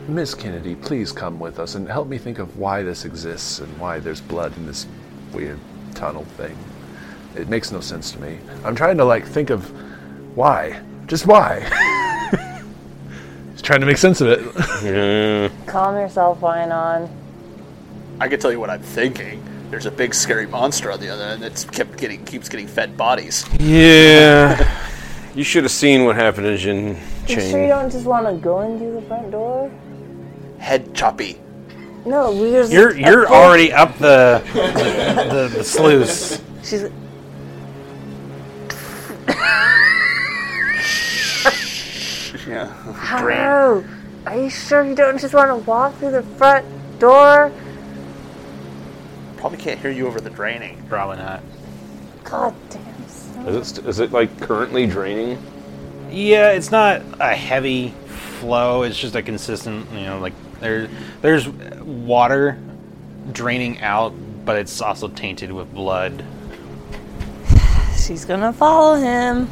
Miss 0.06 0.34
Kennedy, 0.34 0.76
please 0.76 1.12
come 1.12 1.38
with 1.38 1.58
us 1.58 1.74
and 1.74 1.88
help 1.88 2.08
me 2.08 2.18
think 2.18 2.38
of 2.38 2.56
why 2.56 2.82
this 2.82 3.04
exists 3.04 3.58
and 3.58 3.78
why 3.78 3.98
there's 3.98 4.20
blood 4.20 4.56
in 4.56 4.66
this 4.66 4.86
weird 5.32 5.58
tunnel 5.94 6.24
thing. 6.24 6.56
It 7.36 7.48
makes 7.48 7.70
no 7.70 7.80
sense 7.80 8.12
to 8.12 8.20
me. 8.20 8.38
I'm 8.64 8.74
trying 8.74 8.96
to 8.98 9.04
like 9.04 9.26
think 9.26 9.50
of 9.50 9.70
why. 10.36 10.80
Just 11.06 11.26
why. 11.26 11.60
Just 13.52 13.64
trying 13.64 13.80
to 13.80 13.86
make 13.86 13.98
sense 13.98 14.20
of 14.20 14.28
it. 14.28 14.40
Yeah. 14.82 15.48
Calm 15.66 15.96
yourself, 15.96 16.42
on. 16.42 17.08
I 18.20 18.28
can 18.28 18.38
tell 18.40 18.52
you 18.52 18.60
what 18.60 18.70
I'm 18.70 18.82
thinking. 18.82 19.42
There's 19.70 19.86
a 19.86 19.90
big 19.90 20.14
scary 20.14 20.46
monster 20.46 20.90
on 20.90 20.98
the 20.98 21.08
other 21.08 21.24
end 21.24 21.42
that's 21.42 21.64
kept 21.64 21.96
getting 21.96 22.24
keeps 22.24 22.48
getting 22.48 22.66
fed 22.66 22.96
bodies. 22.96 23.44
Yeah. 23.60 24.80
you 25.34 25.44
should 25.44 25.62
have 25.62 25.72
seen 25.72 26.04
what 26.04 26.16
happened 26.16 26.46
to 26.46 26.56
Jin 26.56 26.88
You 26.88 26.96
Chang. 27.36 27.50
sure 27.50 27.62
you 27.62 27.68
don't 27.68 27.90
just 27.90 28.06
want 28.06 28.26
to 28.26 28.34
go 28.34 28.60
in 28.62 28.78
through 28.78 28.94
the 28.94 29.02
front 29.02 29.30
door? 29.30 29.70
Head 30.58 30.94
choppy. 30.94 31.38
No, 32.04 32.32
we 32.32 32.50
just. 32.50 32.72
You're 32.72 32.96
you're 32.96 33.28
already 33.28 33.72
up 33.72 33.96
the 33.98 34.42
the, 34.52 35.48
the, 35.50 35.58
the 35.58 35.64
sluice. 35.64 36.42
She's. 36.62 36.90
Yeah. 42.46 42.66
Haru, 42.94 43.84
are 44.26 44.36
you 44.36 44.50
sure 44.50 44.84
you 44.84 44.96
don't 44.96 45.20
just 45.20 45.34
want 45.34 45.50
to 45.50 45.70
walk 45.70 45.94
through 45.96 46.10
the 46.10 46.22
front 46.22 46.66
door? 46.98 47.52
Probably 49.36 49.58
can't 49.58 49.78
hear 49.78 49.90
you 49.90 50.06
over 50.08 50.20
the 50.20 50.30
draining. 50.30 50.82
Probably 50.88 51.18
not. 51.18 51.42
God 52.24 52.54
damn. 52.70 53.08
son. 53.08 53.46
Is 53.48 53.56
it, 53.56 53.64
st- 53.64 53.86
is 53.86 54.00
it 54.00 54.10
like 54.10 54.40
currently 54.40 54.86
draining? 54.86 55.40
Yeah, 56.10 56.50
it's 56.50 56.72
not 56.72 57.02
a 57.20 57.34
heavy 57.36 57.90
flow. 58.40 58.82
It's 58.82 58.98
just 58.98 59.14
a 59.14 59.22
consistent. 59.22 59.88
You 59.92 60.00
know, 60.00 60.18
like 60.18 60.34
there 60.60 60.88
there's 61.22 61.48
water 61.48 62.58
draining 63.32 63.80
out, 63.80 64.12
but 64.44 64.56
it's 64.56 64.80
also 64.80 65.08
tainted 65.08 65.52
with 65.52 65.72
blood. 65.72 66.24
She's 67.96 68.24
gonna 68.24 68.52
follow 68.52 68.94
him. 68.96 69.48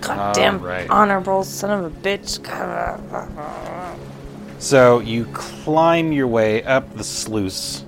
God 0.00 0.34
damn 0.34 0.56
Alright. 0.56 0.88
honorable 0.90 1.44
son 1.44 1.70
of 1.70 1.84
a 1.84 1.96
bitch. 2.00 2.40
So 4.58 4.98
you 5.00 5.24
climb 5.26 6.12
your 6.12 6.26
way 6.26 6.62
up 6.64 6.94
the 6.94 7.04
sluice, 7.04 7.84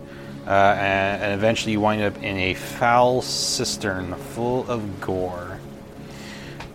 uh, 0.47 0.51
and, 0.51 1.23
and 1.23 1.35
eventually 1.35 1.73
you 1.73 1.81
wind 1.81 2.03
up 2.03 2.17
in 2.23 2.37
a 2.37 2.55
foul 2.55 3.23
cistern 3.23 4.15
full 4.15 4.71
of 4.71 5.01
gore. 5.01 5.52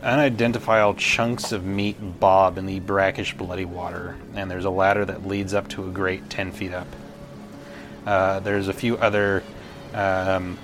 Unidentifiable 0.08 0.94
chunks 0.94 1.52
of 1.52 1.66
meat 1.66 1.98
bob 2.18 2.58
in 2.58 2.66
the 2.66 2.80
brackish, 2.80 3.34
bloody 3.34 3.66
water, 3.66 4.16
and 4.36 4.50
there's 4.50 4.64
a 4.64 4.70
ladder 4.70 5.04
that 5.04 5.28
leads 5.28 5.54
up 5.54 5.68
to 5.68 5.86
a 5.86 5.92
grate 5.92 6.30
10 6.30 6.54
feet 6.54 6.74
up. 6.74 6.88
Uh, 8.06 8.40
there's 8.40 8.70
a 8.70 8.74
few 8.74 8.96
other 9.00 9.44
um, 9.94 10.58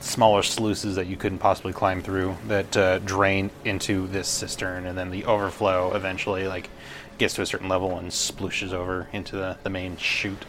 smaller 0.00 0.42
sluices 0.42 0.96
that 0.96 1.06
you 1.06 1.14
couldn't 1.14 1.40
possibly 1.40 1.74
climb 1.74 2.00
through 2.00 2.38
that 2.48 2.74
uh, 2.74 2.98
drain 3.00 3.50
into 3.66 4.06
this 4.06 4.28
cistern, 4.28 4.86
and 4.86 4.96
then 4.96 5.10
the 5.10 5.26
overflow 5.26 5.94
eventually 5.94 6.48
like 6.48 6.70
gets 7.18 7.34
to 7.34 7.42
a 7.42 7.46
certain 7.46 7.68
level 7.68 7.98
and 7.98 8.12
splooshes 8.12 8.72
over 8.72 9.08
into 9.12 9.36
the, 9.36 9.58
the 9.62 9.68
main 9.68 9.98
chute. 9.98 10.46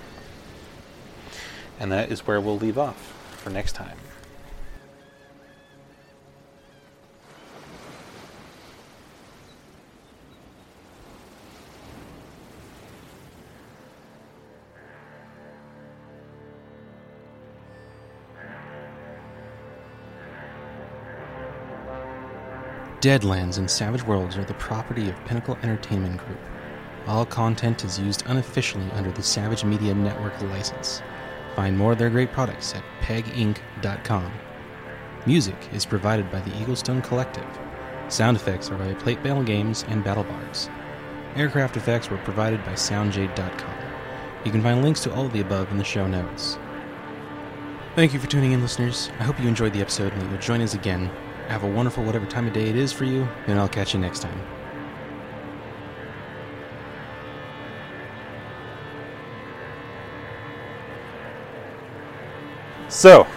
And 1.81 1.91
that 1.91 2.13
is 2.13 2.25
where 2.25 2.39
we'll 2.39 2.57
leave 2.57 2.77
off 2.77 2.95
for 3.43 3.49
next 3.49 3.73
time. 3.73 3.97
Deadlands 23.05 23.59
and 23.59 23.69
Savage 23.69 24.01
Worlds 24.01 24.35
are 24.35 24.45
the 24.45 24.55
property 24.55 25.11
of 25.11 25.25
Pinnacle 25.25 25.59
Entertainment 25.61 26.17
Group. 26.17 26.39
All 27.05 27.23
content 27.23 27.85
is 27.85 27.99
used 27.99 28.23
unofficially 28.25 28.89
under 28.93 29.11
the 29.11 29.21
Savage 29.21 29.63
Media 29.63 29.93
Network 29.93 30.41
license. 30.41 31.03
Find 31.55 31.77
more 31.77 31.91
of 31.91 31.99
their 31.99 32.09
great 32.09 32.31
products 32.31 32.73
at 32.73 32.81
peginc.com. 33.01 34.33
Music 35.27 35.55
is 35.71 35.85
provided 35.85 36.31
by 36.31 36.39
the 36.39 36.49
Eaglestone 36.53 37.03
Collective. 37.03 37.45
Sound 38.07 38.37
effects 38.37 38.71
are 38.71 38.77
by 38.79 38.95
Plate 38.95 39.23
Mail 39.23 39.43
Games 39.43 39.85
and 39.87 40.03
BattleBards. 40.03 40.71
Aircraft 41.35 41.77
effects 41.77 42.09
were 42.09 42.17
provided 42.17 42.65
by 42.65 42.73
SoundJay.com. 42.73 43.75
You 44.45 44.51
can 44.51 44.63
find 44.63 44.81
links 44.81 45.01
to 45.01 45.13
all 45.13 45.27
of 45.27 45.31
the 45.31 45.41
above 45.41 45.69
in 45.69 45.77
the 45.77 45.83
show 45.83 46.07
notes. 46.07 46.57
Thank 47.93 48.13
you 48.15 48.19
for 48.19 48.25
tuning 48.25 48.53
in, 48.53 48.61
listeners. 48.61 49.11
I 49.19 49.25
hope 49.25 49.39
you 49.39 49.47
enjoyed 49.47 49.73
the 49.73 49.81
episode 49.81 50.11
and 50.13 50.23
that 50.23 50.31
you'll 50.31 50.41
join 50.41 50.61
us 50.61 50.73
again. 50.73 51.11
Have 51.47 51.63
a 51.63 51.69
wonderful 51.69 52.03
whatever 52.03 52.25
time 52.25 52.47
of 52.47 52.53
day 52.53 52.69
it 52.69 52.75
is 52.75 52.91
for 52.91 53.05
you, 53.05 53.27
and 53.47 53.59
I'll 53.59 53.69
catch 53.69 53.93
you 53.93 53.99
next 53.99 54.19
time. 54.19 54.39
So, 62.89 63.27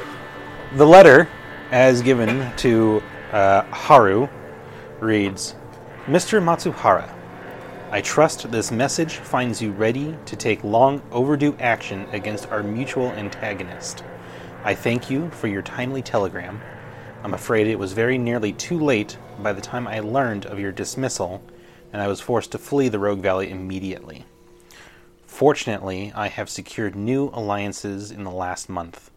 the 0.77 0.87
letter, 0.87 1.29
as 1.71 2.01
given 2.03 2.55
to 2.57 3.03
uh, 3.33 3.63
Haru, 3.65 4.29
reads 5.01 5.55
Mr. 6.07 6.43
Matsuhara, 6.43 7.13
I 7.91 8.01
trust 8.01 8.51
this 8.51 8.71
message 8.71 9.17
finds 9.17 9.63
you 9.63 9.73
ready 9.73 10.17
to 10.27 10.37
take 10.37 10.63
long 10.63 11.03
overdue 11.11 11.57
action 11.59 12.07
against 12.13 12.49
our 12.51 12.63
mutual 12.63 13.11
antagonist. 13.13 14.05
I 14.65 14.75
thank 14.75 15.11
you 15.11 15.31
for 15.31 15.49
your 15.49 15.63
timely 15.63 16.03
telegram. 16.03 16.61
I'm 17.25 17.35
afraid 17.35 17.67
it 17.67 17.79
was 17.79 17.95
very 17.95 18.17
nearly 18.17 18.53
too 18.53 18.79
late 18.79 19.19
by 19.41 19.53
the 19.53 19.61
time 19.61 19.89
I 19.89 19.99
learned 19.99 20.47
of 20.47 20.61
your 20.61 20.71
dismissal, 20.71 21.43
and 21.93 22.01
I 22.01 22.07
was 22.07 22.21
forced 22.21 22.53
to 22.53 22.59
flee 22.59 22.89
the 22.89 23.01
Rogue 23.01 23.21
Valley 23.21 23.51
immediately. 23.51 24.25
Fortunately, 25.27 26.13
I 26.15 26.29
have 26.29 26.49
secured 26.49 26.95
new 26.95 27.31
alliances 27.33 28.13
in 28.13 28.23
the 28.23 28.31
last 28.31 28.69
month. 28.69 29.11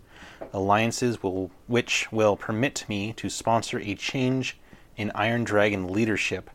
Alliances 0.51 1.21
will, 1.21 1.51
which 1.67 2.11
will 2.11 2.35
permit 2.35 2.85
me 2.89 3.13
to 3.13 3.29
sponsor 3.29 3.79
a 3.79 3.93
change 3.93 4.57
in 4.97 5.11
Iron 5.13 5.43
Dragon 5.43 5.87
leadership 5.87 6.49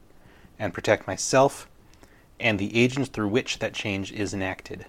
and 0.59 0.75
protect 0.75 1.07
myself 1.07 1.69
and 2.41 2.59
the 2.59 2.77
agents 2.77 3.09
through 3.09 3.29
which 3.29 3.61
that 3.61 3.73
change 3.73 4.13
is 4.13 4.35
enacted. 4.35 4.87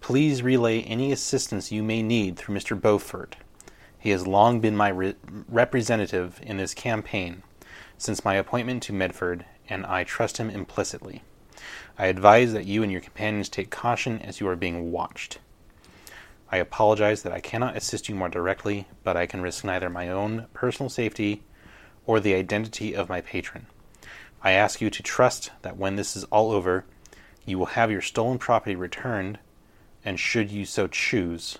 Please 0.00 0.42
relay 0.42 0.80
any 0.82 1.12
assistance 1.12 1.70
you 1.70 1.82
may 1.82 2.02
need 2.02 2.36
through 2.36 2.56
Mr. 2.56 2.78
Beaufort. 2.80 3.36
He 4.02 4.10
has 4.10 4.26
long 4.26 4.58
been 4.58 4.76
my 4.76 4.88
re- 4.88 5.14
representative 5.48 6.40
in 6.42 6.56
this 6.56 6.74
campaign 6.74 7.44
since 7.96 8.24
my 8.24 8.34
appointment 8.34 8.82
to 8.82 8.92
Medford, 8.92 9.44
and 9.68 9.86
I 9.86 10.02
trust 10.02 10.38
him 10.38 10.50
implicitly. 10.50 11.22
I 11.96 12.06
advise 12.06 12.52
that 12.52 12.66
you 12.66 12.82
and 12.82 12.90
your 12.90 13.00
companions 13.00 13.48
take 13.48 13.70
caution 13.70 14.18
as 14.18 14.40
you 14.40 14.48
are 14.48 14.56
being 14.56 14.90
watched. 14.90 15.38
I 16.50 16.56
apologize 16.56 17.22
that 17.22 17.32
I 17.32 17.38
cannot 17.38 17.76
assist 17.76 18.08
you 18.08 18.16
more 18.16 18.28
directly, 18.28 18.88
but 19.04 19.16
I 19.16 19.26
can 19.26 19.40
risk 19.40 19.62
neither 19.62 19.88
my 19.88 20.08
own 20.08 20.46
personal 20.52 20.90
safety 20.90 21.44
or 22.04 22.18
the 22.18 22.34
identity 22.34 22.96
of 22.96 23.08
my 23.08 23.20
patron. 23.20 23.66
I 24.42 24.50
ask 24.50 24.80
you 24.80 24.90
to 24.90 25.02
trust 25.04 25.52
that 25.62 25.76
when 25.76 25.94
this 25.94 26.16
is 26.16 26.24
all 26.24 26.50
over, 26.50 26.84
you 27.46 27.56
will 27.56 27.66
have 27.66 27.92
your 27.92 28.02
stolen 28.02 28.38
property 28.38 28.74
returned, 28.74 29.38
and 30.04 30.18
should 30.18 30.50
you 30.50 30.64
so 30.64 30.88
choose, 30.88 31.58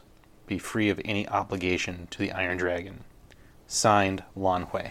be 0.53 0.59
free 0.59 0.91
of 0.91 1.01
any 1.05 1.27
obligation 1.29 2.07
to 2.11 2.19
the 2.19 2.31
Iron 2.31 2.59
Dragon. 2.59 3.05
Signed, 3.67 4.23
Lan 4.37 4.65
Hui. 4.65 4.91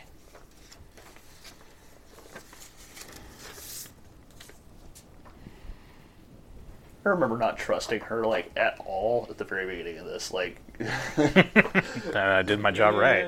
I 7.03 7.09
remember 7.09 7.37
not 7.37 7.57
trusting 7.57 8.01
her 8.01 8.25
like 8.25 8.51
at 8.55 8.79
all 8.85 9.27
at 9.29 9.37
the 9.37 9.43
very 9.43 9.67
beginning 9.67 9.99
of 9.99 10.05
this. 10.05 10.31
Like, 10.31 10.59
I 11.17 12.39
uh, 12.39 12.41
did 12.41 12.59
my 12.59 12.71
job 12.71 12.95
right. 12.95 13.27